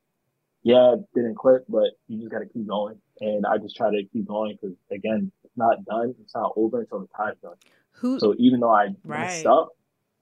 yeah, 0.62 0.96
didn't 1.16 1.36
clip, 1.36 1.66
but 1.68 1.92
you 2.08 2.20
just 2.20 2.32
got 2.32 2.40
to 2.40 2.46
keep 2.46 2.68
going. 2.68 3.00
And 3.20 3.46
I 3.46 3.58
just 3.58 3.76
try 3.76 3.90
to 3.90 4.04
keep 4.14 4.28
going 4.28 4.58
because 4.62 4.78
again, 4.92 5.32
it's 5.44 5.58
not 5.58 5.84
done. 5.86 6.14
It's 6.22 6.36
not 6.36 6.54
over 6.56 6.82
until 6.82 7.00
the 7.00 7.08
time's 7.18 7.40
done. 7.42 7.56
Who? 7.94 8.20
So 8.20 8.36
even 8.38 8.60
though 8.60 8.74
I 8.74 8.90
right. 9.04 9.22
messed 9.22 9.46
up, 9.46 9.70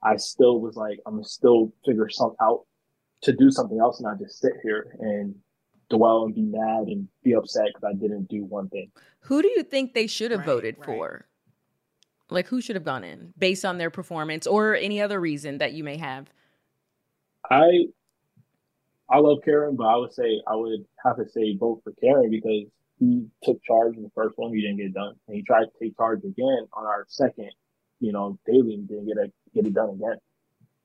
I 0.03 0.15
still 0.15 0.59
was 0.59 0.75
like, 0.75 0.99
I'm 1.05 1.23
still 1.23 1.73
figure 1.85 2.09
something 2.09 2.37
out 2.41 2.65
to 3.23 3.33
do 3.33 3.51
something 3.51 3.79
else, 3.79 3.99
and 3.99 4.07
not 4.07 4.19
just 4.19 4.39
sit 4.39 4.53
here 4.63 4.95
and 4.99 5.35
dwell 5.91 6.25
and 6.25 6.35
be 6.35 6.41
mad 6.41 6.87
and 6.87 7.07
be 7.23 7.33
upset 7.33 7.65
because 7.67 7.83
I 7.83 7.93
didn't 7.93 8.27
do 8.29 8.43
one 8.43 8.69
thing. 8.69 8.91
Who 9.21 9.41
do 9.41 9.47
you 9.47 9.63
think 9.63 9.93
they 9.93 10.07
should 10.07 10.31
have 10.31 10.41
right, 10.41 10.47
voted 10.47 10.75
right. 10.79 10.85
for? 10.85 11.27
Like, 12.29 12.47
who 12.47 12.61
should 12.61 12.75
have 12.75 12.85
gone 12.85 13.03
in 13.03 13.33
based 13.37 13.65
on 13.65 13.77
their 13.77 13.89
performance 13.89 14.47
or 14.47 14.75
any 14.75 15.01
other 15.01 15.19
reason 15.19 15.57
that 15.57 15.73
you 15.73 15.83
may 15.83 15.97
have? 15.97 16.31
I 17.49 17.87
I 19.09 19.19
love 19.19 19.39
Karen, 19.43 19.75
but 19.75 19.87
I 19.87 19.97
would 19.97 20.13
say 20.13 20.41
I 20.47 20.55
would 20.55 20.85
have 21.03 21.17
to 21.17 21.27
say 21.27 21.55
vote 21.57 21.81
for 21.83 21.91
Karen 21.93 22.29
because 22.29 22.67
he 22.97 23.25
took 23.43 23.61
charge 23.63 23.97
in 23.97 24.03
the 24.03 24.11
first 24.15 24.37
one, 24.37 24.53
he 24.53 24.61
didn't 24.61 24.77
get 24.77 24.85
it 24.87 24.93
done, 24.93 25.15
and 25.27 25.35
he 25.35 25.43
tried 25.43 25.65
to 25.65 25.71
take 25.81 25.97
charge 25.97 26.23
again 26.23 26.67
on 26.73 26.85
our 26.85 27.05
second, 27.09 27.51
you 27.99 28.13
know, 28.13 28.39
daily 28.45 28.75
and 28.75 28.87
didn't 28.87 29.07
get 29.07 29.17
it 29.17 29.33
get 29.53 29.65
it 29.65 29.73
done 29.73 29.89
again. 29.89 30.17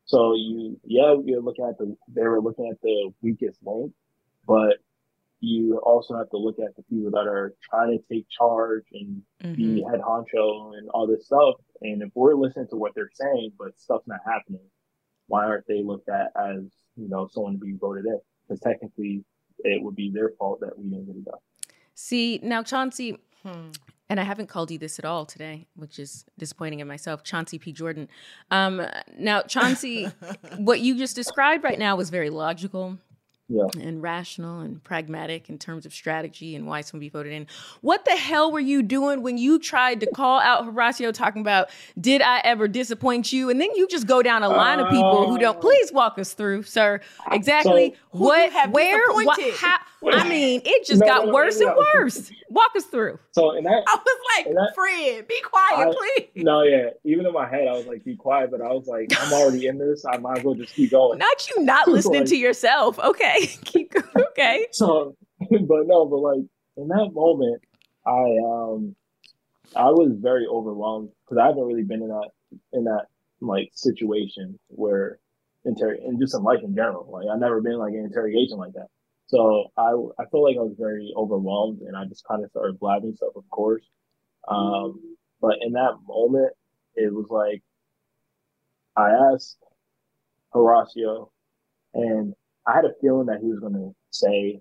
So 0.07 0.34
you, 0.34 0.80
yeah, 0.84 1.14
you're 1.24 1.42
looking 1.42 1.66
at 1.66 1.78
the, 1.78 1.96
they 2.09 2.22
were 2.22 2.40
looking 2.40 2.68
at 2.70 2.80
the 2.80 3.12
weakest 3.22 3.59
link, 3.64 3.92
but 4.46 4.78
you 5.41 5.78
also 5.84 6.16
have 6.16 6.30
to 6.30 6.37
look 6.37 6.57
at 6.59 6.74
the 6.76 6.82
people 6.84 7.11
that 7.11 7.26
are 7.26 7.55
trying 7.70 7.97
to 7.99 8.14
take 8.14 8.26
charge 8.30 8.84
and 8.93 9.22
mm-hmm. 9.43 9.55
be 9.55 9.84
head 9.91 10.01
honcho 10.01 10.76
and 10.76 10.89
all 10.91 11.07
this 11.07 11.26
stuff. 11.26 11.57
And 11.82 12.03
if 12.03 12.11
we're 12.14 12.34
listening 12.34 12.68
to 12.70 12.76
what 12.76 12.93
they're 12.95 13.11
saying, 13.12 13.53
but 13.59 13.78
stuff's 13.78 14.07
not 14.07 14.20
happening, 14.26 14.64
why 15.28 15.45
aren't 15.45 15.66
they 15.66 15.82
looked 15.82 16.09
at 16.09 16.32
as, 16.37 16.62
you 16.97 17.09
know, 17.09 17.28
someone 17.30 17.55
to 17.55 17.59
be 17.59 17.74
voted 17.78 18.07
in? 18.07 18.18
Because 18.49 18.61
technically 18.61 19.24
it 19.59 19.82
would 19.82 19.95
be 19.95 20.11
their 20.12 20.32
fault 20.39 20.61
that 20.61 20.78
we 20.78 20.89
didn't 20.89 21.07
get 21.07 21.16
it 21.16 21.24
done. 21.24 21.39
See, 21.95 22.41
now 22.43 22.62
Chauncey, 22.62 23.18
hmm 23.43 23.70
and 24.09 24.20
I 24.20 24.22
haven't 24.22 24.49
called 24.49 24.70
you 24.70 24.78
this 24.78 24.99
at 24.99 25.05
all 25.05 25.26
today, 25.26 25.66
which 25.74 25.99
is 25.99 26.24
disappointing 26.39 26.80
in 26.80 26.87
myself, 26.87 27.24
Chauncey 27.24 27.59
P. 27.59 27.72
Jordan. 27.72 28.09
Um, 28.51 28.87
now, 29.18 29.43
Chauncey, 29.43 30.05
what 30.59 30.80
you 30.80 30.97
just 30.97 31.16
described 31.16 31.64
right 31.64 31.78
now 31.78 31.97
was 31.97 32.11
very 32.11 32.30
logical 32.30 32.99
yeah. 33.49 33.64
and 33.80 34.03
rational 34.03 34.61
and 34.61 34.82
pragmatic 34.82 35.49
in 35.49 35.59
terms 35.59 35.86
of 35.86 35.92
strategy 35.92 36.57
and 36.57 36.66
why 36.66 36.80
somebody 36.80 37.09
voted 37.09 37.32
in. 37.32 37.47
What 37.80 38.05
the 38.05 38.16
hell 38.16 38.51
were 38.51 38.61
you 38.61 38.82
doing 38.82 39.22
when 39.22 39.38
you 39.38 39.59
tried 39.59 40.01
to 40.01 40.07
call 40.07 40.40
out 40.40 40.64
Horacio 40.64 41.12
talking 41.12 41.42
about, 41.42 41.68
did 42.01 42.22
I 42.22 42.40
ever 42.40 42.68
disappoint 42.68 43.32
you? 43.32 43.51
And 43.51 43.61
then 43.61 43.70
you 43.74 43.86
just 43.88 44.07
go 44.07 44.22
down 44.22 44.42
a 44.42 44.49
line 44.49 44.80
uh, 44.80 44.84
of 44.84 44.90
people 44.90 45.28
who 45.28 45.38
don't. 45.38 45.61
Please 45.61 45.92
walk 45.92 46.18
us 46.18 46.32
through, 46.32 46.64
sir. 46.64 47.01
Exactly 47.30 47.94
so 47.94 48.18
what, 48.18 48.72
where, 48.72 49.12
what, 49.12 49.55
how. 49.55 49.78
I 50.12 50.28
mean, 50.28 50.62
it 50.64 50.86
just 50.86 51.01
no, 51.01 51.07
got 51.07 51.26
no, 51.26 51.32
worse 51.32 51.59
no, 51.59 51.68
and 51.68 51.76
worse. 51.94 52.30
Walk 52.49 52.72
us 52.76 52.84
through. 52.84 53.18
So, 53.32 53.57
and 53.57 53.66
that, 53.66 53.82
I 53.86 53.97
was 53.97 54.18
like, 54.36 54.55
that, 54.55 54.72
Fred, 54.74 55.26
be 55.26 55.40
quiet, 55.42 55.88
I, 55.88 55.92
please. 55.92 56.44
No, 56.44 56.62
yeah. 56.62 56.90
Even 57.05 57.26
in 57.26 57.32
my 57.32 57.49
head, 57.49 57.66
I 57.66 57.72
was 57.72 57.86
like, 57.86 58.05
be 58.05 58.14
quiet, 58.14 58.51
but 58.51 58.61
I 58.61 58.68
was 58.68 58.86
like, 58.86 59.09
I'm 59.18 59.32
already 59.32 59.66
in 59.66 59.78
this. 59.78 60.05
I 60.05 60.18
might 60.18 60.38
as 60.38 60.44
well 60.44 60.55
just 60.55 60.74
keep 60.74 60.90
going. 60.90 61.18
Not 61.18 61.49
you 61.49 61.64
not 61.64 61.88
listening 61.88 62.20
like, 62.20 62.28
to 62.28 62.36
yourself. 62.36 62.99
Okay. 62.99 63.36
keep 63.64 63.93
going. 63.93 64.26
Okay. 64.30 64.66
So, 64.72 65.16
but 65.41 65.87
no, 65.87 66.07
but 66.07 66.18
like 66.18 66.45
in 66.76 66.89
that 66.89 67.11
moment, 67.12 67.62
I, 68.07 68.37
um, 68.45 68.95
I 69.74 69.91
was 69.91 70.12
very 70.18 70.47
overwhelmed 70.47 71.11
because 71.24 71.39
I 71.43 71.47
haven't 71.49 71.64
really 71.64 71.82
been 71.82 72.03
in 72.03 72.09
that, 72.09 72.30
in 72.72 72.84
that 72.84 73.07
like 73.41 73.70
situation 73.74 74.59
where, 74.68 75.18
inter- 75.64 75.99
and 76.05 76.20
just 76.20 76.34
in 76.34 76.43
life 76.43 76.61
in 76.62 76.74
general. 76.74 77.09
Like 77.11 77.26
I've 77.32 77.41
never 77.41 77.61
been 77.61 77.78
like 77.78 77.95
an 77.95 78.05
interrogation 78.05 78.59
like 78.59 78.72
that. 78.74 78.89
So 79.26 79.72
I, 79.76 79.91
I 80.20 80.26
felt 80.30 80.45
like 80.45 80.57
I 80.57 80.61
was 80.62 80.76
very 80.78 81.12
overwhelmed 81.16 81.80
and 81.80 81.97
I 81.97 82.05
just 82.05 82.24
kind 82.26 82.45
of 82.45 82.51
started 82.51 82.78
blabbing 82.78 83.16
stuff, 83.16 83.32
of 83.34 83.49
course. 83.51 83.82
Um, 84.47 85.16
but 85.41 85.57
in 85.62 85.72
that 85.72 85.97
moment, 86.07 86.53
it 86.95 87.12
was 87.12 87.26
like, 87.28 87.62
I 88.97 89.11
asked 89.34 89.59
Horacio 90.55 91.30
and 91.95 92.34
I 92.66 92.74
had 92.74 92.84
a 92.84 92.94
feeling 93.00 93.26
that 93.26 93.40
he 93.40 93.48
was 93.48 93.60
going 93.60 93.74
to 93.74 93.94
say 94.10 94.60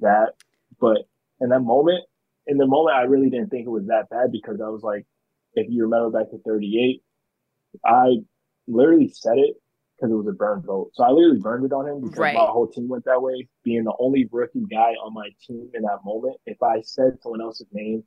that, 0.00 0.34
but 0.80 1.08
in 1.40 1.48
that 1.50 1.60
moment, 1.60 2.04
in 2.46 2.58
the 2.58 2.66
moment, 2.66 2.96
I 2.96 3.02
really 3.02 3.30
didn't 3.30 3.50
think 3.50 3.66
it 3.66 3.70
was 3.70 3.86
that 3.86 4.08
bad 4.10 4.32
because 4.32 4.60
I 4.60 4.68
was 4.68 4.82
like, 4.82 5.06
if 5.54 5.66
you 5.68 5.82
remember 5.84 6.18
back 6.18 6.30
to 6.30 6.38
38, 6.38 7.02
I 7.84 8.16
literally 8.66 9.08
said 9.08 9.38
it 9.38 9.56
because 9.96 10.12
it 10.12 10.16
was 10.16 10.28
a 10.28 10.32
burn 10.32 10.62
vote. 10.62 10.90
So 10.94 11.04
I 11.04 11.10
literally 11.10 11.40
burned 11.40 11.64
it 11.64 11.72
on 11.72 11.88
him 11.88 12.00
because 12.02 12.18
right. 12.18 12.34
my 12.34 12.46
whole 12.46 12.68
team 12.68 12.88
went 12.88 13.04
that 13.04 13.20
way. 13.20 13.48
Being 13.64 13.84
the 13.84 13.94
only 13.98 14.28
rookie 14.30 14.64
guy 14.70 14.94
on 15.02 15.12
my 15.12 15.28
team 15.46 15.70
in 15.74 15.82
that 15.82 15.98
moment, 16.04 16.36
if 16.46 16.62
I 16.62 16.80
said 16.82 17.18
someone 17.20 17.42
else's 17.42 17.66
name, 17.72 18.04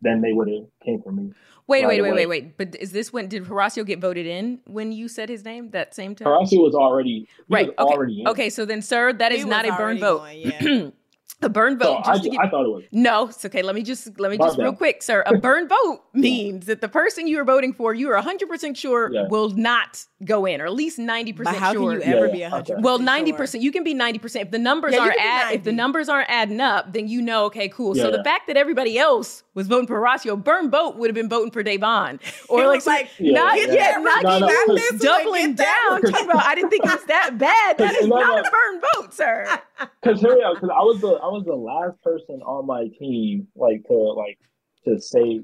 then 0.00 0.20
they 0.20 0.32
would 0.32 0.48
have 0.48 0.66
came 0.84 1.02
for 1.02 1.12
me. 1.12 1.32
Wait, 1.68 1.84
right 1.84 2.00
wait, 2.00 2.02
wait, 2.02 2.12
wait, 2.12 2.26
wait. 2.26 2.56
But 2.56 2.76
is 2.76 2.92
this 2.92 3.12
when 3.12 3.28
did 3.28 3.44
Horacio 3.44 3.84
get 3.84 4.00
voted 4.00 4.26
in 4.26 4.60
when 4.66 4.92
you 4.92 5.08
said 5.08 5.28
his 5.28 5.44
name 5.44 5.70
that 5.70 5.94
same 5.94 6.14
time? 6.14 6.28
Horacio 6.28 6.58
was 6.58 6.74
already 6.74 7.28
right. 7.48 7.68
Was 7.68 7.74
okay. 7.78 7.94
Already 7.94 8.24
okay. 8.26 8.50
So 8.50 8.64
then, 8.64 8.82
sir, 8.82 9.12
that 9.14 9.32
is 9.32 9.44
not 9.44 9.66
a 9.66 9.72
burn 9.72 9.98
vote. 9.98 10.18
Going, 10.18 10.40
yeah. 10.40 10.90
A 11.42 11.50
burn 11.50 11.78
vote. 11.78 12.02
So 12.06 12.12
I, 12.12 12.18
get, 12.18 12.32
I, 12.40 12.48
thought 12.48 12.64
it 12.64 12.70
was. 12.70 12.84
No, 12.92 13.28
it's 13.28 13.44
okay. 13.44 13.60
Let 13.60 13.74
me 13.74 13.82
just 13.82 14.18
let 14.18 14.30
me 14.30 14.38
just 14.38 14.56
real 14.56 14.72
quick, 14.72 15.02
sir. 15.02 15.22
A 15.26 15.36
burn 15.38 15.68
vote 15.68 16.00
means 16.14 16.64
that 16.64 16.80
the 16.80 16.88
person 16.88 17.26
you 17.26 17.38
are 17.38 17.44
voting 17.44 17.74
for, 17.74 17.92
you 17.92 18.08
are 18.08 18.14
100 18.14 18.48
percent 18.48 18.74
sure 18.78 19.12
yeah. 19.12 19.26
will 19.28 19.50
not 19.50 20.02
go 20.24 20.46
in, 20.46 20.62
or 20.62 20.64
at 20.64 20.72
least 20.72 20.98
90 20.98 21.34
percent 21.34 21.56
sure. 21.56 21.62
How 21.62 21.72
can 21.74 21.82
you 21.82 22.02
ever 22.02 22.26
yeah, 22.28 22.32
be 22.32 22.40
100? 22.40 22.72
Okay. 22.72 22.82
Well, 22.82 22.98
90 22.98 23.32
percent. 23.34 23.62
You 23.62 23.70
can 23.70 23.84
be 23.84 23.92
90 23.92 24.18
percent 24.18 24.46
if 24.46 24.50
the 24.50 24.58
numbers 24.58 24.94
yeah, 24.94 25.00
aren't 25.00 25.20
add, 25.20 25.54
if 25.54 25.64
the 25.64 25.72
numbers 25.72 26.08
aren't 26.08 26.30
adding 26.30 26.60
up, 26.60 26.94
then 26.94 27.06
you 27.06 27.20
know. 27.20 27.44
Okay, 27.44 27.68
cool. 27.68 27.94
so 27.94 28.10
the 28.10 28.24
fact 28.24 28.46
that 28.46 28.56
everybody 28.56 28.98
else 28.98 29.42
was 29.52 29.66
voting 29.66 29.86
for 29.86 30.00
Horacio, 30.00 30.42
burn 30.42 30.70
vote 30.70 30.96
would 30.96 31.08
have 31.08 31.14
been 31.14 31.28
voting 31.28 31.50
for 31.50 31.62
Davon, 31.62 32.18
or 32.48 32.66
like, 32.66 32.86
like 32.86 33.10
not 33.20 33.58
yet, 33.58 34.00
not 34.00 34.22
no, 34.22 34.38
no, 34.38 34.98
doubling 34.98 35.54
down. 35.54 36.00
Talking 36.00 36.30
about, 36.30 36.46
I 36.46 36.54
didn't 36.54 36.70
think 36.70 36.84
it 36.84 36.92
was 36.92 37.04
that 37.06 37.36
bad. 37.36 37.76
That 37.86 37.94
is 37.94 38.08
not 38.08 38.38
a 38.38 38.50
burn 38.50 38.80
vote, 38.94 39.14
sir. 39.14 39.60
Because 39.78 40.20
here, 40.20 40.38
because 40.54 40.70
I 40.70 40.82
was 40.82 41.00
the 41.00 41.08
I 41.08 41.26
was 41.26 41.44
the 41.44 41.54
last 41.54 42.00
person 42.02 42.40
on 42.42 42.66
my 42.66 42.88
team, 42.98 43.48
like 43.54 43.84
to 43.88 43.94
like 43.94 44.38
to 44.84 45.00
say 45.00 45.40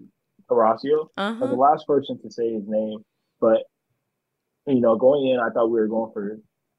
Horacio. 0.51 1.09
Uh-huh. 1.17 1.37
I 1.37 1.39
was 1.39 1.51
the 1.51 1.57
last 1.57 1.87
person 1.87 2.21
to 2.23 2.31
say 2.31 2.53
his 2.53 2.65
name, 2.67 3.05
but 3.41 3.65
you 4.67 4.81
know, 4.81 4.97
going 4.97 5.29
in, 5.29 5.41
I 5.41 5.51
thought 5.51 5.69
we 5.69 5.81
were 5.81 5.89
going 5.89 6.13
for 6.13 6.39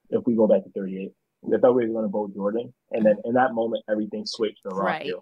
if 0.09 0.25
we 0.25 0.35
go 0.35 0.47
back 0.47 0.63
to 0.63 0.69
38. 0.71 1.11
I 1.53 1.57
thought 1.57 1.75
we 1.75 1.85
were 1.85 1.93
going 1.93 2.05
to 2.05 2.09
vote 2.09 2.33
Jordan, 2.33 2.73
and 2.91 3.05
then 3.05 3.17
in 3.25 3.33
that 3.33 3.53
moment, 3.53 3.83
everything 3.89 4.25
switched 4.25 4.63
to 4.63 4.69
Horacio. 4.69 4.83
Right. 4.83 5.13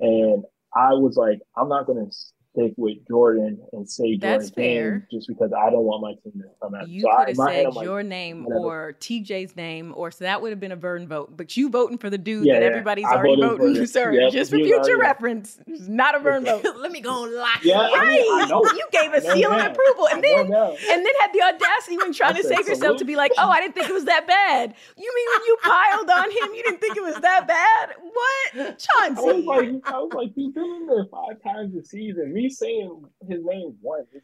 And 0.00 0.44
I 0.74 0.94
was 0.94 1.16
like, 1.16 1.40
I'm 1.56 1.68
not 1.68 1.86
going 1.86 2.06
to 2.06 2.16
stick 2.52 2.72
with 2.76 2.98
Jordan 3.08 3.60
and 3.72 3.88
say 3.88 4.16
That's 4.16 4.50
fair. 4.50 5.06
just 5.10 5.28
because 5.28 5.52
I 5.52 5.70
don't 5.70 5.84
want 5.84 6.02
my 6.02 6.14
team 6.22 6.42
to 6.42 6.48
come 6.60 6.74
out. 6.74 6.88
You 6.88 7.02
so 7.02 7.08
could 7.16 7.28
have 7.28 7.36
said 7.36 7.74
like, 7.74 7.84
your 7.84 8.02
name 8.02 8.46
or 8.46 8.94
TJ's 9.00 9.56
name, 9.56 9.92
or 9.96 10.10
so 10.10 10.24
that 10.24 10.42
would 10.42 10.50
have 10.50 10.60
been 10.60 10.72
a 10.72 10.76
burn 10.76 11.06
vote. 11.06 11.36
But 11.36 11.56
you 11.56 11.70
voting 11.70 11.98
for 11.98 12.10
the 12.10 12.18
dude 12.18 12.46
yeah, 12.46 12.54
that 12.54 12.62
everybody's 12.62 13.04
yeah. 13.04 13.16
already 13.16 13.40
voting 13.40 13.76
for, 13.76 13.86
sir. 13.86 14.12
Yeah, 14.12 14.30
just 14.30 14.50
for 14.50 14.56
future 14.56 14.98
reference, 14.98 15.58
not 15.66 16.16
a 16.16 16.20
burn 16.20 16.44
vote. 16.46 16.64
Let 16.76 16.92
me 16.92 17.00
go 17.00 17.24
and 17.24 17.34
lock 17.34 17.64
yeah, 17.64 17.88
you. 17.88 17.94
Right. 17.94 18.26
I 18.30 18.46
mean, 18.46 18.60
you 18.76 18.88
gave 18.92 19.12
a 19.12 19.20
seal 19.20 19.52
of 19.52 19.66
approval, 19.66 20.08
and 20.08 20.22
then 20.22 20.40
and 20.40 21.06
then 21.06 21.14
had 21.20 21.32
the 21.32 21.42
audacity 21.42 21.96
when 21.98 22.12
trying 22.12 22.36
to 22.36 22.44
save 22.44 22.66
yourself 22.66 22.98
to 22.98 23.04
be 23.04 23.16
like, 23.16 23.32
"Oh, 23.38 23.48
I 23.48 23.60
didn't 23.60 23.74
think 23.74 23.88
it 23.88 23.94
was 23.94 24.04
that 24.06 24.26
bad." 24.26 24.74
You 24.96 25.12
mean 25.14 25.26
when 25.36 25.46
you 25.46 25.56
piled 25.62 26.10
on 26.10 26.30
him, 26.30 26.54
you 26.54 26.62
didn't 26.62 26.80
think 26.80 26.96
it 26.96 27.02
was 27.02 27.20
that 27.20 27.46
bad? 27.46 27.90
What, 28.00 28.78
Chauncey? 28.78 29.22
I 29.22 29.32
was 29.32 29.44
like, 29.44 29.68
I 29.84 29.98
was 29.98 30.12
like, 30.14 30.30
he's 30.34 30.52
been 30.52 30.64
in 30.64 30.86
there 30.86 31.06
five 31.10 31.42
times 31.42 31.74
a 31.74 31.84
season 31.84 32.32
me 32.40 32.48
saying 32.48 33.04
his 33.28 33.44
name 33.44 33.76
once 33.82 34.08
is 34.12 34.22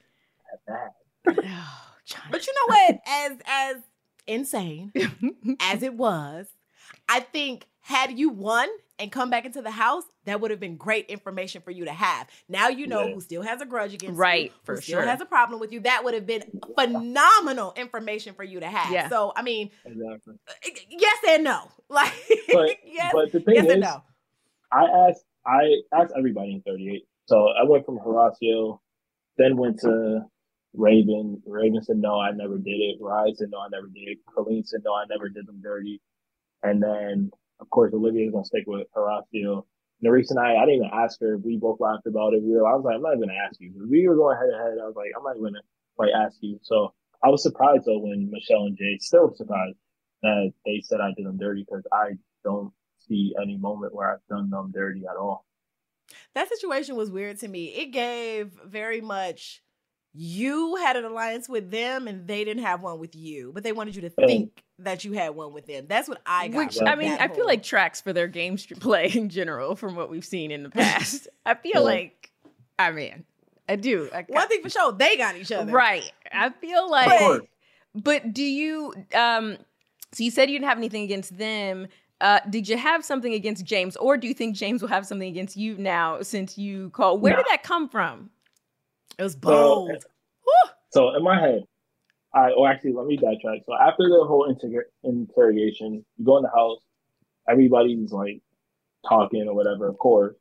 that 0.50 0.66
bad. 0.66 1.44
Oh, 2.08 2.22
but 2.30 2.46
you 2.46 2.54
know 2.54 2.76
what? 2.76 3.00
As 3.04 3.32
as 3.46 3.76
insane 4.28 4.92
as 5.60 5.82
it 5.82 5.94
was, 5.94 6.46
I 7.08 7.18
think 7.18 7.66
had 7.80 8.16
you 8.16 8.30
won 8.30 8.68
and 9.00 9.10
come 9.10 9.28
back 9.28 9.44
into 9.44 9.60
the 9.60 9.72
house, 9.72 10.04
that 10.24 10.40
would 10.40 10.52
have 10.52 10.60
been 10.60 10.76
great 10.76 11.06
information 11.06 11.62
for 11.62 11.72
you 11.72 11.84
to 11.84 11.92
have. 11.92 12.28
Now 12.48 12.68
you 12.68 12.86
know 12.86 13.04
yeah. 13.04 13.14
who 13.14 13.20
still 13.20 13.42
has 13.42 13.60
a 13.60 13.66
grudge 13.66 13.92
against 13.94 14.14
you. 14.14 14.20
right, 14.20 14.44
you, 14.44 14.50
for 14.62 14.76
who 14.76 14.82
sure. 14.82 15.00
still 15.00 15.10
has 15.10 15.20
a 15.20 15.24
problem 15.24 15.58
with 15.58 15.72
you. 15.72 15.80
That 15.80 16.04
would 16.04 16.14
have 16.14 16.26
been 16.26 16.44
phenomenal 16.78 17.72
information 17.76 18.34
for 18.34 18.44
you 18.44 18.60
to 18.60 18.68
have. 18.68 18.92
Yeah. 18.92 19.08
So 19.08 19.32
I 19.34 19.42
mean, 19.42 19.70
exactly. 19.84 20.34
yes 20.88 21.18
and 21.28 21.42
no. 21.42 21.72
Like 21.88 22.12
but, 22.52 22.76
yes, 22.84 23.12
but 23.12 23.32
the 23.32 23.40
thing 23.40 23.56
yes 23.56 23.66
is, 23.66 23.72
and 23.72 23.80
no 23.80 24.02
I 24.72 24.84
asked 25.08 25.24
I 25.46 25.80
asked 25.92 26.12
everybody 26.16 26.52
in 26.52 26.62
38. 26.62 27.06
So 27.26 27.48
I 27.48 27.64
went 27.64 27.86
from 27.86 27.98
Horacio, 27.98 28.80
then 29.38 29.56
went 29.56 29.80
to 29.80 30.22
Raven. 30.74 31.42
Raven 31.46 31.82
said 31.82 31.98
no, 31.98 32.20
I 32.20 32.32
never 32.32 32.58
did 32.58 32.80
it. 32.80 32.98
Ryan 33.00 33.36
said 33.36 33.50
no, 33.52 33.60
I 33.60 33.68
never 33.70 33.88
did 33.88 34.08
it. 34.08 34.18
Colleen 34.34 34.64
said 34.64 34.82
no, 34.84 34.94
I 34.94 35.06
never 35.10 35.30
did 35.30 35.46
them 35.48 35.60
dirty. 35.62 36.02
And 36.64 36.82
then 36.82 37.32
of 37.60 37.70
course 37.70 37.94
Olivia's 37.94 38.32
gonna 38.32 38.46
stick 38.46 38.64
with 38.68 38.88
Horacio. 38.96 39.64
And 40.02 40.40
I 40.40 40.56
I 40.56 40.66
didn't 40.66 40.86
even 40.86 40.90
ask 40.94 41.20
her. 41.22 41.38
We 41.38 41.58
both 41.58 41.80
laughed 41.80 42.06
about 42.08 42.34
it. 42.34 42.42
We 42.44 42.52
were 42.52 42.68
I 42.68 42.76
was 42.76 42.84
like, 42.84 42.96
I'm 42.96 43.02
not 43.02 43.16
even 43.16 43.28
gonna 43.28 43.40
ask 43.46 43.60
you. 43.60 43.72
We 43.90 44.08
were 44.08 44.16
going 44.16 44.38
head 44.38 44.50
to 44.52 44.58
head. 44.58 44.78
I 44.82 44.86
was 44.86 44.96
like, 44.96 45.12
I'm 45.16 45.24
not 45.24 45.36
even 45.36 45.54
gonna 45.54 45.62
like 45.98 46.10
ask 46.16 46.38
you. 46.42 46.60
So 46.62 46.94
I 47.24 47.30
was 47.30 47.42
surprised 47.44 47.86
though 47.86 48.00
when 48.00 48.30
Michele 48.32 48.66
and 48.66 48.78
Jay 48.78 48.98
still 49.00 49.34
surprised 49.34 49.78
that 50.22 50.52
they 50.66 50.82
said 50.84 51.00
I 51.02 51.12
did 51.16 51.26
them 51.26 51.38
dirty 51.38 51.64
because 51.68 51.84
I 51.92 52.12
don't 52.44 52.72
see 53.08 53.34
any 53.42 53.58
moment 53.58 53.94
where 53.94 54.12
I've 54.14 54.26
done 54.30 54.50
them 54.50 54.72
dirty 54.74 55.04
at 55.10 55.16
all. 55.18 55.45
That 56.34 56.48
situation 56.48 56.96
was 56.96 57.10
weird 57.10 57.38
to 57.40 57.48
me. 57.48 57.66
It 57.66 57.86
gave 57.86 58.52
very 58.64 59.00
much 59.00 59.62
you 60.18 60.76
had 60.76 60.96
an 60.96 61.04
alliance 61.04 61.48
with 61.48 61.70
them 61.70 62.08
and 62.08 62.26
they 62.26 62.42
didn't 62.44 62.62
have 62.64 62.80
one 62.80 62.98
with 62.98 63.14
you, 63.14 63.52
but 63.52 63.62
they 63.62 63.72
wanted 63.72 63.94
you 63.94 64.02
to 64.02 64.10
think 64.10 64.62
that 64.78 65.04
you 65.04 65.12
had 65.12 65.34
one 65.34 65.52
with 65.52 65.66
them. 65.66 65.84
That's 65.88 66.08
what 66.08 66.22
I 66.24 66.48
got. 66.48 66.58
Which 66.58 66.78
I 66.80 66.94
mean, 66.94 67.12
I 67.12 67.28
feel 67.28 67.44
like 67.44 67.62
tracks 67.62 68.00
for 68.00 68.12
their 68.12 68.26
game 68.28 68.56
play 68.80 69.10
in 69.14 69.28
general 69.28 69.76
from 69.76 69.94
what 69.94 70.08
we've 70.08 70.24
seen 70.24 70.50
in 70.50 70.62
the 70.62 70.70
past. 70.70 71.28
I 71.44 71.54
feel 71.54 71.72
yeah. 71.74 71.80
like, 71.80 72.30
I 72.78 72.92
mean, 72.92 73.24
I 73.68 73.76
do. 73.76 74.08
I 74.14 74.24
one 74.28 74.48
thing 74.48 74.62
for 74.62 74.70
sure, 74.70 74.92
they 74.92 75.16
got 75.16 75.36
each 75.36 75.52
other, 75.52 75.70
right? 75.70 76.10
I 76.32 76.50
feel 76.50 76.90
like, 76.90 77.08
but, 77.18 77.42
but 77.94 78.32
do 78.32 78.44
you? 78.44 78.94
um 79.14 79.58
So 80.14 80.24
you 80.24 80.30
said 80.30 80.48
you 80.48 80.58
didn't 80.58 80.68
have 80.68 80.78
anything 80.78 81.02
against 81.02 81.36
them. 81.36 81.88
Uh, 82.20 82.40
did 82.48 82.66
you 82.68 82.76
have 82.78 83.04
something 83.04 83.34
against 83.34 83.64
James, 83.64 83.96
or 83.96 84.16
do 84.16 84.26
you 84.26 84.34
think 84.34 84.56
James 84.56 84.80
will 84.80 84.88
have 84.88 85.06
something 85.06 85.28
against 85.28 85.56
you 85.56 85.76
now 85.76 86.22
since 86.22 86.56
you 86.56 86.90
called? 86.90 87.20
Where 87.20 87.32
no. 87.32 87.38
did 87.38 87.46
that 87.50 87.62
come 87.62 87.88
from? 87.88 88.30
It 89.18 89.22
was 89.22 89.36
bold. 89.36 89.90
So, 89.90 90.72
so 90.90 91.16
in 91.16 91.22
my 91.22 91.38
head, 91.38 91.64
I 92.34 92.50
or 92.52 92.68
actually 92.68 92.92
let 92.92 93.06
me 93.06 93.18
backtrack. 93.18 93.64
So 93.66 93.74
after 93.74 94.04
the 94.04 94.24
whole 94.26 94.44
inter- 94.48 94.86
interrogation, 95.04 96.04
you 96.16 96.24
go 96.24 96.36
in 96.38 96.42
the 96.42 96.50
house, 96.50 96.78
everybody's 97.48 98.12
like 98.12 98.40
talking 99.08 99.46
or 99.48 99.54
whatever, 99.54 99.88
of 99.88 99.98
course. 99.98 100.34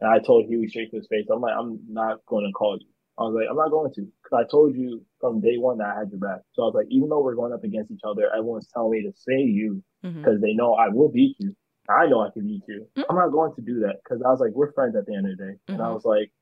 And 0.00 0.10
I 0.10 0.18
told 0.18 0.46
Hughie 0.46 0.68
straight 0.68 0.90
to 0.90 0.96
his 0.96 1.06
face, 1.08 1.26
I'm 1.32 1.40
like, 1.40 1.54
I'm 1.56 1.80
not 1.88 2.24
going 2.26 2.46
to 2.46 2.52
call 2.52 2.76
you. 2.78 2.86
I 3.18 3.22
was 3.22 3.34
like, 3.34 3.46
I'm 3.48 3.56
not 3.56 3.70
going 3.70 3.92
to, 3.94 4.02
because 4.22 4.44
I 4.44 4.50
told 4.50 4.76
you 4.76 5.02
from 5.20 5.40
day 5.40 5.56
one 5.56 5.78
that 5.78 5.94
I 5.94 5.98
had 6.00 6.10
your 6.10 6.20
back. 6.20 6.40
So 6.52 6.62
I 6.62 6.66
was 6.66 6.74
like, 6.74 6.86
even 6.90 7.08
though 7.08 7.22
we're 7.22 7.34
going 7.34 7.52
up 7.52 7.64
against 7.64 7.90
each 7.90 8.02
other, 8.04 8.30
everyone's 8.30 8.68
telling 8.68 8.90
me 8.90 9.02
to 9.02 9.12
say 9.16 9.40
you 9.40 9.82
because 10.02 10.16
mm-hmm. 10.16 10.40
they 10.40 10.54
know 10.54 10.74
I 10.74 10.88
will 10.88 11.10
beat 11.10 11.36
you. 11.38 11.54
I 11.88 12.06
know 12.06 12.20
I 12.20 12.30
can 12.32 12.46
beat 12.46 12.62
you. 12.68 12.86
Mm-hmm. 12.96 13.10
I'm 13.10 13.16
not 13.16 13.30
going 13.30 13.54
to 13.54 13.62
do 13.62 13.80
that 13.80 13.96
because 14.02 14.22
I 14.24 14.30
was 14.30 14.40
like, 14.40 14.52
we're 14.52 14.72
friends 14.72 14.96
at 14.96 15.06
the 15.06 15.14
end 15.14 15.30
of 15.30 15.36
the 15.36 15.44
day. 15.44 15.50
Mm-hmm. 15.52 15.74
And 15.74 15.82
I 15.82 15.86
mm-hmm. 15.86 15.94
was 15.94 16.04
like, 16.04 16.32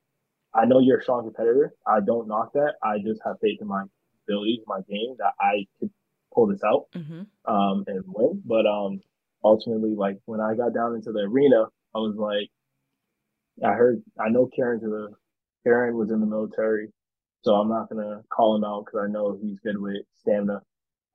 I 0.55 0.65
know 0.65 0.81
you're 0.81 0.99
a 0.99 1.03
strong 1.03 1.25
competitor. 1.25 1.75
I 1.87 2.01
don't 2.01 2.29
knock 2.29 2.53
that. 2.55 2.75
I 2.83 2.99
just 2.99 3.21
have 3.25 3.37
faith 3.43 3.59
in 3.61 3.67
my 3.67 3.85
abilities, 4.27 4.61
my 4.67 4.81
game 4.89 5.17
that 5.19 5.33
I 5.41 5.67
could 5.79 5.91
pull 6.33 6.47
this 6.47 6.63
out 6.65 6.87
mm-hmm. 6.95 7.23
um, 7.53 7.85
and 7.87 8.05
win. 8.07 8.43
But 8.45 8.67
um, 8.67 9.01
ultimately, 9.43 9.95
like 9.95 10.19
when 10.27 10.41
I 10.41 10.55
got 10.55 10.75
down 10.75 10.95
into 10.95 11.13
the 11.13 11.21
arena, 11.21 11.67
I 11.95 11.99
was 11.99 12.17
like, 12.17 12.51
I 13.65 13.75
heard, 13.75 14.03
I 14.19 14.31
know 14.31 14.49
Kieran's 14.55 14.83
a, 14.85 15.09
Kieran 15.63 15.97
was 15.97 16.11
in 16.11 16.21
the 16.21 16.27
military, 16.27 16.89
so 17.43 17.55
I'm 17.55 17.69
not 17.69 17.89
gonna 17.89 18.23
call 18.33 18.57
him 18.57 18.65
out 18.65 18.85
because 18.85 19.07
I 19.09 19.13
know 19.13 19.39
he's 19.41 19.61
good 19.61 19.79
with 19.79 20.03
stamina. 20.21 20.61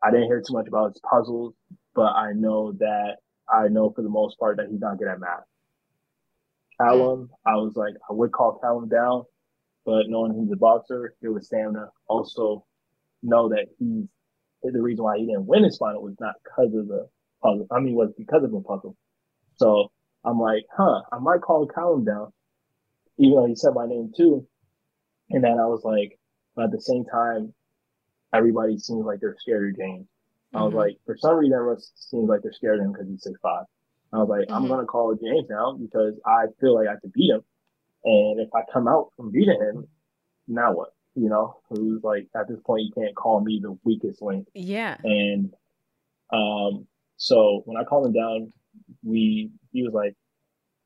I 0.01 0.11
didn't 0.11 0.27
hear 0.27 0.41
too 0.41 0.53
much 0.53 0.67
about 0.67 0.93
his 0.93 1.01
puzzles, 1.01 1.53
but 1.95 2.13
I 2.13 2.33
know 2.33 2.73
that 2.73 3.17
I 3.49 3.67
know 3.67 3.91
for 3.91 4.01
the 4.01 4.09
most 4.09 4.39
part 4.39 4.57
that 4.57 4.67
he's 4.69 4.79
not 4.79 4.97
good 4.97 5.07
at 5.07 5.19
math. 5.19 5.43
Callum, 6.79 7.29
I 7.45 7.55
was 7.55 7.75
like, 7.75 7.95
I 8.09 8.13
would 8.13 8.31
call 8.31 8.59
Callum 8.61 8.87
down, 8.87 9.23
but 9.85 10.07
knowing 10.07 10.39
he's 10.39 10.51
a 10.51 10.55
boxer, 10.55 11.15
it 11.21 11.27
was 11.27 11.47
stamina. 11.47 11.89
Also, 12.07 12.65
know 13.21 13.49
that 13.49 13.67
he's 13.79 14.05
the 14.63 14.81
reason 14.81 15.03
why 15.03 15.17
he 15.17 15.25
didn't 15.25 15.45
win 15.45 15.63
his 15.63 15.77
final 15.77 16.03
was 16.03 16.15
not 16.19 16.35
because 16.43 16.73
of 16.73 16.87
the 16.87 17.07
puzzle. 17.41 17.67
I 17.71 17.79
mean, 17.79 17.95
was 17.95 18.11
because 18.17 18.43
of 18.43 18.51
the 18.51 18.61
puzzle. 18.61 18.95
So 19.57 19.91
I'm 20.23 20.39
like, 20.39 20.65
huh, 20.75 21.01
I 21.11 21.19
might 21.19 21.41
call 21.41 21.67
Callum 21.67 22.05
down, 22.05 22.31
even 23.17 23.35
though 23.35 23.45
he 23.45 23.55
said 23.55 23.73
my 23.73 23.85
name 23.85 24.11
too. 24.15 24.47
And 25.29 25.43
then 25.43 25.59
I 25.59 25.65
was 25.65 25.83
like, 25.83 26.17
but 26.55 26.65
at 26.65 26.71
the 26.71 26.81
same 26.81 27.05
time, 27.05 27.53
everybody 28.33 28.77
seems 28.77 29.05
like 29.05 29.19
they're 29.19 29.35
scared 29.39 29.73
of 29.73 29.77
James. 29.77 30.07
I 30.53 30.61
was 30.63 30.69
mm-hmm. 30.69 30.77
like, 30.77 30.97
for 31.05 31.17
some 31.17 31.35
reason, 31.35 31.53
everyone 31.53 31.77
seems 31.95 32.27
like 32.29 32.41
they're 32.41 32.53
scared 32.53 32.79
of 32.79 32.85
him 32.85 32.91
because 32.93 33.07
he's 33.07 33.23
six 33.23 33.39
five. 33.41 33.65
I 34.11 34.17
was 34.17 34.29
like, 34.29 34.47
mm-hmm. 34.47 34.53
I'm 34.53 34.67
gonna 34.67 34.85
call 34.85 35.15
James 35.15 35.47
now 35.49 35.73
because 35.73 36.15
I 36.25 36.45
feel 36.59 36.75
like 36.75 36.87
I 36.87 36.99
could 36.99 37.13
beat 37.13 37.31
him. 37.31 37.41
And 38.03 38.39
if 38.39 38.49
I 38.55 38.61
come 38.71 38.87
out 38.87 39.11
from 39.15 39.31
beating 39.31 39.59
him, 39.61 39.87
now 40.47 40.73
what? 40.73 40.89
You 41.15 41.29
know, 41.29 41.59
who's 41.69 42.03
like 42.03 42.27
at 42.35 42.47
this 42.47 42.59
point 42.65 42.83
you 42.83 42.91
can't 42.93 43.15
call 43.15 43.41
me 43.41 43.59
the 43.61 43.77
weakest 43.83 44.21
link. 44.21 44.47
Yeah. 44.53 44.97
And 45.03 45.53
um, 46.31 46.87
so 47.17 47.61
when 47.65 47.77
I 47.77 47.83
called 47.83 48.07
him 48.07 48.13
down, 48.13 48.53
we 49.03 49.51
he 49.71 49.83
was 49.83 49.93
like, 49.93 50.15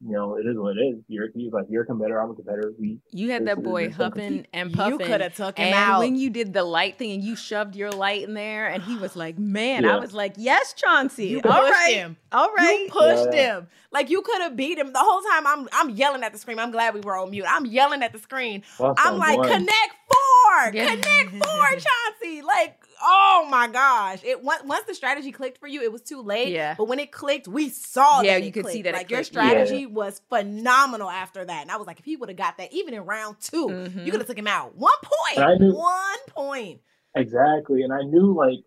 you 0.06 0.12
know, 0.12 0.36
it 0.36 0.46
is 0.46 0.58
what 0.58 0.78
it 0.78 0.82
is. 0.82 0.96
You're 1.08 1.30
he's 1.34 1.54
like, 1.54 1.66
you're 1.70 1.84
a 1.84 1.86
competitor, 1.86 2.22
I'm 2.22 2.32
a 2.32 2.36
competitor. 2.36 2.74
We 2.78 3.00
You 3.12 3.32
had 3.32 3.48
that 3.48 3.64
boy 3.64 3.90
huffing 3.90 4.46
and 4.52 4.74
puffing. 4.74 5.00
You 5.00 5.06
could 5.06 5.22
have 5.22 5.36
took 5.36 5.58
him 5.58 5.68
and 5.68 5.76
out. 5.76 6.00
when 6.00 6.16
you 6.16 6.30
did 6.30 6.54
the 6.54 6.64
light 6.64 6.98
thing 6.98 7.12
and 7.12 7.24
you 7.24 7.36
shoved 7.36 7.76
your 7.76 7.92
light 7.92 8.24
in 8.24 8.34
there 8.34 8.68
and 8.68 8.84
he 8.84 8.98
was 8.98 9.16
like, 9.16 9.38
Man, 9.38 9.84
yeah. 9.84 9.96
I 9.96 10.00
was 10.00 10.14
like, 10.14 10.34
Yes, 10.38 10.74
Chauncey. 10.74 11.28
You 11.28 11.42
all 11.46 11.62
right. 11.62 11.94
him. 11.94 12.18
All 12.32 12.52
right. 12.54 12.86
You 12.86 12.92
pushed 12.92 13.34
yeah. 13.34 13.60
him. 13.60 13.68
Like 13.92 14.10
you 14.10 14.22
could 14.22 14.42
have 14.42 14.56
beat 14.56 14.78
him. 14.78 14.92
The 14.92 15.00
whole 15.00 15.22
time 15.22 15.48
I'm 15.48 15.70
I'm 15.72 15.90
yelling 15.92 16.24
at 16.24 16.34
the 16.34 16.40
screen. 16.40 16.60
I'm 16.60 16.72
glad 16.72 16.94
we 16.94 17.02
were 17.02 17.16
on 17.16 17.32
mute. 17.32 17.46
I'm 17.48 17.66
yelling 17.66 18.04
at 18.04 18.12
the 18.12 18.20
screen. 18.20 18.64
I'm 18.80 19.18
like, 19.18 19.42
connect 19.42 19.94
four. 20.12 20.74
Yeah. 20.74 20.96
Connect 20.96 21.30
four, 21.30 21.68
Chauncey. 21.70 22.42
Like 22.42 22.78
oh 23.04 23.48
my 23.50 23.68
gosh! 23.68 24.24
It 24.24 24.42
once 24.44 24.84
the 24.88 24.96
strategy 24.96 25.32
clicked 25.32 25.60
for 25.60 25.68
you, 25.68 25.82
it 25.82 25.92
was 25.92 26.02
too 26.02 26.22
late. 26.22 26.50
Yeah. 26.50 26.76
But 26.78 26.88
when 26.88 27.00
it 27.00 27.12
clicked, 27.12 27.48
we 27.48 27.70
saw. 27.70 28.22
Yeah, 28.22 28.38
you 28.38 28.52
could 28.52 28.64
clicked. 28.64 28.74
see 28.74 28.82
that. 28.84 28.94
Like 28.94 29.12
your 29.12 29.24
strategy 29.24 29.82
yeah. 29.82 29.88
was 29.88 30.22
phenomenal 30.30 31.10
after 31.10 31.44
that, 31.44 31.62
and 31.62 31.72
I 31.72 31.78
was 31.78 31.88
like, 31.88 32.00
if 32.00 32.06
he 32.06 32.16
would 32.16 32.30
have 32.30 32.38
got 32.38 32.58
that, 32.58 32.72
even 32.74 32.94
in 32.94 33.02
round 33.02 33.38
2 33.42 33.68
mm-hmm. 33.68 34.00
you 34.06 34.12
could 34.12 34.22
have 34.22 34.28
took 34.28 34.38
him 34.38 34.48
out. 34.48 34.76
One 34.76 34.94
point. 35.04 35.60
Knew, 35.60 35.74
one 35.74 36.20
point. 36.30 36.82
Exactly, 37.16 37.84
and 37.84 37.94
I 37.94 38.02
knew 38.02 38.34
like, 38.34 38.60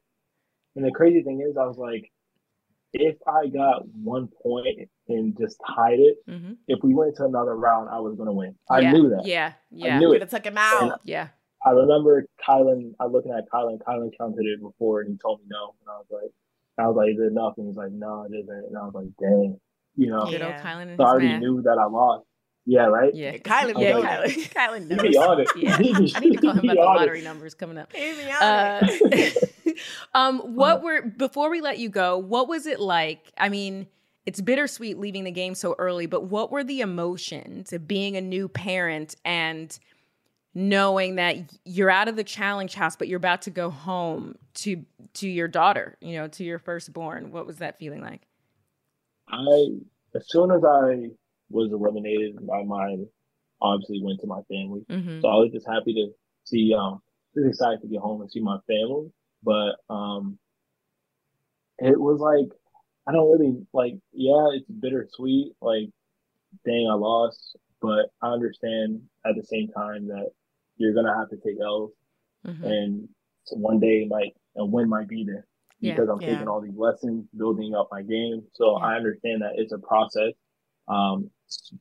and 0.77 0.85
the 0.85 0.93
crazy 0.93 1.23
thing 1.23 1.41
is, 1.41 1.57
I 1.57 1.65
was 1.65 1.79
like, 1.79 2.13
if 2.93 3.17
I 3.27 3.49
got 3.49 3.87
one 3.89 4.29
point 4.43 4.89
and 5.09 5.37
just 5.37 5.61
tied 5.67 5.99
it, 5.99 6.17
mm-hmm. 6.29 6.53
if 6.69 6.79
we 6.83 6.95
went 6.95 7.17
to 7.17 7.25
another 7.25 7.57
round, 7.57 7.89
I 7.91 8.01
was 8.01 8.15
gonna 8.17 8.33
win. 8.33 8.55
I 8.71 8.81
yeah. 8.81 8.93
knew 8.93 9.11
that. 9.11 9.27
Yeah, 9.27 9.53
yeah. 9.71 9.97
I 9.97 9.99
knew 9.99 10.13
it. 10.13 10.21
have 10.21 10.31
took 10.31 10.45
him 10.45 10.59
out. 10.59 10.83
And 10.83 10.93
yeah. 11.05 11.29
I 11.65 11.71
remember 11.71 12.27
Kyland, 12.47 12.95
I 13.01 13.07
looking 13.07 13.33
at 13.33 13.49
Kyland, 13.53 13.81
Kyland 13.87 14.11
counted 14.19 14.47
it 14.47 14.61
before 14.61 15.01
and 15.01 15.11
he 15.11 15.19
told 15.19 15.41
me 15.41 15.47
no. 15.49 15.75
And 15.81 15.89
I 15.89 15.99
was 15.99 16.07
like, 16.11 16.31
I 16.79 16.87
was 16.87 16.97
like, 16.97 17.11
is 17.11 17.19
it 17.19 17.33
enough? 17.33 17.55
And 17.57 17.69
he's 17.69 17.77
like, 17.77 17.93
no, 17.93 18.27
it 18.31 18.37
isn't. 18.37 18.65
And 18.69 18.77
I 18.77 18.85
was 18.85 18.95
like, 18.95 19.09
dang, 19.19 19.59
you 19.97 20.11
know. 20.11 20.29
Yeah. 20.29 20.63
Kyland 20.63 20.97
so 20.97 21.05
I 21.05 21.09
already 21.09 21.39
knew 21.39 21.63
that 21.63 21.79
I 21.79 21.87
lost. 21.87 22.27
Yeah, 22.69 22.87
right? 22.87 23.15
Yeah, 23.15 23.37
Kyland. 23.37 23.81
Yeah, 23.81 23.93
Kyland. 23.93 24.53
Kyland 24.53 24.87
knows. 24.89 25.03
He 25.03 25.17
on 25.17 25.41
it. 25.41 25.49
Yeah. 25.57 25.77
I 26.17 26.21
need 26.21 26.33
to 26.33 26.39
call 26.39 26.53
him 26.53 26.65
about 26.65 26.75
the 26.75 26.83
lottery 26.83 27.21
it. 27.21 27.25
numbers 27.25 27.55
coming 27.55 27.79
up. 27.79 27.93
Uh, 27.95 28.87
um, 30.15 30.41
what 30.41 30.83
were 30.83 31.03
before 31.03 31.49
we 31.49 31.61
let 31.61 31.79
you 31.79 31.89
go? 31.89 32.19
What 32.19 32.49
was 32.49 32.67
it 32.67 32.81
like? 32.81 33.33
I 33.39 33.49
mean, 33.49 33.87
it's 34.27 34.41
bittersweet 34.41 34.99
leaving 34.99 35.23
the 35.23 35.31
game 35.31 35.55
so 35.55 35.77
early, 35.79 36.07
but 36.07 36.25
what 36.25 36.51
were 36.51 36.65
the 36.65 36.81
emotions 36.81 37.73
of 37.73 37.87
being 37.87 38.17
a 38.17 38.21
new 38.21 38.49
parent 38.49 39.17
and– 39.25 39.79
knowing 40.57 41.17
that 41.17 41.37
you're 41.67 41.91
out 41.91 42.09
of 42.09 42.17
the 42.17 42.25
challenge 42.25 42.73
house 42.73 42.97
but 42.97 43.09
you're 43.09 43.19
about 43.19 43.43
to 43.43 43.51
go 43.51 43.69
home 43.69 44.35
to 44.55 44.83
to 45.13 45.29
your 45.29 45.47
daughter 45.47 45.99
you 46.01 46.17
know 46.17 46.27
to 46.27 46.45
your 46.45 46.59
firstborn. 46.59 47.31
What 47.31 47.47
was 47.47 47.59
that 47.59 47.79
feeling 47.79 48.01
like? 48.01 48.23
I 49.29 49.67
as 50.15 50.27
soon 50.31 50.51
as 50.51 50.65
i 50.65 51.11
was 51.51 51.71
eliminated 51.73 52.43
my 52.43 52.63
mind 52.63 53.07
obviously 53.61 54.01
went 54.03 54.19
to 54.21 54.27
my 54.27 54.41
family. 54.49 54.81
Mm-hmm. 54.89 55.21
so 55.21 55.29
i 55.29 55.35
was 55.35 55.51
just 55.53 55.67
happy 55.67 55.93
to 55.93 56.09
see 56.45 56.75
um 56.75 57.03
just 57.35 57.49
excited 57.49 57.83
to 57.83 57.89
get 57.89 58.01
home 58.01 58.23
and 58.23 58.31
see 58.31 58.41
my 58.41 58.57
family. 58.67 59.13
But 59.43 59.75
um 59.91 60.39
it 61.79 62.01
was 62.01 62.19
like 62.19 62.49
i 63.07 63.13
don't 63.13 63.31
really 63.31 63.59
like 63.75 63.93
yeah 64.15 64.47
it's 64.55 64.71
bittersweet 64.71 65.53
like 65.61 65.91
dang 66.65 66.89
i 66.91 66.95
lost. 66.95 67.57
But 67.83 68.07
i 68.23 68.29
understand 68.29 69.03
at 69.27 69.37
the 69.37 69.45
same 69.45 69.69
time 69.69 70.09
that 70.09 70.31
you're 70.77 70.95
gonna 70.95 71.17
have 71.17 71.31
to 71.31 71.37
take 71.37 71.61
L's, 71.61 71.93
mm-hmm. 72.47 72.65
and 72.65 73.09
one 73.53 73.81
day 73.81 74.07
might 74.09 74.35
a 74.57 74.65
win 74.65 74.89
might 74.89 75.09
be 75.09 75.25
there 75.25 75.47
because 75.81 76.07
yeah, 76.07 76.13
I'm 76.13 76.21
yeah. 76.21 76.31
taking 76.33 76.49
all 76.49 76.61
these 76.61 76.77
lessons, 76.77 77.27
building 77.37 77.75
up 77.75 77.89
my 77.91 78.03
game. 78.03 78.43
So 78.55 78.79
yeah. 78.79 78.87
I 78.87 78.95
understand 78.95 79.43
that 79.43 79.53
it's 79.57 79.73
a 79.73 79.79
process. 79.79 80.33
Um, 80.89 81.31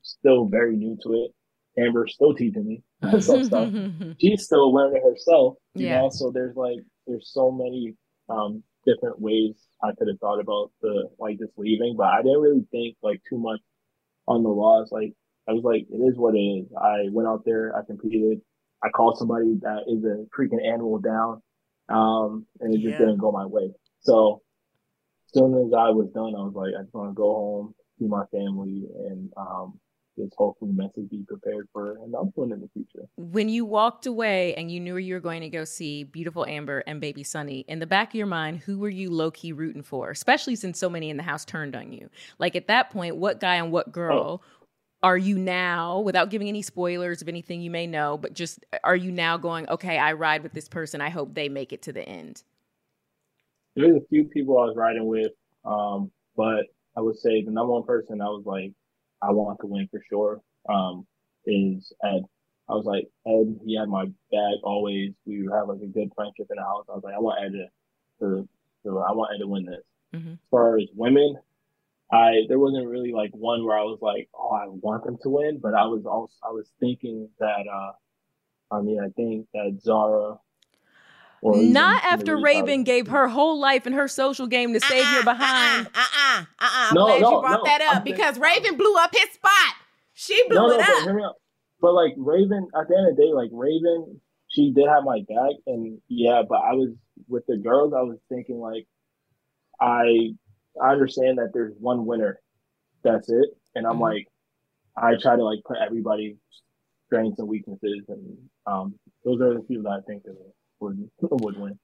still 0.02 0.46
very 0.46 0.76
new 0.76 0.98
to 1.04 1.14
it. 1.14 1.32
Amber's 1.78 2.14
still 2.14 2.34
teaching 2.34 2.66
me 2.66 2.84
some 3.20 3.44
stuff. 3.44 3.74
She's 4.20 4.44
still 4.44 4.74
learning 4.74 5.02
herself. 5.04 5.56
You 5.74 5.88
yeah. 5.88 6.02
know, 6.02 6.10
so 6.10 6.32
there's 6.32 6.56
like 6.56 6.80
there's 7.08 7.30
so 7.34 7.52
many 7.52 7.96
um 8.30 8.64
different 8.86 9.20
ways 9.20 9.56
I 9.84 9.92
could 9.98 10.08
have 10.08 10.20
thought 10.20 10.40
about 10.40 10.72
the 10.82 11.10
like 11.20 11.40
just 11.40 11.54
leaving, 11.58 11.96
but 11.98 12.08
I 12.08 12.22
didn't 12.22 12.42
really 12.42 12.66
think 12.72 12.96
like 13.02 13.22
too 13.30 13.38
much 13.38 13.60
on 14.28 14.44
the 14.44 14.50
loss. 14.50 14.92
Like 14.92 15.14
I 15.48 15.54
was 15.54 15.64
like, 15.64 15.86
it 15.90 15.98
is 15.98 16.18
what 16.18 16.36
it 16.36 16.40
is. 16.40 16.68
I 16.80 17.10
went 17.12 17.28
out 17.28 17.44
there, 17.46 17.76
I 17.76 17.86
competed, 17.86 18.42
I 18.84 18.90
called 18.90 19.18
somebody 19.18 19.56
that 19.62 19.84
is 19.88 20.04
a 20.04 20.26
freaking 20.36 20.66
animal 20.66 21.00
down, 21.00 21.42
um, 21.90 22.46
and 22.60 22.74
it 22.74 22.78
just 22.78 23.00
Yeah. 23.00 23.06
didn't 23.06 23.18
go 23.18 23.32
my 23.32 23.46
way. 23.46 23.74
So 24.02 24.42
as 25.28 25.40
soon 25.40 25.54
as 25.54 25.74
I 25.74 25.90
was 25.90 26.10
done, 26.12 26.36
I 26.36 26.44
was 26.44 26.54
like, 26.54 26.74
I 26.78 26.84
just 26.84 26.94
want 26.94 27.10
to 27.10 27.14
go 27.14 27.34
home, 27.34 27.76
see 28.00 28.08
my 28.08 28.26
family, 28.28 28.88
and 29.08 29.32
um, 29.38 29.80
just 30.18 30.34
hopefully 30.38 30.72
mentally 30.72 31.08
be 31.08 31.24
prepared 31.28 31.68
for 31.74 31.98
another 32.04 32.30
one 32.36 32.52
in 32.52 32.62
the 32.62 32.70
future. 32.70 33.08
When 33.18 33.50
you 33.50 33.66
walked 33.66 34.06
away 34.06 34.56
and 34.56 34.72
you 34.72 34.80
knew 34.80 34.98
you 34.98 35.16
were 35.16 35.20
going 35.20 35.42
to 35.42 35.50
go 35.50 35.66
see 35.66 36.04
beautiful 36.04 36.46
Amber 36.46 36.84
and 36.88 37.02
baby 37.02 37.24
Sunny, 37.24 37.66
in 37.68 37.80
the 37.80 37.88
back 37.88 38.10
of 38.10 38.16
your 38.16 38.28
mind, 38.28 38.60
who 38.60 38.80
were 38.80 38.90
you 38.90 39.10
low 39.10 39.32
key 39.32 39.52
rooting 39.52 39.84
for? 39.84 40.12
Especially 40.12 40.56
since 40.56 40.80
so 40.80 40.90
many 40.90 41.10
in 41.10 41.18
the 41.18 41.24
house 41.24 41.44
turned 41.44 41.76
on 41.76 41.92
you. 41.92 42.10
Like 42.40 42.56
at 42.56 42.68
that 42.68 42.92
point, 42.92 43.18
what 43.18 43.40
guy 43.40 43.56
and 43.56 43.72
what 43.72 43.92
girl 43.92 44.42
are 45.06 45.20
you 45.20 45.38
now, 45.38 46.00
without 46.00 46.32
giving 46.32 46.48
any 46.48 46.64
spoilers 46.64 47.22
of 47.22 47.28
anything 47.28 47.62
you 47.62 47.70
may 47.70 47.86
know, 47.86 48.18
but 48.18 48.34
just 48.34 48.66
are 48.84 48.96
you 48.96 49.12
now 49.12 49.38
going, 49.38 49.70
okay, 49.70 50.00
I 50.00 50.14
ride 50.14 50.42
with 50.42 50.52
this 50.54 50.68
person. 50.68 51.00
I 51.00 51.10
hope 51.10 51.36
they 51.36 51.48
make 51.48 51.72
it 51.72 51.84
to 51.84 51.94
the 51.94 52.02
end? 52.02 52.42
There's 53.76 53.96
a 53.96 54.06
few 54.10 54.24
people 54.24 54.58
I 54.58 54.66
was 54.66 54.76
riding 54.76 55.06
with, 55.06 55.32
um, 55.64 56.10
but 56.36 56.66
I 56.98 57.02
would 57.02 57.20
say 57.20 57.44
the 57.44 57.52
number 57.52 57.74
one 57.74 57.84
person 57.84 58.20
I 58.20 58.26
was 58.30 58.46
like, 58.48 58.72
I 59.22 59.30
want 59.30 59.60
to 59.62 59.68
win 59.68 59.88
for 59.92 60.02
sure, 60.10 60.42
um, 60.68 61.06
is 61.46 61.94
Ed. 62.04 62.24
I 62.68 62.74
was 62.74 62.86
like, 62.86 63.06
Ed, 63.28 63.60
he 63.64 63.78
had 63.78 63.88
my 63.88 64.06
back 64.06 64.58
always. 64.64 65.12
We 65.28 65.48
have 65.54 65.68
like 65.68 65.82
a 65.84 65.86
good 65.86 66.10
friendship 66.16 66.48
in 66.50 66.56
the 66.56 66.64
house. 66.64 66.86
I 66.90 66.94
was 66.94 67.04
like, 67.04 67.14
I 67.14 67.20
want 67.20 67.44
Ed 67.46 67.52
to, 67.52 68.26
to, 68.26 68.50
to 68.86 69.00
I 69.02 69.12
want 69.12 69.36
Ed 69.36 69.44
to 69.44 69.48
win 69.48 69.66
this. 69.66 69.84
Mhm. 70.16 70.34
As 70.34 70.40
far 70.50 70.80
as 70.80 70.88
women, 70.96 71.36
I 72.12 72.42
there 72.48 72.60
wasn't 72.60 72.88
really 72.88 73.12
like 73.12 73.32
one 73.34 73.66
where 73.66 73.78
I 73.78 73.84
was 73.84 74.00
like, 74.02 74.30
oh, 74.34 74.52
I 74.52 74.66
want 74.68 75.04
them 75.06 75.18
to 75.24 75.30
win, 75.30 75.60
but 75.62 75.74
I 75.74 75.86
was 75.86 76.06
also 76.06 76.34
I 76.48 76.52
was 76.52 76.70
thinking 76.80 77.30
that, 77.40 77.66
uh, 77.72 77.92
I 78.76 78.82
mean, 78.82 79.00
I 79.00 79.10
think 79.10 79.48
that 79.54 79.80
Zara. 79.82 80.38
or 81.42 81.58
even 81.58 81.74
Not 81.74 82.04
after 82.04 82.34
Marie 82.38 82.44
Raven 82.62 82.68
Tyler- 82.68 82.84
gave 82.84 83.08
her 83.08 83.28
whole 83.28 83.60
life 83.60 83.86
and 83.86 83.96
her 83.96 84.08
social 84.08 84.46
game 84.48 84.74
to 84.74 84.80
save 84.80 85.12
your 85.14 85.24
behind. 85.24 85.88
Uh 85.88 86.00
uh 86.00 86.40
uh 86.40 86.42
uh. 86.42 86.46
I'm 86.62 86.94
No, 86.96 87.06
glad 87.06 87.22
no, 87.22 87.32
you 87.32 87.42
brought 87.42 87.60
no, 87.60 87.64
that 87.66 87.82
up 87.82 87.88
I'm 87.98 88.04
saying- 88.04 88.16
because 88.16 88.38
Raven 88.40 88.78
blew 88.78 88.96
up 88.98 89.14
his 89.16 89.30
spot. 89.32 89.74
She 90.14 90.48
blew 90.48 90.56
no, 90.58 90.68
no, 90.68 90.74
it 90.76 90.78
but 90.78 90.90
up. 90.90 91.04
hear. 91.04 91.32
But 91.82 91.94
like 91.94 92.14
Raven, 92.18 92.68
at 92.80 92.88
the 92.88 92.96
end 92.98 93.10
of 93.10 93.16
the 93.16 93.22
day, 93.22 93.34
like 93.34 93.50
Raven, 93.52 94.22
she 94.48 94.72
did 94.72 94.88
have 94.88 95.04
my 95.04 95.20
back, 95.28 95.56
and 95.68 96.00
yeah, 96.08 96.44
but 96.48 96.60
I 96.60 96.74
was 96.74 96.94
with 97.28 97.46
the 97.48 97.58
girls. 97.58 97.94
I 97.94 98.02
was 98.02 98.18
thinking 98.30 98.60
like, 98.60 98.88
I, 99.82 100.32
I 100.82 100.92
understand 100.92 101.38
that 101.38 101.52
there's 101.54 101.74
one 101.80 102.06
winner, 102.06 102.40
that's 103.04 103.30
it, 103.30 103.50
and 103.76 103.86
I'm 103.88 103.98
Mhm. 103.98 104.02
like, 104.02 104.28
I 104.98 105.16
try 105.18 105.36
to 105.36 105.44
like 105.44 105.64
put 105.66 105.78
everybody's 105.78 106.38
strengths 107.08 107.40
and 107.40 107.48
weaknesses, 107.48 108.04
and 108.10 108.50
um, 108.66 109.00
those 109.24 109.42
are 109.42 109.54
the 109.54 109.62
people 109.62 109.84
that 109.84 109.92
I 109.92 110.02
think 110.02 110.24
that 110.24 110.38
would 110.80 111.10
would 111.22 111.58
win. 111.58 111.80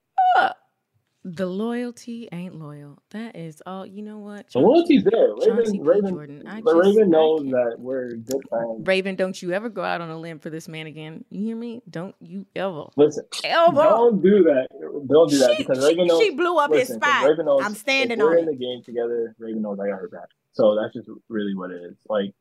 The 1.24 1.46
loyalty 1.46 2.28
ain't 2.32 2.56
loyal. 2.56 2.98
That 3.12 3.36
is 3.36 3.62
all. 3.68 3.86
You 3.86 4.02
know 4.02 4.18
what? 4.18 4.48
The 4.52 4.58
loyalty's 4.60 5.04
there. 5.04 5.28
Chauncey 5.46 5.52
Raven, 5.54 5.74
P. 5.74 5.80
Raven, 5.84 6.10
Jordan. 6.10 6.48
I 6.48 6.62
but 6.62 6.74
just- 6.74 6.88
Raven 6.88 7.04
I 7.04 7.18
knows 7.18 7.40
can't- 7.42 7.52
that 7.52 7.76
we're 7.78 8.10
good 8.16 8.42
friends. 8.50 8.88
Raven, 8.88 9.16
don't 9.16 9.40
you 9.40 9.52
ever 9.52 9.70
go 9.70 9.84
out 9.84 10.02
on 10.02 10.10
a 10.10 10.18
limb 10.20 10.40
for 10.40 10.50
this 10.50 10.68
man 10.68 10.88
again. 10.88 11.24
You 11.30 11.44
hear 11.46 11.56
me? 11.56 11.84
Don't 11.88 12.16
you 12.22 12.48
ever. 12.56 12.86
Listen, 12.98 13.26
Ever. 13.44 13.76
don't 13.84 14.22
do 14.24 14.44
that. 14.46 14.68
Don't 15.08 15.30
do 15.30 15.38
that 15.38 15.52
She- 15.52 15.64
because 15.64 15.78
she- 15.84 15.90
Raven 15.90 16.08
knows. 16.08 16.22
she 16.24 16.30
blew 16.32 16.58
up 16.58 16.72
his 16.72 16.90
listen, 16.90 17.00
'cause 17.00 17.10
spot. 17.12 17.30
Raven 17.30 17.46
knows 17.46 17.62
I'm 17.64 17.76
standing 17.76 18.18
if 18.18 18.24
we're 18.24 18.32
on 18.34 18.40
in 18.40 18.46
the 18.48 18.56
game 18.56 18.82
together. 18.84 19.36
Raven 19.38 19.62
knows 19.62 19.80
I 19.80 19.90
got 19.90 20.00
her 20.00 20.10
back. 20.10 20.28
So 20.54 20.76
that's 20.76 20.94
just 20.96 21.08
really 21.30 21.54
what 21.56 21.70
it 21.70 21.82
is. 21.84 21.98
Like 22.10 22.34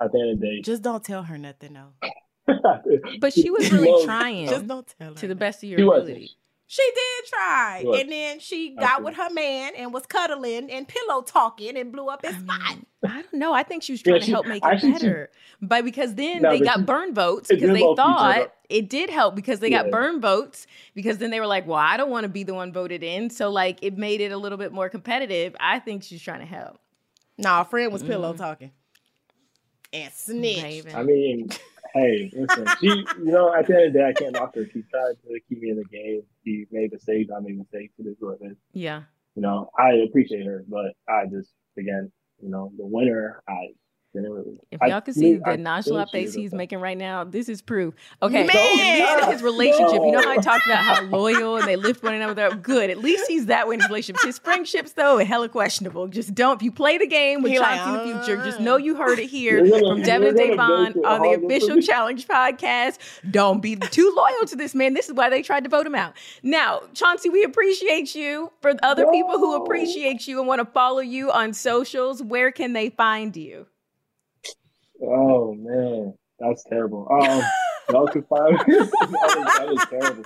at 0.00 0.12
the 0.12 0.20
end 0.20 0.30
of 0.32 0.40
the 0.40 0.46
day, 0.46 0.60
Just 0.62 0.82
don't 0.82 1.02
tell 1.02 1.22
her 1.22 1.38
nothing, 1.38 1.72
though. 1.72 2.10
But 3.20 3.32
she 3.32 3.50
was 3.50 3.72
really 3.72 4.04
trying 4.04 4.46
Just 4.48 4.66
don't 4.66 4.86
tell 4.98 5.08
her. 5.10 5.14
to 5.14 5.26
the 5.26 5.34
best 5.34 5.62
of 5.64 5.68
your 5.70 5.78
She 5.78 5.84
was. 5.84 6.36
Ability. 6.66 6.68
She 6.68 6.82
did 6.94 7.28
try. 7.30 7.80
She. 7.82 8.00
And 8.00 8.12
then 8.12 8.40
she 8.40 8.70
got 8.76 9.02
with 9.02 9.14
her 9.14 9.30
man 9.30 9.72
and 9.76 9.92
was 9.92 10.04
cuddling 10.06 10.70
and 10.70 10.86
pillow 10.88 11.22
talking 11.22 11.76
and 11.76 11.92
blew 11.92 12.08
up 12.08 12.24
his 12.24 12.34
spot. 12.36 12.78
I 13.06 13.22
don't 13.22 13.34
know. 13.34 13.52
I 13.52 13.62
think 13.62 13.82
she 13.84 13.92
was 13.92 14.02
Yeah, 14.04 14.12
trying 14.14 14.22
to 14.22 14.30
help 14.32 14.46
make 14.46 14.64
it 14.64 14.66
actually, 14.66 14.88
she- 14.94 14.98
better. 15.06 15.30
but 15.62 15.84
because 15.84 16.14
then 16.16 16.42
No, 16.42 16.50
they 16.50 16.60
got 16.60 16.78
she- 16.78 16.82
burn 16.84 17.14
votes 17.14 17.48
because 17.48 17.70
they 17.70 17.78
help 17.78 17.98
each 17.98 18.02
other. 18.04 18.34
thought 18.40 18.52
it 18.68 18.88
did 18.88 19.10
help 19.10 19.36
because 19.36 19.60
they 19.60 19.70
got 19.70 19.86
Yeah. 19.86 19.90
burn 19.92 20.20
votes 20.20 20.66
because 20.94 21.18
then 21.18 21.30
they 21.30 21.38
were 21.38 21.46
like, 21.46 21.66
well, 21.68 21.78
I 21.78 21.96
don't 21.96 22.10
want 22.10 22.24
to 22.24 22.28
be 22.28 22.42
the 22.42 22.54
one 22.54 22.72
voted 22.72 23.04
in. 23.04 23.30
So 23.30 23.48
like 23.50 23.78
it 23.82 23.96
made 23.96 24.20
it 24.20 24.32
a 24.32 24.36
little 24.36 24.58
bit 24.58 24.72
more 24.72 24.88
competitive. 24.88 25.54
I 25.60 25.78
think 25.78 26.02
she's 26.02 26.20
trying 26.22 26.40
to 26.40 26.46
help. 26.46 26.78
Nah, 27.38 27.62
friend 27.64 27.92
was 27.92 28.02
pillow 28.02 28.32
Mm. 28.32 28.38
talking. 28.38 28.72
And 29.92 30.12
snitch. 30.12 30.62
Raven. 30.62 30.96
I 30.96 31.02
mean, 31.04 31.48
hey, 31.94 32.30
listen. 32.34 32.66
She, 32.80 32.88
you 32.88 33.06
know, 33.18 33.54
at 33.54 33.66
the 33.66 33.74
end 33.74 33.86
of 33.86 33.92
the 33.92 33.98
day, 33.98 34.08
I 34.08 34.12
can't 34.12 34.32
knock 34.32 34.54
her. 34.54 34.66
She 34.66 34.82
tried 34.82 35.14
to 35.26 35.40
keep 35.48 35.60
me 35.60 35.70
in 35.70 35.76
the 35.76 35.84
game. 35.84 36.22
She 36.44 36.66
made 36.70 36.92
mistakes. 36.92 37.30
I 37.34 37.40
made 37.40 37.58
mistakes. 37.58 37.94
It 37.98 38.06
is 38.06 38.16
what 38.20 38.38
it 38.40 38.52
is. 38.52 38.56
Yeah. 38.72 39.02
You 39.34 39.42
know, 39.42 39.70
I 39.78 39.92
appreciate 40.08 40.46
her, 40.46 40.64
but 40.68 40.92
I 41.08 41.26
just, 41.26 41.50
again, 41.78 42.10
you 42.42 42.48
know, 42.48 42.72
the 42.76 42.86
winner, 42.86 43.42
I 43.48 43.68
didn't. 44.22 44.60
If 44.70 44.80
y'all 44.82 45.00
could 45.00 45.14
see 45.14 45.36
the 45.36 45.56
nonchalant 45.56 46.10
face 46.10 46.34
he's 46.34 46.52
making 46.52 46.80
right 46.80 46.96
now, 46.96 47.24
this 47.24 47.48
is 47.48 47.62
proof. 47.62 47.94
Okay, 48.22 48.46
Man! 48.46 49.22
at 49.22 49.32
his 49.32 49.42
relationship, 49.42 50.00
you 50.02 50.12
know 50.12 50.22
how 50.22 50.30
I 50.32 50.36
talked 50.36 50.66
about 50.66 50.78
how 50.78 51.02
loyal 51.10 51.56
and 51.56 51.66
they 51.66 51.76
lift 51.76 52.02
one 52.02 52.14
another 52.14 52.46
up. 52.46 52.62
Good. 52.62 52.90
At 52.90 52.98
least 52.98 53.24
he's 53.28 53.46
that 53.46 53.68
way 53.68 53.74
in 53.74 53.80
his 53.80 53.88
relationships. 53.88 54.24
His 54.24 54.38
friendships, 54.38 54.92
though, 54.92 55.18
are 55.18 55.24
hella 55.24 55.48
questionable. 55.48 56.08
Just 56.08 56.34
don't. 56.34 56.56
If 56.56 56.62
you 56.62 56.72
play 56.72 56.98
the 56.98 57.06
game 57.06 57.42
with 57.42 57.52
He 57.52 57.58
like, 57.58 57.78
Chauncey 57.78 58.10
in 58.10 58.16
the 58.16 58.24
future, 58.24 58.44
just 58.44 58.60
uh. 58.60 58.62
know 58.62 58.76
you 58.76 58.96
heard 58.96 59.18
it 59.18 59.28
here 59.28 59.58
gonna- 59.66 59.78
from 59.78 60.02
Devyn 60.02 60.28
and 60.28 60.38
you're 60.38 60.56
Da'Vonne 60.56 60.94
make 60.96 61.06
on 61.06 61.22
the 61.22 61.44
official. 61.44 61.80
Challenge 61.80 62.26
podcast. 62.26 62.98
Don't 63.30 63.60
be 63.60 63.76
too 63.76 64.12
loyal 64.16 64.46
to 64.46 64.56
this 64.56 64.74
man. 64.74 64.94
This 64.94 65.08
is 65.08 65.14
why 65.14 65.28
they 65.28 65.42
tried 65.42 65.64
to 65.64 65.70
vote 65.70 65.86
him 65.86 65.94
out. 65.94 66.14
Now, 66.42 66.82
Chauncey, 66.94 67.28
we 67.28 67.42
appreciate 67.44 68.14
you. 68.14 68.50
For 68.60 68.72
other 68.82 69.06
people 69.08 69.38
who 69.38 69.54
appreciate 69.62 70.26
you 70.26 70.38
and 70.38 70.48
want 70.48 70.60
to 70.60 70.64
follow 70.64 71.00
you 71.00 71.30
on 71.30 71.52
socials, 71.52 72.22
where 72.22 72.50
can 72.50 72.72
they 72.72 72.90
find 72.90 73.36
you? 73.36 73.66
Oh 75.02 75.54
man, 75.54 76.14
that's 76.38 76.64
terrible. 76.64 77.08
Um, 77.10 77.42
y'all 77.90 78.06
can 78.08 78.22
find 78.24 78.52
me. 78.52 78.58
that, 78.66 79.68
is, 79.72 79.86
terrible. 79.90 80.24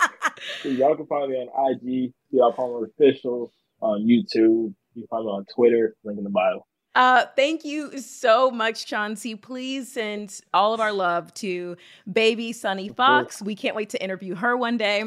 So 0.62 0.68
y'all 0.68 0.97
can 0.97 1.07
find 1.07 1.31
me 1.31 1.37
on 1.37 1.73
IG, 1.73 2.12
y'all 2.31 2.53
Palmer 2.53 2.87
official 2.87 3.53
on 3.81 4.03
YouTube. 4.03 4.75
You 4.95 5.03
can 5.03 5.07
find 5.09 5.25
me 5.25 5.31
on 5.31 5.47
Twitter. 5.55 5.95
Link 6.05 6.18
in 6.18 6.25
the 6.25 6.31
bio. 6.31 6.64
Uh, 6.95 7.27
thank 7.37 7.64
you 7.64 7.99
so 8.01 8.51
much, 8.51 8.87
Chauncey. 8.87 9.37
Please 9.37 9.93
send 9.93 10.41
all 10.53 10.75
of 10.75 10.81
our 10.81 10.93
love 10.93 11.33
to 11.35 11.77
baby 12.12 12.53
Sunny 12.53 12.89
Fox. 12.89 13.41
We 13.41 13.55
can't 13.55 13.77
wait 13.77 13.91
to 13.91 14.03
interview 14.03 14.35
her 14.35 14.57
one 14.57 14.77
day. 14.77 15.05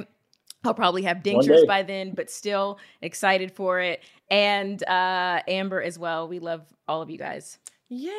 I'll 0.63 0.73
probably 0.73 1.01
have 1.03 1.23
day. 1.23 1.35
by 1.67 1.83
then, 1.83 2.13
but 2.13 2.29
still 2.29 2.79
excited 3.01 3.51
for 3.51 3.81
it. 3.81 4.01
And 4.31 4.81
uh, 4.87 5.41
Amber 5.47 5.81
as 5.81 5.99
well. 5.99 6.27
We 6.27 6.39
love 6.39 6.65
all 6.87 7.01
of 7.01 7.09
you 7.09 7.17
guys. 7.17 7.59
Yeah. 7.89 8.11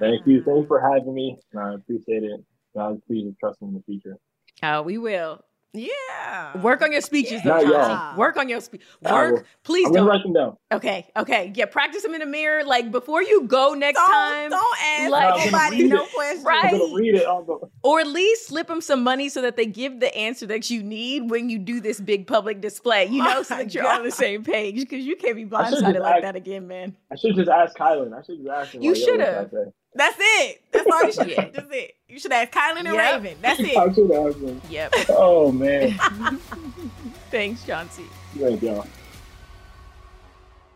Thank 0.00 0.26
you. 0.26 0.42
Thanks 0.44 0.66
for 0.68 0.80
having 0.80 1.14
me. 1.14 1.38
I 1.56 1.74
appreciate 1.74 2.22
it. 2.24 2.40
God, 2.76 3.00
please 3.06 3.32
trust 3.40 3.60
me 3.62 3.68
in 3.68 3.74
the 3.74 3.82
future. 3.82 4.16
Uh, 4.62 4.82
we 4.84 4.98
will. 4.98 5.40
Yeah. 5.72 6.56
Work 6.62 6.82
on 6.82 6.90
your 6.90 7.00
speeches, 7.00 7.42
though, 7.44 7.50
Not 7.50 7.62
y'all. 7.66 7.72
Chauncey. 7.86 8.18
Work 8.18 8.36
on 8.38 8.48
your 8.48 8.60
speech. 8.60 8.82
I 9.04 9.12
will. 9.12 9.32
Work. 9.34 9.46
Please 9.62 9.86
I'm 9.86 9.92
don't. 9.92 10.06
write 10.08 10.22
them 10.24 10.32
down. 10.32 10.56
Okay, 10.72 11.06
okay. 11.16 11.52
Yeah, 11.54 11.66
practice 11.66 12.02
them 12.02 12.12
in 12.14 12.20
the 12.20 12.26
mirror. 12.26 12.64
Like 12.64 12.90
before 12.90 13.22
you 13.22 13.42
go 13.46 13.74
next 13.74 13.96
Don't, 13.98 14.10
time. 14.10 14.50
don't 14.50 14.76
ask 14.84 15.10
like- 15.10 15.24
I'm 15.24 15.38
gonna 15.38 15.50
nobody 15.70 15.84
no 15.88 16.02
it. 16.04 16.12
questions. 16.12 16.44
Right. 16.44 16.74
I'm 16.74 16.94
read 16.94 17.14
it 17.14 17.26
on 17.26 17.46
the. 17.46 17.68
Or 17.84 18.00
at 18.00 18.08
least 18.08 18.46
slip 18.48 18.66
them 18.66 18.80
some 18.80 19.04
money 19.04 19.28
so 19.28 19.42
that 19.42 19.56
they 19.56 19.66
give 19.66 20.00
the 20.00 20.12
answer 20.16 20.44
that 20.46 20.70
you 20.70 20.82
need 20.82 21.30
when 21.30 21.48
you 21.48 21.58
do 21.58 21.80
this 21.80 22.00
big 22.00 22.26
public 22.26 22.60
display. 22.60 23.06
You 23.06 23.22
oh 23.26 23.26
know, 23.26 23.34
Oh 23.38 23.42
so 23.44 23.56
that 23.58 23.72
you're 23.72 23.86
on 23.88 24.02
the 24.02 24.10
same 24.10 24.42
page 24.42 24.74
because 24.80 25.04
you 25.04 25.14
can't 25.16 25.36
be 25.36 25.48
I 25.54 25.70
should've 25.70 25.84
blindsided 25.84 26.00
like 26.00 26.14
asked- 26.16 26.22
that 26.22 26.36
again, 26.36 26.66
man. 26.66 26.96
I 27.12 27.16
should 27.16 27.36
just 27.36 27.48
ask 27.48 27.76
Kyland. 27.76 28.12
I 28.18 28.22
should 28.22 28.38
just 28.38 28.48
ask 28.50 28.74
him. 28.74 28.82
You 28.82 28.92
like, 28.92 29.00
should've. 29.02 29.50
should 29.50 29.58
I 29.60 29.64
say? 29.66 29.70
That's 29.94 30.16
it. 30.18 30.62
That's 30.72 30.86
all 30.92 31.04
you 31.04 31.12
should 31.12 31.28
Yeah. 31.28 31.48
That's 31.52 31.68
it. 31.72 31.96
You 32.08 32.18
should 32.20 32.32
ask 32.32 32.52
Kyland 32.52 32.78
and 32.86 32.94
Yep. 32.94 33.22
Raven. 33.22 33.38
That's 33.42 33.60
it. 33.60 33.76
I 33.76 33.92
should 33.92 34.10
ask 34.12 34.38
him. 34.38 34.60
Yep. 34.70 34.94
Oh 35.10 35.50
man, 35.52 35.92
Thanks, 37.30 37.64
Chauncey. 37.64 38.04
thank 38.38 38.62
y'all. 38.62 38.86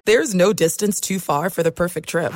There's 0.05 0.35
no 0.35 0.53
distance 0.53 1.01
too 1.01 1.19
far 1.19 1.49
for 1.51 1.62
the 1.62 1.73
perfect 1.73 2.09
trip. 2.09 2.33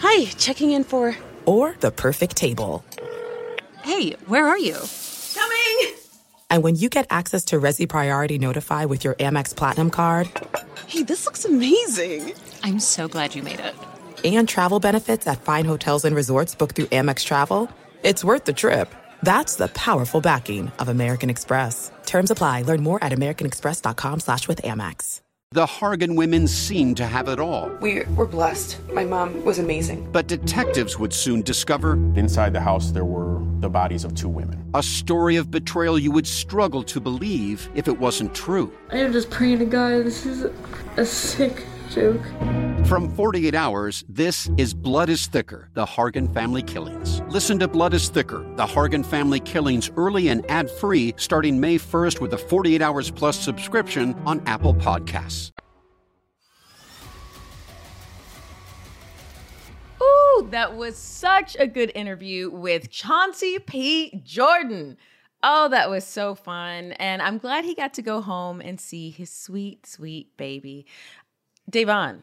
Hi, 0.00 0.24
checking 0.36 0.70
in 0.72 0.84
for. 0.84 1.16
Or 1.46 1.74
the 1.80 1.90
perfect 1.90 2.36
table. 2.36 2.84
Hey, 3.82 4.12
where 4.26 4.46
are 4.46 4.58
you? 4.58 4.76
Coming. 5.34 5.94
And 6.50 6.62
when 6.62 6.76
you 6.76 6.88
get 6.88 7.06
access 7.10 7.44
to 7.46 7.56
Resy 7.60 7.88
Priority 7.88 8.38
Notify 8.38 8.84
with 8.84 9.04
your 9.04 9.14
Amex 9.14 9.54
Platinum 9.56 9.90
card 9.90 10.28
Hey, 10.86 11.02
this 11.04 11.24
looks 11.24 11.44
amazing. 11.44 12.32
I'm 12.64 12.80
so 12.80 13.08
glad 13.08 13.34
you 13.34 13.42
made 13.42 13.60
it. 13.60 13.74
And 14.24 14.48
travel 14.48 14.80
benefits 14.80 15.26
at 15.26 15.42
fine 15.42 15.64
hotels 15.64 16.04
and 16.04 16.16
resorts 16.16 16.54
booked 16.54 16.76
through 16.76 16.86
Amex 16.86 17.24
Travel, 17.24 17.70
it's 18.02 18.24
worth 18.24 18.44
the 18.44 18.52
trip. 18.52 18.94
That's 19.22 19.56
the 19.56 19.68
powerful 19.68 20.20
backing 20.20 20.72
of 20.78 20.88
American 20.88 21.30
Express. 21.30 21.90
Terms 22.06 22.30
apply. 22.30 22.62
Learn 22.62 22.82
more 22.82 23.02
at 23.02 23.12
americanexpress.com 23.12 24.20
slash 24.20 24.48
with 24.48 24.62
Amex. 24.62 25.20
The 25.52 25.66
Hargan 25.66 26.14
women 26.14 26.46
seemed 26.46 26.96
to 26.98 27.06
have 27.06 27.26
it 27.26 27.40
all. 27.40 27.72
We 27.80 28.04
were 28.14 28.28
blessed. 28.28 28.78
My 28.92 29.04
mom 29.04 29.44
was 29.44 29.58
amazing. 29.58 30.08
But 30.12 30.28
detectives 30.28 30.96
would 30.96 31.12
soon 31.12 31.42
discover 31.42 31.94
inside 32.14 32.52
the 32.52 32.60
house 32.60 32.92
there 32.92 33.04
were 33.04 33.40
the 33.58 33.68
bodies 33.68 34.04
of 34.04 34.14
two 34.14 34.28
women. 34.28 34.64
A 34.74 34.82
story 34.82 35.34
of 35.34 35.50
betrayal 35.50 35.98
you 35.98 36.12
would 36.12 36.28
struggle 36.28 36.84
to 36.84 37.00
believe 37.00 37.68
if 37.74 37.88
it 37.88 37.98
wasn't 37.98 38.32
true. 38.32 38.72
I 38.92 38.98
am 38.98 39.12
just 39.12 39.28
praying 39.28 39.58
to 39.58 39.64
God. 39.64 40.04
This 40.04 40.24
is 40.24 40.46
a 40.96 41.04
sick 41.04 41.66
joke. 41.90 42.22
From 42.90 43.08
48 43.14 43.54
Hours, 43.54 44.04
this 44.08 44.50
is 44.56 44.74
Blood 44.74 45.10
is 45.10 45.28
Thicker 45.28 45.70
The 45.74 45.86
Hargan 45.86 46.34
Family 46.34 46.60
Killings. 46.60 47.22
Listen 47.28 47.56
to 47.60 47.68
Blood 47.68 47.94
is 47.94 48.08
Thicker 48.08 48.44
The 48.56 48.66
Hargan 48.66 49.06
Family 49.06 49.38
Killings 49.38 49.92
early 49.96 50.26
and 50.26 50.44
ad 50.50 50.68
free 50.68 51.14
starting 51.16 51.60
May 51.60 51.78
1st 51.78 52.20
with 52.20 52.32
a 52.32 52.36
48 52.36 52.82
Hours 52.82 53.08
Plus 53.08 53.38
subscription 53.38 54.20
on 54.26 54.42
Apple 54.44 54.74
Podcasts. 54.74 55.52
Ooh, 60.02 60.48
that 60.50 60.74
was 60.74 60.96
such 60.96 61.56
a 61.60 61.68
good 61.68 61.92
interview 61.94 62.50
with 62.50 62.90
Chauncey 62.90 63.60
P. 63.60 64.20
Jordan. 64.24 64.96
Oh, 65.44 65.68
that 65.68 65.90
was 65.90 66.04
so 66.04 66.34
fun. 66.34 66.90
And 66.94 67.22
I'm 67.22 67.38
glad 67.38 67.64
he 67.64 67.76
got 67.76 67.94
to 67.94 68.02
go 68.02 68.20
home 68.20 68.60
and 68.60 68.80
see 68.80 69.10
his 69.10 69.30
sweet, 69.30 69.86
sweet 69.86 70.36
baby. 70.36 70.86
Da'Vonne. 71.70 72.22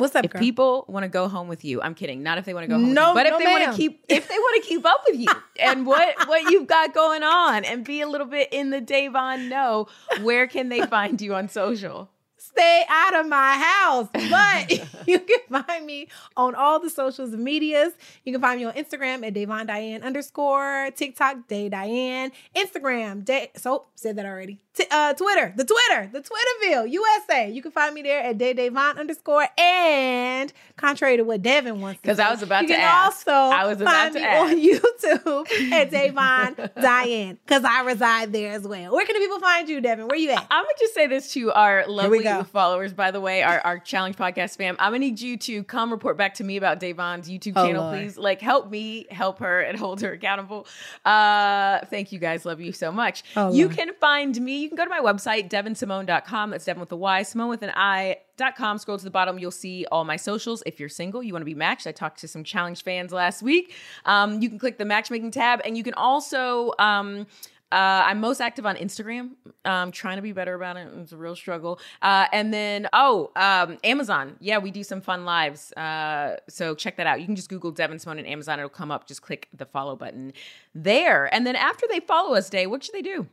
What's 0.00 0.16
up, 0.16 0.24
If 0.24 0.32
girl? 0.32 0.40
people 0.40 0.84
want 0.88 1.04
to 1.04 1.08
go 1.08 1.28
home 1.28 1.46
with 1.46 1.62
you, 1.62 1.82
I'm 1.82 1.94
kidding. 1.94 2.22
Not 2.22 2.38
if 2.38 2.46
they 2.46 2.54
want 2.54 2.64
to 2.64 2.68
go 2.68 2.74
home, 2.74 2.94
No, 2.94 3.08
you, 3.10 3.14
but 3.14 3.26
if 3.26 3.38
they 3.38 3.44
want 3.44 3.64
to 3.70 3.76
keep, 3.76 4.02
if 4.08 4.28
they 4.28 4.34
want 4.38 4.62
to 4.62 4.68
keep 4.68 4.86
up 4.86 5.02
with 5.06 5.20
you 5.20 5.28
and 5.60 5.86
what 5.86 6.26
what 6.26 6.50
you've 6.50 6.66
got 6.66 6.94
going 6.94 7.22
on, 7.22 7.64
and 7.66 7.84
be 7.84 8.00
a 8.00 8.08
little 8.08 8.26
bit 8.26 8.48
in 8.50 8.70
the 8.70 8.80
Da'Vonne 8.80 9.48
know, 9.48 9.88
where 10.22 10.46
can 10.46 10.70
they 10.70 10.80
find 10.86 11.20
you 11.20 11.34
on 11.34 11.48
social? 11.50 12.08
Stay 12.38 12.84
out 12.88 13.14
of 13.14 13.28
my 13.28 13.52
house. 13.52 14.08
But 14.12 14.70
you 15.06 15.20
can 15.20 15.62
find 15.62 15.84
me 15.84 16.08
on 16.36 16.54
all 16.54 16.80
the 16.80 16.90
socials 16.90 17.32
and 17.34 17.44
medias. 17.44 17.92
You 18.24 18.32
can 18.32 18.40
find 18.40 18.58
me 18.58 18.64
on 18.64 18.72
Instagram 18.72 19.24
at 19.26 19.34
Da'Vonne 19.34 19.66
Diane 19.66 20.02
underscore, 20.02 20.90
TikTok, 20.96 21.46
Day 21.46 21.68
Diane, 21.68 22.32
Instagram, 22.56 23.24
Day. 23.24 23.50
So 23.56 23.84
said 23.94 24.16
that 24.16 24.24
already. 24.24 24.58
T- 24.80 24.86
uh, 24.90 25.12
Twitter, 25.14 25.52
the 25.56 25.64
Twitter, 25.64 26.10
the 26.12 26.20
Twitterville, 26.20 26.90
USA. 26.90 27.50
You 27.50 27.62
can 27.62 27.70
find 27.72 27.94
me 27.94 28.02
there 28.02 28.22
at 28.22 28.38
Day 28.38 28.54
Da'Vonne 28.54 28.98
underscore. 28.98 29.46
And 29.58 30.52
contrary 30.76 31.16
to 31.18 31.22
what 31.22 31.42
Devyn 31.42 31.76
wants, 31.80 32.00
to 32.02 32.08
'Cause 32.08 32.18
I 32.18 32.30
was 32.30 32.42
about 32.42 32.62
you 32.62 32.68
to 32.68 32.74
can 32.74 32.82
ask. 32.82 33.26
also 33.28 33.32
I 33.54 33.66
was 33.66 33.80
about 33.80 33.92
find 33.94 34.14
to 34.14 34.20
me 34.20 34.26
ask. 34.26 34.52
on 34.52 34.56
YouTube 35.44 35.72
at 35.72 35.90
Da'Vonne 35.90 36.74
Diane 36.80 37.38
because 37.44 37.64
I 37.64 37.82
reside 37.82 38.32
there 38.32 38.52
as 38.52 38.62
well. 38.66 38.92
Where 38.92 39.04
can 39.04 39.14
the 39.14 39.20
people 39.20 39.40
find 39.40 39.68
you, 39.68 39.80
Devyn? 39.82 40.08
Where 40.08 40.16
you 40.18 40.30
at? 40.30 40.46
I'm 40.50 40.64
gonna 40.64 40.74
just 40.78 40.94
say 40.94 41.06
this 41.06 41.32
to 41.34 41.52
our 41.52 41.86
lovely 41.86 42.24
followers, 42.52 42.92
by 42.92 43.10
the 43.10 43.20
way, 43.20 43.42
our, 43.42 43.60
our 43.60 43.78
challenge 43.78 44.16
podcast 44.16 44.56
fam. 44.56 44.76
I'm 44.78 44.92
gonna 44.92 45.00
need 45.00 45.20
you 45.20 45.36
to 45.38 45.62
come 45.64 45.90
report 45.90 46.16
back 46.16 46.34
to 46.34 46.44
me 46.44 46.56
about 46.56 46.80
Da'Vonne's 46.80 47.28
YouTube 47.28 47.52
Oh, 47.56 47.66
channel, 47.66 47.84
Lord. 47.84 47.98
please. 47.98 48.16
Like, 48.16 48.40
help 48.40 48.70
me 48.70 49.06
help 49.10 49.40
her 49.40 49.60
and 49.60 49.78
hold 49.78 50.00
her 50.00 50.12
accountable. 50.12 50.66
Uh, 51.04 51.80
thank 51.86 52.12
you 52.12 52.18
guys. 52.18 52.44
Love 52.44 52.60
you 52.60 52.72
so 52.72 52.90
much. 52.92 53.22
Oh, 53.36 53.52
you 53.52 53.66
Lord. 53.66 53.76
can 53.76 53.90
find 54.00 54.40
me. 54.40 54.69
Can 54.70 54.76
go 54.76 54.84
to 54.84 54.90
my 54.90 55.00
website, 55.00 55.50
devynsimone.com. 55.50 56.50
That's 56.50 56.64
Devyn 56.64 56.78
with 56.78 56.92
a 56.92 56.96
Y, 56.96 57.24
Simone 57.24 57.48
with 57.48 57.62
an 57.62 57.72
I. 57.74 58.18
Dot 58.36 58.54
com. 58.56 58.78
Scroll 58.78 58.96
to 58.96 59.04
the 59.04 59.10
bottom. 59.10 59.38
You'll 59.38 59.50
see 59.50 59.84
all 59.90 60.04
my 60.04 60.16
socials. 60.16 60.62
If 60.64 60.78
you're 60.78 60.88
single, 60.88 61.22
you 61.22 61.34
want 61.34 61.42
to 61.42 61.46
be 61.46 61.54
matched. 61.54 61.88
I 61.88 61.92
talked 61.92 62.20
to 62.20 62.28
some 62.28 62.44
challenge 62.44 62.84
fans 62.84 63.12
last 63.12 63.42
week. 63.42 63.74
Um, 64.04 64.40
you 64.40 64.48
can 64.48 64.58
click 64.58 64.78
the 64.78 64.84
matchmaking 64.84 65.32
tab, 65.32 65.60
and 65.64 65.76
you 65.76 65.82
can 65.82 65.92
also 65.94 66.72
um, 66.78 67.26
uh, 67.72 68.06
I'm 68.06 68.20
most 68.20 68.40
active 68.40 68.64
on 68.64 68.76
Instagram. 68.76 69.30
Um, 69.64 69.90
trying 69.90 70.16
to 70.16 70.22
be 70.22 70.32
better 70.32 70.54
about 70.54 70.76
it. 70.76 70.88
It's 70.98 71.12
a 71.12 71.16
real 71.16 71.36
struggle. 71.36 71.80
Uh, 72.00 72.26
and 72.32 72.54
then, 72.54 72.88
oh, 72.92 73.30
um, 73.36 73.76
Amazon. 73.84 74.36
Yeah, 74.40 74.58
we 74.58 74.70
do 74.70 74.82
some 74.82 75.00
fun 75.00 75.24
lives. 75.24 75.72
Uh, 75.72 76.36
so 76.48 76.74
check 76.74 76.96
that 76.96 77.06
out. 77.06 77.20
You 77.20 77.26
can 77.26 77.36
just 77.36 77.48
Google 77.48 77.72
Devyn 77.72 78.00
Simone 78.00 78.18
and 78.18 78.26
Amazon. 78.28 78.60
It'll 78.60 78.68
come 78.68 78.90
up. 78.90 79.06
Just 79.06 79.22
click 79.22 79.48
the 79.52 79.66
follow 79.66 79.96
button 79.96 80.32
there. 80.74 81.32
And 81.34 81.46
then 81.46 81.56
after 81.56 81.86
they 81.90 82.00
follow 82.00 82.34
us, 82.34 82.48
Day, 82.48 82.66
what 82.66 82.84
should 82.84 82.94
they 82.94 83.02
do? 83.02 83.26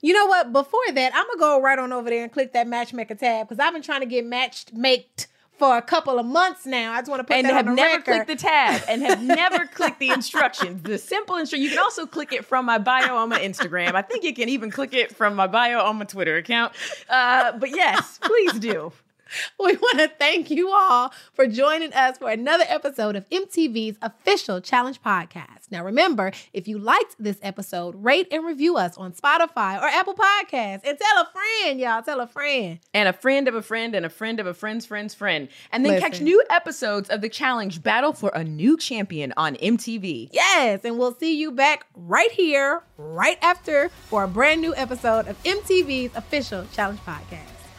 You 0.00 0.12
know 0.12 0.26
what? 0.26 0.52
Before 0.52 0.80
that, 0.92 1.12
I'm 1.14 1.26
gonna 1.26 1.38
go 1.38 1.60
right 1.60 1.78
on 1.78 1.92
over 1.92 2.10
there 2.10 2.22
and 2.22 2.32
click 2.32 2.52
that 2.52 2.66
matchmaker 2.66 3.14
tab 3.14 3.48
because 3.48 3.60
I've 3.60 3.72
been 3.72 3.82
trying 3.82 4.00
to 4.00 4.06
get 4.06 4.24
matched 4.24 4.72
maked 4.74 5.28
for 5.60 5.76
a 5.76 5.82
couple 5.82 6.18
of 6.18 6.24
months 6.24 6.64
now. 6.64 6.94
I 6.94 7.00
just 7.00 7.10
want 7.10 7.20
to 7.20 7.24
put 7.24 7.36
and 7.36 7.46
that 7.46 7.52
have 7.52 7.68
on 7.68 7.76
the. 7.76 7.82
And 7.82 7.90
have 7.92 8.06
never 8.06 8.10
record. 8.10 8.26
clicked 8.26 8.40
the 8.40 8.48
tab 8.48 8.82
and 8.88 9.02
have 9.02 9.22
never 9.22 9.66
clicked 9.74 10.00
the 10.00 10.08
instructions. 10.08 10.82
The 10.82 10.96
simple 10.96 11.36
instruction. 11.36 11.62
You 11.62 11.68
can 11.68 11.78
also 11.78 12.06
click 12.06 12.32
it 12.32 12.46
from 12.46 12.64
my 12.64 12.78
bio 12.78 13.14
on 13.14 13.28
my 13.28 13.38
Instagram. 13.38 13.94
I 13.94 14.02
think 14.02 14.24
you 14.24 14.34
can 14.34 14.48
even 14.48 14.70
click 14.70 14.94
it 14.94 15.14
from 15.14 15.36
my 15.36 15.46
bio 15.46 15.80
on 15.80 15.98
my 15.98 16.06
Twitter 16.06 16.36
account. 16.38 16.72
Uh, 17.08 17.52
but 17.52 17.70
yes, 17.70 18.18
please 18.22 18.54
do. 18.54 18.92
We 19.58 19.76
want 19.76 19.98
to 19.98 20.08
thank 20.08 20.50
you 20.50 20.70
all 20.70 21.12
for 21.34 21.46
joining 21.46 21.92
us 21.92 22.18
for 22.18 22.30
another 22.30 22.64
episode 22.66 23.14
of 23.14 23.28
MTV's 23.28 23.98
official 24.02 24.60
challenge 24.60 25.02
podcast. 25.02 25.70
Now, 25.70 25.84
remember, 25.84 26.32
if 26.52 26.66
you 26.66 26.78
liked 26.78 27.16
this 27.18 27.38
episode, 27.42 27.94
rate 28.02 28.26
and 28.32 28.44
review 28.44 28.76
us 28.76 28.96
on 28.96 29.12
Spotify 29.12 29.80
or 29.80 29.86
Apple 29.86 30.14
Podcasts 30.14 30.80
and 30.84 30.98
tell 30.98 31.22
a 31.22 31.28
friend, 31.30 31.78
y'all. 31.78 32.02
Tell 32.02 32.20
a 32.20 32.26
friend. 32.26 32.78
and 32.94 33.08
a 33.08 33.12
friend 33.12 33.48
of 33.48 33.54
a 33.54 33.62
friend 33.62 33.94
and 33.94 34.06
a 34.06 34.10
friend 34.10 34.40
of 34.40 34.46
a 34.46 34.54
friend's 34.54 34.86
friend's 34.86 35.14
friend. 35.14 35.48
And 35.72 35.84
then 35.84 36.00
catch 36.00 36.20
new 36.20 36.42
episodes 36.50 37.08
of 37.10 37.20
the 37.20 37.28
challenge 37.28 37.82
Battle 37.82 38.12
for 38.12 38.30
a 38.34 38.42
New 38.42 38.76
Champion 38.76 39.32
on 39.36 39.56
MTV. 39.56 40.30
Yes, 40.32 40.80
and 40.84 40.98
we'll 40.98 41.14
see 41.14 41.38
you 41.38 41.52
back 41.52 41.86
right 41.94 42.30
here, 42.32 42.82
right 42.96 43.38
after, 43.42 43.90
for 44.08 44.24
a 44.24 44.28
brand 44.28 44.60
new 44.60 44.74
episode 44.74 45.28
of 45.28 45.40
MTV's 45.44 46.16
official 46.16 46.66
challenge 46.72 47.00
podcast. 47.00 47.59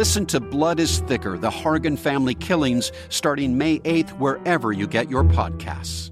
Listen 0.00 0.24
to 0.24 0.40
Blood 0.40 0.80
is 0.80 1.00
Thicker 1.00 1.36
The 1.36 1.50
Hargan 1.50 1.98
Family 1.98 2.34
Killings 2.34 2.90
starting 3.10 3.58
May 3.58 3.80
8th, 3.80 4.08
wherever 4.12 4.72
you 4.72 4.86
get 4.86 5.10
your 5.10 5.24
podcasts. 5.24 6.10